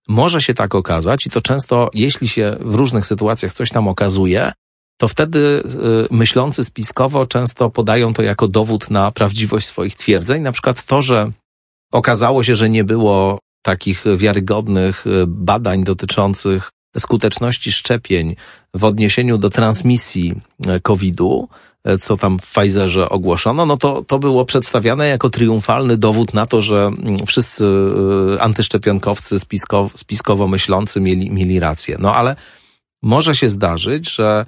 może 0.08 0.42
się 0.42 0.54
tak 0.54 0.76
okazać 0.76 1.26
i 1.26 1.30
to 1.30 1.42
często, 1.42 1.90
jeśli 1.94 2.28
się 2.28 2.58
w 2.60 2.76
różnych 2.76 3.06
sytuacjach 3.06 3.54
coś 3.54 3.70
tam 3.70 3.88
okazuje, 3.88 4.52
to 4.98 5.08
wtedy 5.08 5.64
y, 6.10 6.14
myślący 6.16 6.64
spiskowo 6.64 7.28
często 7.28 7.70
podają 7.70 8.14
to 8.14 8.22
jako 8.22 8.48
dowód 8.48 8.90
na 8.90 9.12
prawdziwość 9.12 9.68
swoich 9.68 9.96
twierdzeń. 9.96 10.42
Na 10.42 10.52
przykład 10.52 10.84
to, 10.84 11.02
że 11.02 11.32
okazało 11.92 12.44
się, 12.44 12.56
że 12.56 12.70
nie 12.70 12.84
było 12.84 13.40
takich 13.62 14.04
wiarygodnych 14.18 15.08
y, 15.08 15.28
badań 15.28 15.84
dotyczących 15.84 16.70
skuteczności 16.98 17.72
szczepień 17.72 18.36
w 18.74 18.84
odniesieniu 18.84 19.38
do 19.38 19.50
transmisji 19.50 20.34
y, 20.76 20.82
COVID-u, 20.82 21.50
y, 21.88 21.98
co 21.98 22.18
tam 22.18 22.40
w 22.40 22.42
Pfizerze 22.42 23.10
ogłoszono, 23.10 23.66
no 23.66 23.78
to, 23.78 24.04
to 24.08 24.20
było 24.20 24.46
przedstawiane 24.46 25.08
jako 25.08 25.30
triumfalny 25.30 25.98
dowód 25.98 26.34
na 26.34 26.46
to, 26.46 26.62
że 26.62 26.86
mm, 26.86 27.26
wszyscy 27.26 27.66
y, 28.36 28.42
antyszczepionkowcy 28.42 29.40
spisko, 29.40 29.90
spiskowo 29.96 30.48
myślący 30.48 31.02
mieli, 31.02 31.32
mieli 31.32 31.60
rację. 31.60 31.98
No 32.00 32.16
ale 32.16 32.36
może 33.04 33.36
się 33.36 33.50
zdarzyć, 33.50 34.16
że 34.16 34.46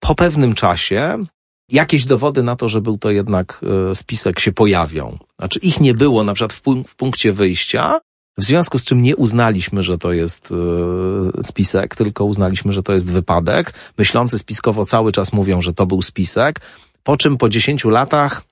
po 0.00 0.14
pewnym 0.14 0.54
czasie 0.54 1.24
jakieś 1.68 2.04
dowody 2.04 2.42
na 2.42 2.56
to, 2.56 2.68
że 2.68 2.80
był 2.80 2.98
to 2.98 3.10
jednak 3.10 3.60
e, 3.90 3.94
spisek 3.94 4.40
się 4.40 4.52
pojawią. 4.52 5.18
Znaczy 5.38 5.58
ich 5.58 5.80
nie 5.80 5.94
było 5.94 6.24
na 6.24 6.34
przykład 6.34 6.52
w, 6.52 6.62
punk- 6.62 6.88
w 6.88 6.96
punkcie 6.96 7.32
wyjścia, 7.32 8.00
w 8.38 8.44
związku 8.44 8.78
z 8.78 8.84
czym 8.84 9.02
nie 9.02 9.16
uznaliśmy, 9.16 9.82
że 9.82 9.98
to 9.98 10.12
jest 10.12 10.52
e, 10.52 11.42
spisek, 11.42 11.96
tylko 11.96 12.24
uznaliśmy, 12.24 12.72
że 12.72 12.82
to 12.82 12.92
jest 12.92 13.10
wypadek. 13.10 13.74
Myślący 13.98 14.38
spiskowo 14.38 14.84
cały 14.84 15.12
czas 15.12 15.32
mówią, 15.32 15.62
że 15.62 15.72
to 15.72 15.86
był 15.86 16.02
spisek, 16.02 16.60
po 17.02 17.16
czym 17.16 17.36
po 17.36 17.48
10 17.48 17.84
latach 17.84 18.42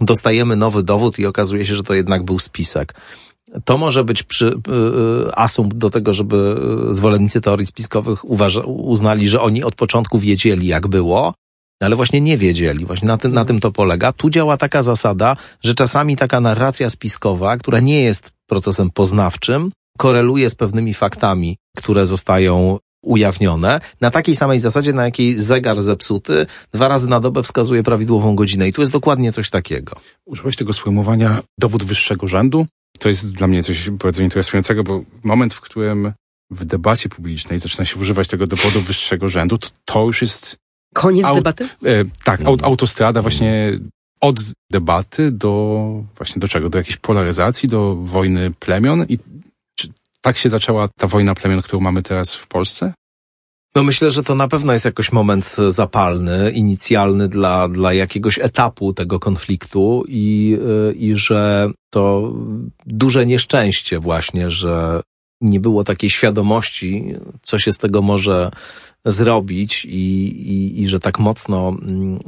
dostajemy 0.00 0.56
nowy 0.56 0.82
dowód 0.82 1.18
i 1.18 1.26
okazuje 1.26 1.66
się, 1.66 1.76
że 1.76 1.82
to 1.82 1.94
jednak 1.94 2.24
był 2.24 2.38
spisek. 2.38 2.94
To 3.64 3.78
może 3.78 4.04
być 4.04 4.22
przy, 4.22 4.46
y, 4.46 5.34
asumpt 5.34 5.76
do 5.76 5.90
tego, 5.90 6.12
żeby 6.12 6.56
zwolennicy 6.90 7.40
teorii 7.40 7.66
spiskowych 7.66 8.24
uważa, 8.24 8.60
uznali, 8.64 9.28
że 9.28 9.40
oni 9.40 9.64
od 9.64 9.74
początku 9.74 10.18
wiedzieli, 10.18 10.66
jak 10.66 10.88
było, 10.88 11.34
ale 11.82 11.96
właśnie 11.96 12.20
nie 12.20 12.38
wiedzieli. 12.38 12.86
Właśnie 12.86 13.08
na 13.08 13.18
tym, 13.18 13.32
na 13.32 13.44
tym 13.44 13.60
to 13.60 13.72
polega. 13.72 14.12
Tu 14.12 14.30
działa 14.30 14.56
taka 14.56 14.82
zasada, 14.82 15.36
że 15.62 15.74
czasami 15.74 16.16
taka 16.16 16.40
narracja 16.40 16.90
spiskowa, 16.90 17.56
która 17.56 17.80
nie 17.80 18.02
jest 18.02 18.30
procesem 18.46 18.90
poznawczym, 18.90 19.72
koreluje 19.98 20.50
z 20.50 20.54
pewnymi 20.54 20.94
faktami, 20.94 21.56
które 21.76 22.06
zostają 22.06 22.78
ujawnione, 23.04 23.80
na 24.00 24.10
takiej 24.10 24.36
samej 24.36 24.60
zasadzie, 24.60 24.92
na 24.92 25.04
jakiej 25.04 25.38
zegar 25.38 25.82
zepsuty 25.82 26.46
dwa 26.72 26.88
razy 26.88 27.08
na 27.08 27.20
dobę 27.20 27.42
wskazuje 27.42 27.82
prawidłową 27.82 28.36
godzinę. 28.36 28.68
I 28.68 28.72
tu 28.72 28.80
jest 28.80 28.92
dokładnie 28.92 29.32
coś 29.32 29.50
takiego. 29.50 29.96
Użyłeś 30.26 30.56
tego 30.56 30.72
sformułowania 30.72 31.42
dowód 31.58 31.84
wyższego 31.84 32.28
rzędu. 32.28 32.66
To 32.98 33.08
jest 33.08 33.32
dla 33.32 33.46
mnie 33.46 33.62
coś 33.62 33.90
bardzo 33.90 34.22
interesującego, 34.22 34.84
bo 34.84 35.02
moment, 35.24 35.54
w 35.54 35.60
którym 35.60 36.12
w 36.50 36.64
debacie 36.64 37.08
publicznej 37.08 37.58
zaczyna 37.58 37.84
się 37.84 38.00
używać 38.00 38.28
tego 38.28 38.46
dowodu 38.46 38.80
wyższego 38.80 39.28
rzędu, 39.28 39.58
to, 39.58 39.68
to 39.84 40.06
już 40.06 40.22
jest 40.22 40.56
Koniec 40.94 41.26
Au- 41.26 41.34
debaty? 41.34 41.64
E, 41.64 42.04
tak, 42.24 42.46
aut, 42.46 42.62
autostrada 42.62 43.22
właśnie 43.22 43.78
od 44.20 44.40
debaty 44.72 45.32
do 45.32 45.84
właśnie 46.16 46.40
do 46.40 46.48
czego? 46.48 46.70
Do 46.70 46.78
jakiejś 46.78 46.96
polaryzacji, 46.96 47.68
do 47.68 47.96
wojny 47.96 48.50
plemion 48.50 49.04
i 49.08 49.18
czy 49.74 49.88
tak 50.20 50.36
się 50.36 50.48
zaczęła 50.48 50.88
ta 50.98 51.06
wojna 51.06 51.34
plemion, 51.34 51.62
którą 51.62 51.80
mamy 51.80 52.02
teraz 52.02 52.34
w 52.34 52.46
Polsce? 52.46 52.92
No 53.74 53.82
myślę, 53.82 54.10
że 54.10 54.22
to 54.22 54.34
na 54.34 54.48
pewno 54.48 54.72
jest 54.72 54.84
jakoś 54.84 55.12
moment 55.12 55.56
zapalny, 55.68 56.50
inicjalny 56.50 57.28
dla, 57.28 57.68
dla 57.68 57.92
jakiegoś 57.92 58.38
etapu 58.38 58.92
tego 58.92 59.20
konfliktu 59.20 60.04
i, 60.08 60.58
y, 60.90 60.94
i 60.94 61.16
że 61.16 61.70
to 61.90 62.32
duże 62.86 63.26
nieszczęście 63.26 63.98
właśnie, 63.98 64.50
że 64.50 65.00
nie 65.44 65.60
było 65.60 65.84
takiej 65.84 66.10
świadomości, 66.10 67.14
co 67.42 67.58
się 67.58 67.72
z 67.72 67.78
tego 67.78 68.02
może 68.02 68.50
zrobić 69.04 69.84
i, 69.84 70.24
i, 70.52 70.82
i 70.82 70.88
że 70.88 71.00
tak 71.00 71.18
mocno 71.18 71.68
mm, 71.68 72.18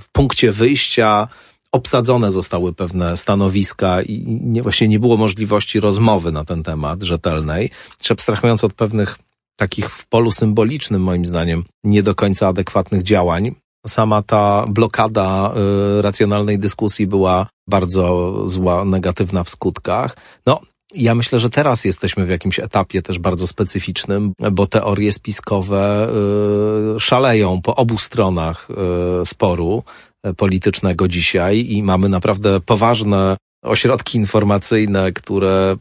w 0.00 0.08
punkcie 0.12 0.52
wyjścia 0.52 1.28
obsadzone 1.72 2.32
zostały 2.32 2.72
pewne 2.72 3.16
stanowiska 3.16 4.02
i 4.02 4.24
nie, 4.26 4.62
właśnie 4.62 4.88
nie 4.88 4.98
było 4.98 5.16
możliwości 5.16 5.80
rozmowy 5.80 6.32
na 6.32 6.44
ten 6.44 6.62
temat 6.62 7.02
rzetelnej, 7.02 7.70
czy 8.02 8.12
abstrahując 8.12 8.64
od 8.64 8.72
pewnych 8.72 9.18
takich 9.56 9.90
w 9.90 10.06
polu 10.06 10.30
symbolicznym, 10.30 11.02
moim 11.02 11.26
zdaniem, 11.26 11.64
nie 11.84 12.02
do 12.02 12.14
końca 12.14 12.48
adekwatnych 12.48 13.02
działań. 13.02 13.54
Sama 13.86 14.22
ta 14.22 14.66
blokada 14.68 15.52
y, 15.98 16.02
racjonalnej 16.02 16.58
dyskusji 16.58 17.06
była 17.06 17.46
bardzo 17.68 18.34
zła, 18.46 18.84
negatywna 18.84 19.44
w 19.44 19.50
skutkach. 19.50 20.16
No, 20.46 20.60
ja 20.96 21.14
myślę, 21.14 21.38
że 21.38 21.50
teraz 21.50 21.84
jesteśmy 21.84 22.26
w 22.26 22.28
jakimś 22.28 22.60
etapie 22.60 23.02
też 23.02 23.18
bardzo 23.18 23.46
specyficznym, 23.46 24.32
bo 24.52 24.66
teorie 24.66 25.12
spiskowe 25.12 26.08
y, 26.96 27.00
szaleją 27.00 27.62
po 27.62 27.74
obu 27.74 27.98
stronach 27.98 28.68
y, 29.22 29.26
sporu 29.26 29.82
y, 30.26 30.34
politycznego 30.34 31.08
dzisiaj 31.08 31.66
i 31.68 31.82
mamy 31.82 32.08
naprawdę 32.08 32.60
poważne 32.60 33.36
ośrodki 33.64 34.18
informacyjne, 34.18 35.12
które 35.12 35.76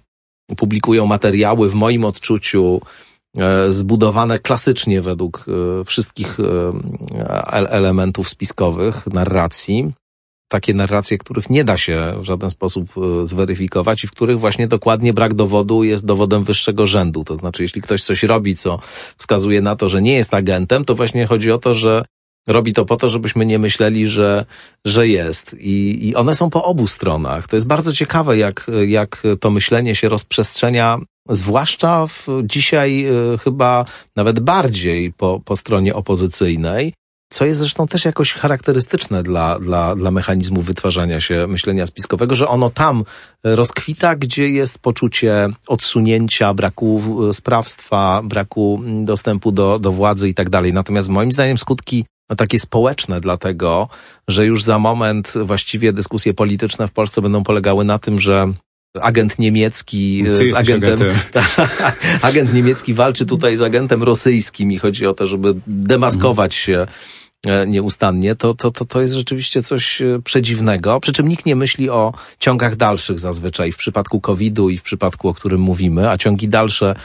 publikują 0.57 1.05
materiały 1.05 1.69
w 1.69 1.73
moim 1.73 2.05
odczuciu 2.05 2.81
zbudowane 3.67 4.39
klasycznie 4.39 5.01
według 5.01 5.45
wszystkich 5.85 6.39
e, 6.39 6.43
el- 7.51 7.67
elementów 7.69 8.29
spiskowych, 8.29 9.07
narracji. 9.07 9.93
Takie 10.47 10.73
narracje, 10.73 11.17
których 11.17 11.49
nie 11.49 11.63
da 11.63 11.77
się 11.77 12.15
w 12.19 12.23
żaden 12.23 12.49
sposób 12.49 12.89
e, 12.97 13.25
zweryfikować 13.27 14.03
i 14.03 14.07
w 14.07 14.11
których 14.11 14.39
właśnie 14.39 14.67
dokładnie 14.67 15.13
brak 15.13 15.33
dowodu 15.33 15.83
jest 15.83 16.05
dowodem 16.05 16.43
wyższego 16.43 16.87
rzędu. 16.87 17.23
To 17.23 17.35
znaczy, 17.35 17.63
jeśli 17.63 17.81
ktoś 17.81 18.03
coś 18.03 18.23
robi, 18.23 18.55
co 18.55 18.79
wskazuje 19.17 19.61
na 19.61 19.75
to, 19.75 19.89
że 19.89 20.01
nie 20.01 20.13
jest 20.13 20.33
agentem, 20.33 20.85
to 20.85 20.95
właśnie 20.95 21.25
chodzi 21.25 21.51
o 21.51 21.57
to, 21.57 21.73
że 21.73 22.05
robi 22.47 22.73
to 22.73 22.85
po 22.85 22.97
to, 22.97 23.09
żebyśmy 23.09 23.45
nie 23.45 23.59
myśleli, 23.59 24.07
że, 24.07 24.45
że 24.85 25.07
jest. 25.07 25.55
I, 25.59 26.07
I 26.07 26.15
one 26.15 26.35
są 26.35 26.49
po 26.49 26.63
obu 26.63 26.87
stronach. 26.87 27.47
To 27.47 27.55
jest 27.55 27.67
bardzo 27.67 27.93
ciekawe, 27.93 28.37
jak, 28.37 28.71
jak 28.87 29.23
to 29.39 29.49
myślenie 29.49 29.95
się 29.95 30.09
rozprzestrzenia, 30.09 30.99
zwłaszcza 31.29 32.07
w, 32.07 32.27
dzisiaj 32.43 33.05
y, 33.33 33.37
chyba 33.37 33.85
nawet 34.15 34.39
bardziej 34.39 35.13
po, 35.13 35.41
po 35.45 35.55
stronie 35.55 35.95
opozycyjnej. 35.95 36.93
Co 37.29 37.45
jest 37.45 37.59
zresztą 37.59 37.87
też 37.87 38.05
jakoś 38.05 38.33
charakterystyczne 38.33 39.23
dla, 39.23 39.59
dla, 39.59 39.95
dla 39.95 40.11
mechanizmu 40.11 40.61
wytwarzania 40.61 41.19
się 41.19 41.47
myślenia 41.47 41.85
spiskowego, 41.85 42.35
że 42.35 42.47
ono 42.47 42.69
tam 42.69 43.03
rozkwita, 43.43 44.15
gdzie 44.15 44.49
jest 44.49 44.79
poczucie 44.79 45.49
odsunięcia, 45.67 46.53
braku 46.53 47.01
y, 47.29 47.33
sprawstwa, 47.33 48.21
braku 48.23 48.81
mm, 48.83 49.05
dostępu 49.05 49.51
do, 49.51 49.79
do 49.79 49.91
władzy 49.91 50.29
i 50.29 50.33
tak 50.33 50.49
dalej. 50.49 50.73
Natomiast 50.73 51.09
moim 51.09 51.31
zdaniem 51.31 51.57
skutki 51.57 52.05
no, 52.29 52.35
takie 52.35 52.59
społeczne, 52.59 53.21
dlatego, 53.21 53.89
że 54.27 54.45
już 54.45 54.63
za 54.63 54.79
moment 54.79 55.33
właściwie 55.43 55.93
dyskusje 55.93 56.33
polityczne 56.33 56.87
w 56.87 56.91
Polsce 56.91 57.21
będą 57.21 57.43
polegały 57.43 57.85
na 57.85 57.99
tym, 57.99 58.21
że 58.21 58.53
agent 59.01 59.39
niemiecki 59.39 60.23
Ty 60.23 60.35
z 60.35 60.39
jesteś 60.39 60.59
agentem, 60.59 60.93
agentem. 60.93 61.43
agent 62.29 62.53
niemiecki 62.53 62.93
walczy 62.93 63.25
tutaj 63.25 63.57
z 63.57 63.61
agentem 63.61 64.03
rosyjskim 64.03 64.71
i 64.71 64.77
chodzi 64.77 65.05
o 65.05 65.13
to, 65.13 65.27
żeby 65.27 65.55
demaskować 65.67 66.55
się 66.55 66.87
e, 67.47 67.67
nieustannie, 67.67 68.35
to, 68.35 68.53
to, 68.53 68.71
to, 68.71 68.85
to 68.85 69.01
jest 69.01 69.13
rzeczywiście 69.13 69.61
coś 69.61 70.01
e, 70.01 70.19
przedziwnego. 70.23 70.99
Przy 70.99 71.13
czym 71.13 71.27
nikt 71.27 71.45
nie 71.45 71.55
myśli 71.55 71.89
o 71.89 72.13
ciągach 72.39 72.75
dalszych 72.75 73.19
zazwyczaj 73.19 73.71
w 73.71 73.77
przypadku 73.77 74.21
COVID-u 74.21 74.69
i 74.69 74.77
w 74.77 74.83
przypadku, 74.83 75.29
o 75.29 75.33
którym 75.33 75.61
mówimy, 75.61 76.09
a 76.09 76.17
ciągi 76.17 76.47
dalsze 76.47 76.95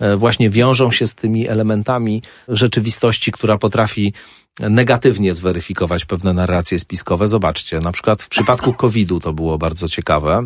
e, 0.00 0.16
właśnie 0.16 0.50
wiążą 0.50 0.92
się 0.92 1.06
z 1.06 1.14
tymi 1.14 1.48
elementami 1.48 2.22
rzeczywistości, 2.48 3.32
która 3.32 3.58
potrafi 3.58 4.12
negatywnie 4.60 5.34
zweryfikować 5.34 6.04
pewne 6.04 6.32
narracje 6.32 6.78
spiskowe. 6.78 7.28
Zobaczcie, 7.28 7.80
na 7.80 7.92
przykład 7.92 8.22
w 8.22 8.28
przypadku 8.28 8.74
COVID-u 8.74 9.20
to 9.20 9.32
było 9.32 9.58
bardzo 9.58 9.88
ciekawe. 9.88 10.42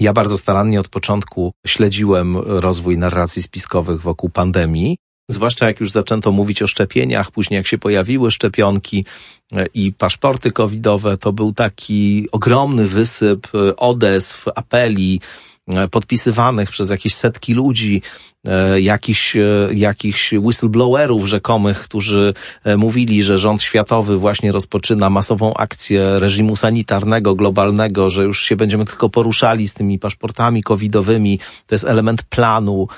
Ja 0.00 0.12
bardzo 0.12 0.38
starannie 0.38 0.80
od 0.80 0.88
początku 0.88 1.52
śledziłem 1.66 2.36
rozwój 2.36 2.98
narracji 2.98 3.42
spiskowych 3.42 4.02
wokół 4.02 4.30
pandemii 4.30 4.96
Zwłaszcza 5.30 5.66
jak 5.66 5.80
już 5.80 5.90
zaczęto 5.90 6.32
mówić 6.32 6.62
o 6.62 6.66
szczepieniach, 6.66 7.30
później 7.30 7.56
jak 7.58 7.66
się 7.66 7.78
pojawiły 7.78 8.30
szczepionki 8.30 9.04
e, 9.52 9.66
i 9.74 9.92
paszporty 9.92 10.52
covidowe, 10.52 11.18
to 11.18 11.32
był 11.32 11.52
taki 11.52 12.28
ogromny 12.32 12.86
wysyp 12.86 13.48
e, 13.54 13.76
odezw, 13.76 14.48
apeli, 14.54 15.20
e, 15.68 15.88
podpisywanych 15.88 16.70
przez 16.70 16.90
jakieś 16.90 17.14
setki 17.14 17.54
ludzi, 17.54 18.02
jakichś, 18.78 19.36
jakichś 19.74 20.32
whistleblowerów 20.32 21.26
rzekomych, 21.26 21.80
którzy 21.80 22.34
mówili, 22.76 23.22
że 23.22 23.38
rząd 23.38 23.62
światowy 23.62 24.16
właśnie 24.16 24.52
rozpoczyna 24.52 25.10
masową 25.10 25.54
akcję 25.54 26.18
reżimu 26.18 26.56
sanitarnego, 26.56 27.34
globalnego, 27.34 28.10
że 28.10 28.22
już 28.24 28.42
się 28.42 28.56
będziemy 28.56 28.84
tylko 28.84 29.08
poruszali 29.08 29.68
z 29.68 29.74
tymi 29.74 29.98
paszportami 29.98 30.62
covidowymi. 30.62 31.38
To 31.66 31.74
jest 31.74 31.84
element 31.84 32.22
planu 32.22 32.88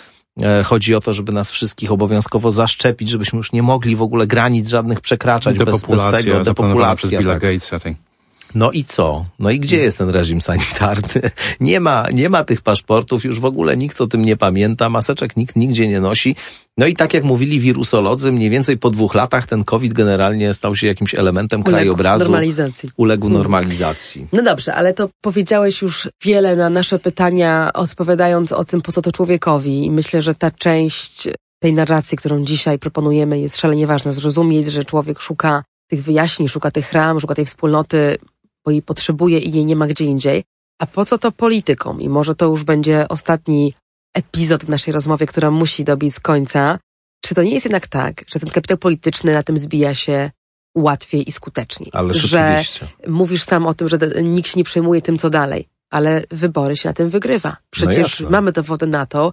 E, 0.43 0.63
chodzi 0.65 0.95
o 0.95 1.01
to, 1.01 1.15
żeby 1.15 1.33
nas 1.33 1.53
wszystkich 1.53 1.93
obowiązkowo 1.93 2.51
zaszczepić, 2.51 3.09
żebyśmy 3.09 3.37
już 3.37 3.53
nie 3.53 3.63
mogli 3.63 3.97
w 3.97 4.03
ogóle 4.03 4.27
granic 4.27 4.69
żadnych 4.69 5.01
przekraczać 5.01 5.59
bez, 5.59 5.87
bez 5.87 6.25
tego. 6.25 6.41
Depopulacja 6.41 6.97
przez 6.97 7.11
Billa 7.11 7.33
tak. 7.33 7.43
Gatesa. 7.43 7.81
Tak. 7.81 8.10
No 8.55 8.71
i 8.71 8.85
co? 8.85 9.25
No 9.39 9.51
i 9.51 9.61
gdzie 9.61 9.77
jest 9.77 9.99
ten 9.99 10.09
reżim 10.09 10.41
sanitarny? 10.41 11.31
Nie 11.61 11.81
ma, 11.81 12.07
nie 12.13 12.29
ma 12.29 12.45
tych 12.45 12.63
paszportów, 12.63 13.25
już 13.25 13.41
w 13.41 13.45
ogóle 13.45 13.77
nikt 13.77 14.01
o 14.01 14.07
tym 14.07 14.25
nie 14.25 14.37
pamięta, 14.37 14.89
maseczek 14.89 15.37
nikt 15.37 15.57
nigdzie 15.57 15.89
nie 15.89 16.01
nosi. 16.01 16.37
No 16.79 16.87
i 16.87 16.95
tak 16.95 17.15
jak 17.15 17.25
mówili 17.25 17.61
wirusolodzy, 17.61 18.33
mniej 18.33 18.51
więcej 18.51 18.79
po 18.79 18.91
dwóch 18.91 19.15
latach 19.15 19.47
ten 19.47 19.65
COVID 19.65 19.93
generalnie 19.93 20.55
stał 20.55 20.77
się 20.77 20.87
jakimś 20.87 21.15
elementem 21.15 21.61
uległ 21.61 21.71
krajobrazu. 21.71 22.25
normalizacji. 22.25 22.91
Uległ 22.97 23.27
hmm. 23.27 23.39
normalizacji. 23.39 24.27
No 24.33 24.43
dobrze, 24.43 24.75
ale 24.75 24.95
to 24.95 25.09
powiedziałeś 25.21 25.83
już 25.83 26.09
wiele 26.25 26.57
na 26.57 26.71
nasze 26.71 26.99
pytania, 26.99 27.71
odpowiadając 27.75 28.53
o 28.53 28.65
tym, 28.65 28.81
po 28.81 28.93
co 28.93 29.03
to 29.03 29.13
człowiekowi. 29.13 29.85
I 29.85 29.91
myślę, 29.91 30.23
że 30.23 30.35
ta 30.35 30.51
część 30.51 31.29
tej 31.59 31.73
narracji, 31.73 32.19
którą 32.19 32.45
dzisiaj 32.45 32.79
proponujemy, 32.79 33.41
jest 33.41 33.57
szalenie 33.57 33.87
ważna. 33.87 34.13
Zrozumieć, 34.13 34.67
że 34.67 34.85
człowiek 34.85 35.21
szuka 35.21 35.65
tych 35.91 36.03
wyjaśnień, 36.03 36.49
szuka 36.49 36.71
tych 36.71 36.93
ram, 36.93 37.21
szuka 37.21 37.35
tej 37.35 37.45
wspólnoty, 37.45 38.19
bo 38.65 38.71
jej 38.71 38.83
potrzebuje 38.83 39.39
i 39.39 39.53
jej 39.53 39.65
nie 39.65 39.77
ma 39.77 39.87
gdzie 39.87 40.05
indziej. 40.05 40.45
A 40.79 40.87
po 40.87 41.05
co 41.05 41.19
to 41.19 41.33
politykom? 41.33 42.01
I 42.01 42.09
może 42.09 42.35
to 42.35 42.47
już 42.47 42.65
będzie 42.65 43.09
ostatni 43.09 43.75
epizod 44.15 44.65
w 44.65 44.69
naszej 44.69 44.95
rozmowie, 44.95 45.27
która 45.27 45.51
musi 45.51 45.85
dobić 45.85 46.21
końca. 46.21 46.79
Czy 47.25 47.35
to 47.35 47.43
nie 47.43 47.55
jest 47.55 47.67
jednak 47.67 47.87
tak, 47.87 48.25
że 48.29 48.41
ten 48.41 48.51
kapitał 48.51 48.79
polityczny 48.79 49.33
na 49.33 49.43
tym 49.43 49.59
zbija 49.59 49.95
się 49.95 50.31
łatwiej 50.75 51.29
i 51.29 51.33
skuteczniej? 51.33 51.91
Ale 51.93 52.15
że 52.15 52.63
mówisz 53.09 53.43
sam 53.43 53.67
o 53.67 53.75
tym, 53.75 53.89
że 53.89 53.99
nikt 54.23 54.49
się 54.49 54.57
nie 54.57 54.65
przejmuje 54.65 55.03
tym, 55.03 55.19
co 55.19 55.31
dalej, 55.31 55.69
ale 55.91 56.25
wybory 56.31 56.77
się 56.77 56.89
na 56.89 56.93
tym 56.93 57.11
wygrywa. 57.11 57.57
Przecież 57.71 58.21
no 58.21 58.31
mamy 58.31 58.53
dowody 58.53 58.87
na 58.87 59.07
to, 59.07 59.33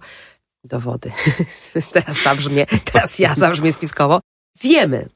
dowody, 0.64 1.12
teraz 1.92 2.22
zabrzmie, 2.22 2.66
teraz 2.84 3.18
ja 3.18 3.34
zabrzmię 3.34 3.72
spiskowo, 3.72 4.20
wiemy, 4.60 5.08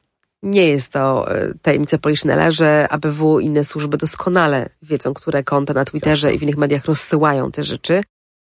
nie 0.43 0.67
jest 0.67 0.91
to 0.91 1.31
e, 1.31 1.53
tajemnica 1.61 1.97
Poliszynela, 1.97 2.51
że 2.51 2.87
ABW 2.89 3.39
i 3.39 3.45
inne 3.45 3.63
służby 3.63 3.97
doskonale 3.97 4.69
wiedzą, 4.81 5.13
które 5.13 5.43
konta 5.43 5.73
na 5.73 5.85
Twitterze 5.85 6.27
Jasne. 6.27 6.35
i 6.35 6.39
w 6.39 6.43
innych 6.43 6.57
mediach 6.57 6.85
rozsyłają 6.85 7.51
te 7.51 7.63
rzeczy 7.63 8.01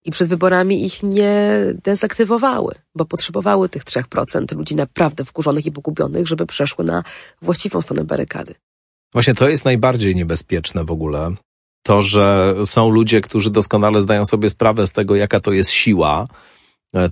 i 0.05 0.11
przed 0.11 0.29
wyborami 0.29 0.85
ich 0.85 1.03
nie 1.03 1.59
dezaktywowały, 1.83 2.75
bo 2.95 3.05
potrzebowały 3.05 3.69
tych 3.69 3.83
3% 3.83 4.57
ludzi 4.57 4.75
naprawdę 4.75 5.25
wkurzonych 5.25 5.65
i 5.65 5.71
pogubionych, 5.71 6.27
żeby 6.27 6.45
przeszły 6.45 6.85
na 6.85 7.03
właściwą 7.41 7.81
stronę 7.81 8.03
barykady. 8.03 8.55
Właśnie 9.13 9.35
to 9.35 9.49
jest 9.49 9.65
najbardziej 9.65 10.15
niebezpieczne 10.15 10.83
w 10.83 10.91
ogóle. 10.91 11.35
To, 11.83 12.01
że 12.01 12.55
są 12.65 12.89
ludzie, 12.89 13.21
którzy 13.21 13.51
doskonale 13.51 14.01
zdają 14.01 14.25
sobie 14.25 14.49
sprawę 14.49 14.87
z 14.87 14.93
tego, 14.93 15.15
jaka 15.15 15.39
to 15.39 15.51
jest 15.51 15.69
siła, 15.69 16.27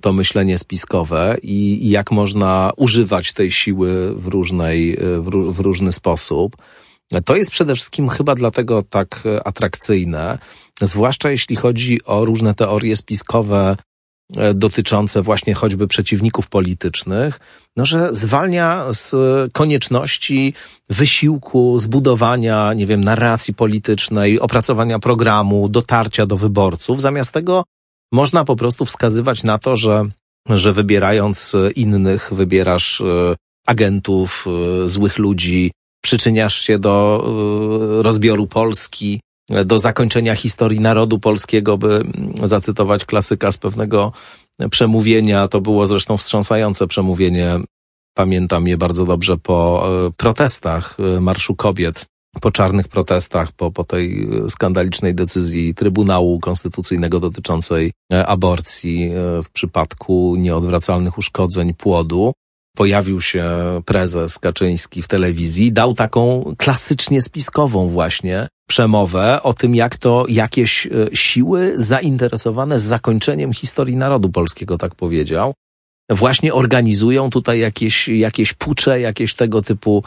to 0.00 0.12
myślenie 0.12 0.58
spiskowe 0.58 1.36
i, 1.42 1.86
i 1.86 1.90
jak 1.90 2.10
można 2.10 2.70
używać 2.76 3.32
tej 3.32 3.50
siły 3.50 4.14
w, 4.14 4.26
różnej, 4.26 4.92
e, 4.92 5.20
w, 5.20 5.30
w 5.52 5.60
różny 5.60 5.92
sposób. 5.92 6.56
E, 7.12 7.20
to 7.20 7.36
jest 7.36 7.50
przede 7.50 7.74
wszystkim 7.74 8.08
chyba 8.08 8.34
dlatego 8.34 8.82
tak 8.82 9.24
atrakcyjne, 9.44 10.38
zwłaszcza 10.80 11.30
jeśli 11.30 11.56
chodzi 11.56 12.04
o 12.04 12.24
różne 12.24 12.54
teorie 12.54 12.96
spiskowe 12.96 13.76
dotyczące 14.54 15.22
właśnie 15.22 15.54
choćby 15.54 15.88
przeciwników 15.88 16.48
politycznych, 16.48 17.40
no 17.76 17.84
że 17.84 18.14
zwalnia 18.14 18.84
z 18.90 19.14
konieczności 19.52 20.54
wysiłku, 20.90 21.78
zbudowania, 21.78 22.72
nie 22.72 22.86
wiem, 22.86 23.04
narracji 23.04 23.54
politycznej, 23.54 24.40
opracowania 24.40 24.98
programu, 24.98 25.68
dotarcia 25.68 26.26
do 26.26 26.36
wyborców. 26.36 27.00
Zamiast 27.00 27.32
tego 27.32 27.64
można 28.12 28.44
po 28.44 28.56
prostu 28.56 28.84
wskazywać 28.84 29.44
na 29.44 29.58
to, 29.58 29.76
że, 29.76 30.04
że 30.48 30.72
wybierając 30.72 31.56
innych, 31.76 32.32
wybierasz 32.32 33.00
e, 33.00 33.36
agentów, 33.66 34.46
e, 34.84 34.88
złych 34.88 35.18
ludzi, 35.18 35.72
przyczyniasz 36.04 36.60
się 36.60 36.78
do 36.78 37.24
e, 37.98 38.02
rozbioru 38.02 38.46
Polski, 38.46 39.20
do 39.64 39.78
zakończenia 39.78 40.34
historii 40.34 40.80
narodu 40.80 41.18
polskiego, 41.18 41.78
by 41.78 42.04
zacytować 42.42 43.04
klasyka 43.04 43.52
z 43.52 43.56
pewnego 43.56 44.12
przemówienia. 44.70 45.48
To 45.48 45.60
było 45.60 45.86
zresztą 45.86 46.16
wstrząsające 46.16 46.86
przemówienie. 46.86 47.60
Pamiętam 48.14 48.68
je 48.68 48.76
bardzo 48.76 49.04
dobrze 49.04 49.36
po 49.36 49.88
protestach 50.16 50.96
Marszu 51.20 51.56
Kobiet 51.56 52.06
po 52.40 52.50
czarnych 52.50 52.88
protestach, 52.88 53.52
po, 53.52 53.70
po 53.70 53.84
tej 53.84 54.28
e, 54.44 54.48
skandalicznej 54.48 55.14
decyzji 55.14 55.74
Trybunału 55.74 56.40
Konstytucyjnego 56.40 57.20
dotyczącej 57.20 57.92
e, 58.12 58.26
aborcji 58.26 59.10
e, 59.10 59.42
w 59.42 59.50
przypadku 59.50 60.36
nieodwracalnych 60.38 61.18
uszkodzeń 61.18 61.74
płodu. 61.74 62.32
Pojawił 62.76 63.20
się 63.20 63.44
prezes 63.84 64.38
Kaczyński 64.38 65.02
w 65.02 65.08
telewizji, 65.08 65.72
dał 65.72 65.94
taką 65.94 66.52
klasycznie 66.58 67.22
spiskową 67.22 67.88
właśnie 67.88 68.48
przemowę 68.68 69.42
o 69.42 69.52
tym, 69.52 69.74
jak 69.74 69.96
to 69.96 70.24
jakieś 70.28 70.88
siły 71.12 71.72
zainteresowane 71.76 72.78
zakończeniem 72.78 73.52
historii 73.52 73.96
narodu 73.96 74.28
polskiego, 74.28 74.78
tak 74.78 74.94
powiedział, 74.94 75.54
właśnie 76.10 76.54
organizują 76.54 77.30
tutaj 77.30 77.60
jakieś, 77.60 78.08
jakieś 78.08 78.52
pucze, 78.52 79.00
jakieś 79.00 79.34
tego 79.34 79.62
typu 79.62 80.04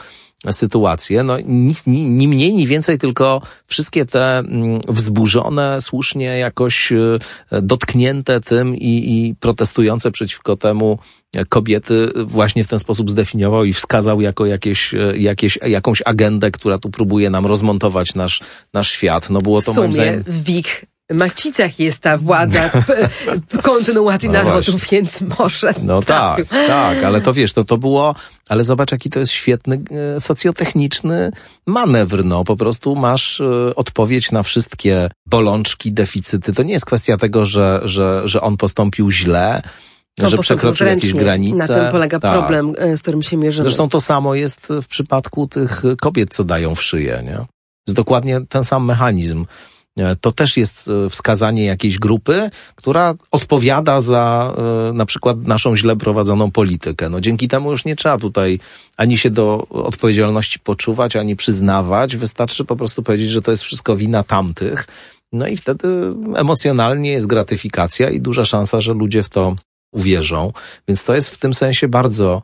sytuacje. 0.51 1.23
No, 1.23 1.39
ni, 1.39 1.73
ni, 1.87 2.09
ni 2.09 2.27
mniej, 2.27 2.53
ni 2.53 2.67
więcej, 2.67 2.97
tylko 2.97 3.41
wszystkie 3.67 4.05
te 4.05 4.37
mm, 4.37 4.81
wzburzone, 4.87 5.81
słusznie 5.81 6.25
jakoś 6.37 6.91
e, 6.91 7.19
dotknięte 7.61 8.41
tym 8.41 8.75
i, 8.75 8.87
i 8.87 9.35
protestujące 9.39 10.11
przeciwko 10.11 10.55
temu 10.55 10.99
kobiety 11.49 12.09
właśnie 12.15 12.63
w 12.63 12.67
ten 12.67 12.79
sposób 12.79 13.11
zdefiniował 13.11 13.65
i 13.65 13.73
wskazał 13.73 14.21
jako 14.21 14.45
jakieś, 14.45 14.93
e, 14.93 15.17
jakieś, 15.17 15.59
jakąś 15.67 16.01
agendę, 16.05 16.51
która 16.51 16.77
tu 16.77 16.89
próbuje 16.89 17.29
nam 17.29 17.45
rozmontować 17.45 18.15
nasz, 18.15 18.41
nasz 18.73 18.91
świat. 18.91 19.29
No 19.29 19.41
było 19.41 19.61
to 19.61 19.71
w 19.71 19.75
sumie 19.75 19.87
moim 19.87 19.93
zdaniem... 19.93 20.23
Macicach 21.09 21.79
jest 21.79 21.99
ta 22.01 22.17
władza 22.17 22.71
kontynuacji 23.63 24.29
no 24.29 24.33
narodu, 24.33 24.71
więc 24.91 25.21
może. 25.39 25.73
No 25.83 26.01
trafił. 26.01 26.45
tak, 26.45 26.67
tak, 26.67 27.03
ale 27.03 27.21
to 27.21 27.33
wiesz, 27.33 27.53
to, 27.53 27.63
to 27.63 27.77
było, 27.77 28.15
ale 28.49 28.63
zobacz, 28.63 28.91
jaki 28.91 29.09
to 29.09 29.19
jest 29.19 29.31
świetny 29.31 29.81
e, 30.15 30.19
socjotechniczny 30.19 31.31
manewr. 31.65 32.25
No, 32.25 32.43
po 32.43 32.55
prostu 32.55 32.95
masz 32.95 33.41
e, 33.41 33.75
odpowiedź 33.75 34.31
na 34.31 34.43
wszystkie 34.43 35.09
bolączki, 35.25 35.91
deficyty. 35.91 36.53
To 36.53 36.63
nie 36.63 36.73
jest 36.73 36.85
kwestia 36.85 37.17
tego, 37.17 37.45
że, 37.45 37.81
że, 37.83 38.21
że 38.25 38.41
on 38.41 38.57
postąpił 38.57 39.11
źle, 39.11 39.61
no, 40.17 40.29
że 40.29 40.37
przekroczył 40.37 40.87
jakieś 40.87 41.13
granice. 41.13 41.57
Na 41.57 41.67
tym 41.67 41.91
polega 41.91 42.19
tak. 42.19 42.31
problem, 42.31 42.73
e, 42.77 42.97
z 42.97 43.01
którym 43.01 43.23
się 43.23 43.37
mierzymy. 43.37 43.63
Zresztą 43.63 43.89
to 43.89 44.01
samo 44.01 44.35
jest 44.35 44.67
w 44.81 44.87
przypadku 44.87 45.47
tych 45.47 45.83
kobiet, 46.01 46.33
co 46.33 46.43
dają 46.43 46.75
w 46.75 46.83
szyję, 46.83 47.21
nie? 47.25 47.45
Jest 47.87 47.97
dokładnie 47.97 48.41
ten 48.49 48.63
sam 48.63 48.85
mechanizm. 48.85 49.45
E, 49.97 50.15
to 50.15 50.31
też 50.31 50.57
jest 50.57 50.87
e, 50.87 51.09
wskazanie 51.09 51.65
jakiejś 51.65 51.99
grupy, 51.99 52.49
która 52.75 53.15
odpowiada 53.31 54.01
za 54.01 54.53
e, 54.57 54.93
na 54.93 55.05
przykład 55.05 55.47
naszą 55.47 55.75
źle 55.75 55.95
prowadzoną 55.95 56.51
politykę. 56.51 57.09
No 57.09 57.21
dzięki 57.21 57.47
temu 57.47 57.71
już 57.71 57.85
nie 57.85 57.95
trzeba 57.95 58.17
tutaj 58.17 58.59
ani 58.97 59.17
się 59.17 59.29
do 59.29 59.67
odpowiedzialności 59.69 60.59
poczuwać, 60.59 61.15
ani 61.15 61.35
przyznawać. 61.35 62.17
Wystarczy 62.17 62.65
po 62.65 62.75
prostu 62.75 63.03
powiedzieć, 63.03 63.29
że 63.29 63.41
to 63.41 63.51
jest 63.51 63.63
wszystko 63.63 63.95
wina 63.95 64.23
tamtych. 64.23 64.87
No 65.33 65.47
i 65.47 65.57
wtedy 65.57 65.87
emocjonalnie 66.35 67.11
jest 67.11 67.27
gratyfikacja 67.27 68.09
i 68.09 68.21
duża 68.21 68.45
szansa, 68.45 68.81
że 68.81 68.93
ludzie 68.93 69.23
w 69.23 69.29
to 69.29 69.55
uwierzą. 69.93 70.53
Więc 70.87 71.03
to 71.03 71.15
jest 71.15 71.29
w 71.29 71.37
tym 71.37 71.53
sensie 71.53 71.87
bardzo 71.87 72.41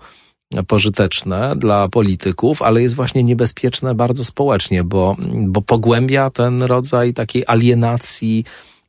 pożyteczne 0.64 1.56
dla 1.56 1.90
polityków, 1.90 2.62
ale 2.62 2.82
jest 2.82 2.96
właśnie 2.96 3.24
niebezpieczne 3.24 3.96
bardzo 3.96 4.26
społecznie, 4.26 4.84
bo, 4.84 5.16
bo 5.46 5.62
pogłębia 5.62 6.30
ten 6.30 6.64
rodzaj 6.64 7.14
takiej 7.14 7.44
alienacji 7.48 8.44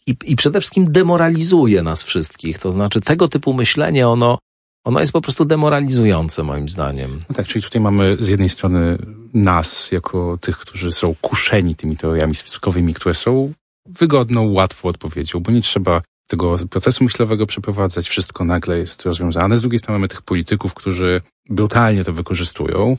i, 0.06 0.16
i 0.24 0.36
przede 0.36 0.60
wszystkim 0.60 0.84
demoralizuje 0.84 1.82
nas 1.82 2.02
wszystkich. 2.02 2.58
To 2.58 2.72
znaczy 2.72 3.00
tego 3.00 3.28
typu 3.28 3.52
myślenie, 3.52 4.08
ono, 4.08 4.38
ono 4.84 5.00
jest 5.00 5.12
po 5.12 5.20
prostu 5.20 5.44
demoralizujące 5.44 6.42
moim 6.42 6.68
zdaniem. 6.68 7.24
No 7.28 7.34
tak, 7.34 7.46
czyli 7.46 7.62
tutaj 7.62 7.80
mamy 7.82 8.16
z 8.20 8.28
jednej 8.28 8.48
strony 8.48 8.98
nas, 9.34 9.92
jako 9.92 10.38
tych, 10.40 10.58
którzy 10.58 10.92
są 10.92 11.14
kuszeni 11.20 11.74
tymi 11.74 11.96
teoriami 11.96 12.34
spiskowymi, 12.34 12.94
które 12.94 13.14
są 13.14 13.52
wygodną, 13.86 14.52
łatwą 14.52 14.88
odpowiedzią, 14.88 15.40
bo 15.40 15.52
nie 15.52 15.62
trzeba 15.62 16.02
tego 16.27 16.57
procesu 16.70 17.05
myślowego 17.05 17.47
przeprowadzać, 17.47 18.09
wszystko 18.09 18.45
nagle 18.45 18.79
jest 18.79 19.03
rozwiązane. 19.03 19.59
Z 19.59 19.61
drugiej 19.61 19.79
strony 19.79 19.99
mamy 19.99 20.09
tych 20.09 20.22
polityków, 20.22 20.74
którzy 20.74 21.20
brutalnie 21.51 22.05
to 22.05 22.12
wykorzystują. 22.12 22.97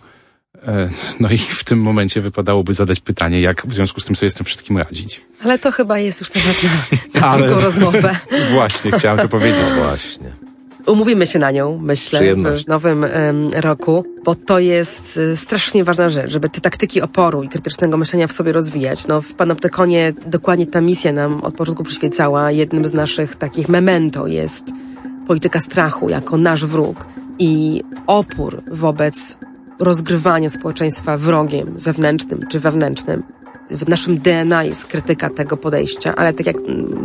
E, 0.64 0.90
no 1.20 1.30
i 1.30 1.38
w 1.38 1.64
tym 1.64 1.82
momencie 1.82 2.22
wypadałoby 2.22 2.74
zadać 2.74 3.00
pytanie, 3.00 3.42
jak 3.42 3.68
w 3.68 3.74
związku 3.74 4.02
z 4.02 4.06
tym 4.06 4.16
sobie 4.16 4.30
z 4.30 4.34
tym 4.34 4.46
wszystkim 4.46 4.78
radzić. 4.78 5.22
Ale 5.44 5.60
to 5.60 5.72
chyba 5.72 6.00
jest 6.00 6.20
już 6.20 6.30
temat 6.30 6.64
na, 6.64 6.70
na 7.22 7.28
Ale... 7.28 7.48
drugą 7.48 7.62
rozmowę. 7.62 8.16
Właśnie, 8.54 8.92
chciałam 8.92 9.20
to 9.20 9.30
powiedzieć. 9.30 9.66
Właśnie. 9.66 10.47
Umówimy 10.88 11.28
się 11.28 11.40
na 11.40 11.52
nią, 11.52 11.80
myślę, 11.82 12.36
w 12.36 12.68
nowym 12.68 13.06
roku, 13.56 14.06
bo 14.24 14.36
to 14.36 14.60
jest 14.60 15.18
y, 15.18 15.38
strasznie 15.38 15.84
ważna 15.84 16.10
rzecz, 16.10 16.32
żeby 16.32 16.50
te 16.50 16.62
taktyki 16.62 17.02
oporu 17.02 17.44
i 17.44 17.50
krytycznego 17.50 17.98
myślenia 17.98 18.28
w 18.28 18.34
sobie 18.34 18.54
rozwijać. 18.54 19.08
No, 19.08 19.22
w 19.22 19.34
Panoptykonie 19.34 20.14
dokładnie 20.26 20.68
ta 20.68 20.82
misja 20.82 21.12
nam 21.12 21.42
od 21.42 21.56
początku 21.56 21.84
przyświecała. 21.84 22.52
Jednym 22.52 22.88
z 22.88 22.94
naszych 22.94 23.36
takich 23.36 23.70
memento 23.70 24.28
jest 24.28 24.66
polityka 25.28 25.60
strachu 25.60 26.10
jako 26.10 26.38
nasz 26.38 26.66
wróg 26.66 27.06
i 27.40 27.84
opór 28.08 28.64
wobec 28.72 29.38
rozgrywania 29.80 30.50
społeczeństwa 30.50 31.18
wrogiem 31.18 31.80
zewnętrznym 31.80 32.46
czy 32.52 32.60
wewnętrznym 32.60 33.24
w 33.72 33.90
naszym 33.90 34.18
DNA 34.18 34.64
jest 34.64 34.86
krytyka 34.86 35.30
tego 35.30 35.58
podejścia, 35.58 36.16
ale 36.16 36.34
tak 36.34 36.46
jak 36.46 36.56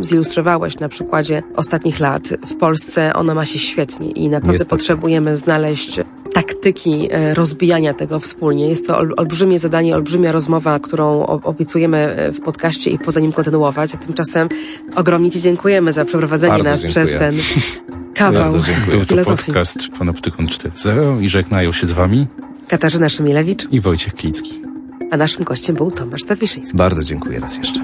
zilustrowałeś 0.01 0.79
na 0.79 0.89
przykładzie 0.89 1.43
ostatnich 1.55 1.99
lat, 1.99 2.23
w 2.47 2.55
Polsce 2.55 3.13
ono 3.13 3.35
ma 3.35 3.45
się 3.45 3.59
świetnie 3.59 4.11
i 4.11 4.29
naprawdę 4.29 4.65
potrzebujemy 4.65 5.37
znaleźć 5.37 6.01
taktyki 6.33 7.07
e, 7.11 7.33
rozbijania 7.33 7.93
tego 7.93 8.19
wspólnie. 8.19 8.69
Jest 8.69 8.87
to 8.87 8.97
olbrzymie 8.97 9.59
zadanie, 9.59 9.95
olbrzymia 9.95 10.31
rozmowa, 10.31 10.79
którą 10.79 11.25
obiecujemy 11.25 11.97
e, 11.97 12.31
w 12.31 12.41
podcaście 12.41 12.91
i 12.91 12.99
poza 12.99 13.19
nim 13.19 13.31
kontynuować. 13.31 13.95
A 13.95 13.97
tymczasem 13.97 14.49
ogromnie 14.95 15.31
Ci 15.31 15.41
dziękujemy 15.41 15.93
za 15.93 16.05
przeprowadzenie 16.05 16.53
Bardzo 16.53 16.69
nas 16.69 16.81
dziękuję. 16.81 17.05
przez 17.05 17.19
ten 17.19 17.35
kawał 18.15 18.53
Był 18.89 19.05
to 19.05 19.15
podcast 19.25 19.79
Panoptykon 19.99 20.45
4.0 20.45 21.21
i 21.21 21.29
żegnają 21.29 21.71
się 21.71 21.87
z 21.87 21.93
Wami 21.93 22.27
Katarzyna 22.67 23.09
Szymilewicz 23.09 23.67
i 23.71 23.81
Wojciech 23.81 24.13
Klicki 24.13 24.72
a 25.11 25.17
naszym 25.17 25.43
gościem 25.43 25.75
był 25.75 25.91
Tomasz 25.91 26.21
Stawiszyński. 26.21 26.77
Bardzo 26.77 27.03
dziękuję 27.03 27.39
raz 27.39 27.57
jeszcze. 27.57 27.79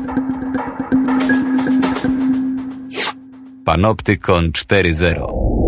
Panoptykon 3.65 4.49
4.0 4.49 5.59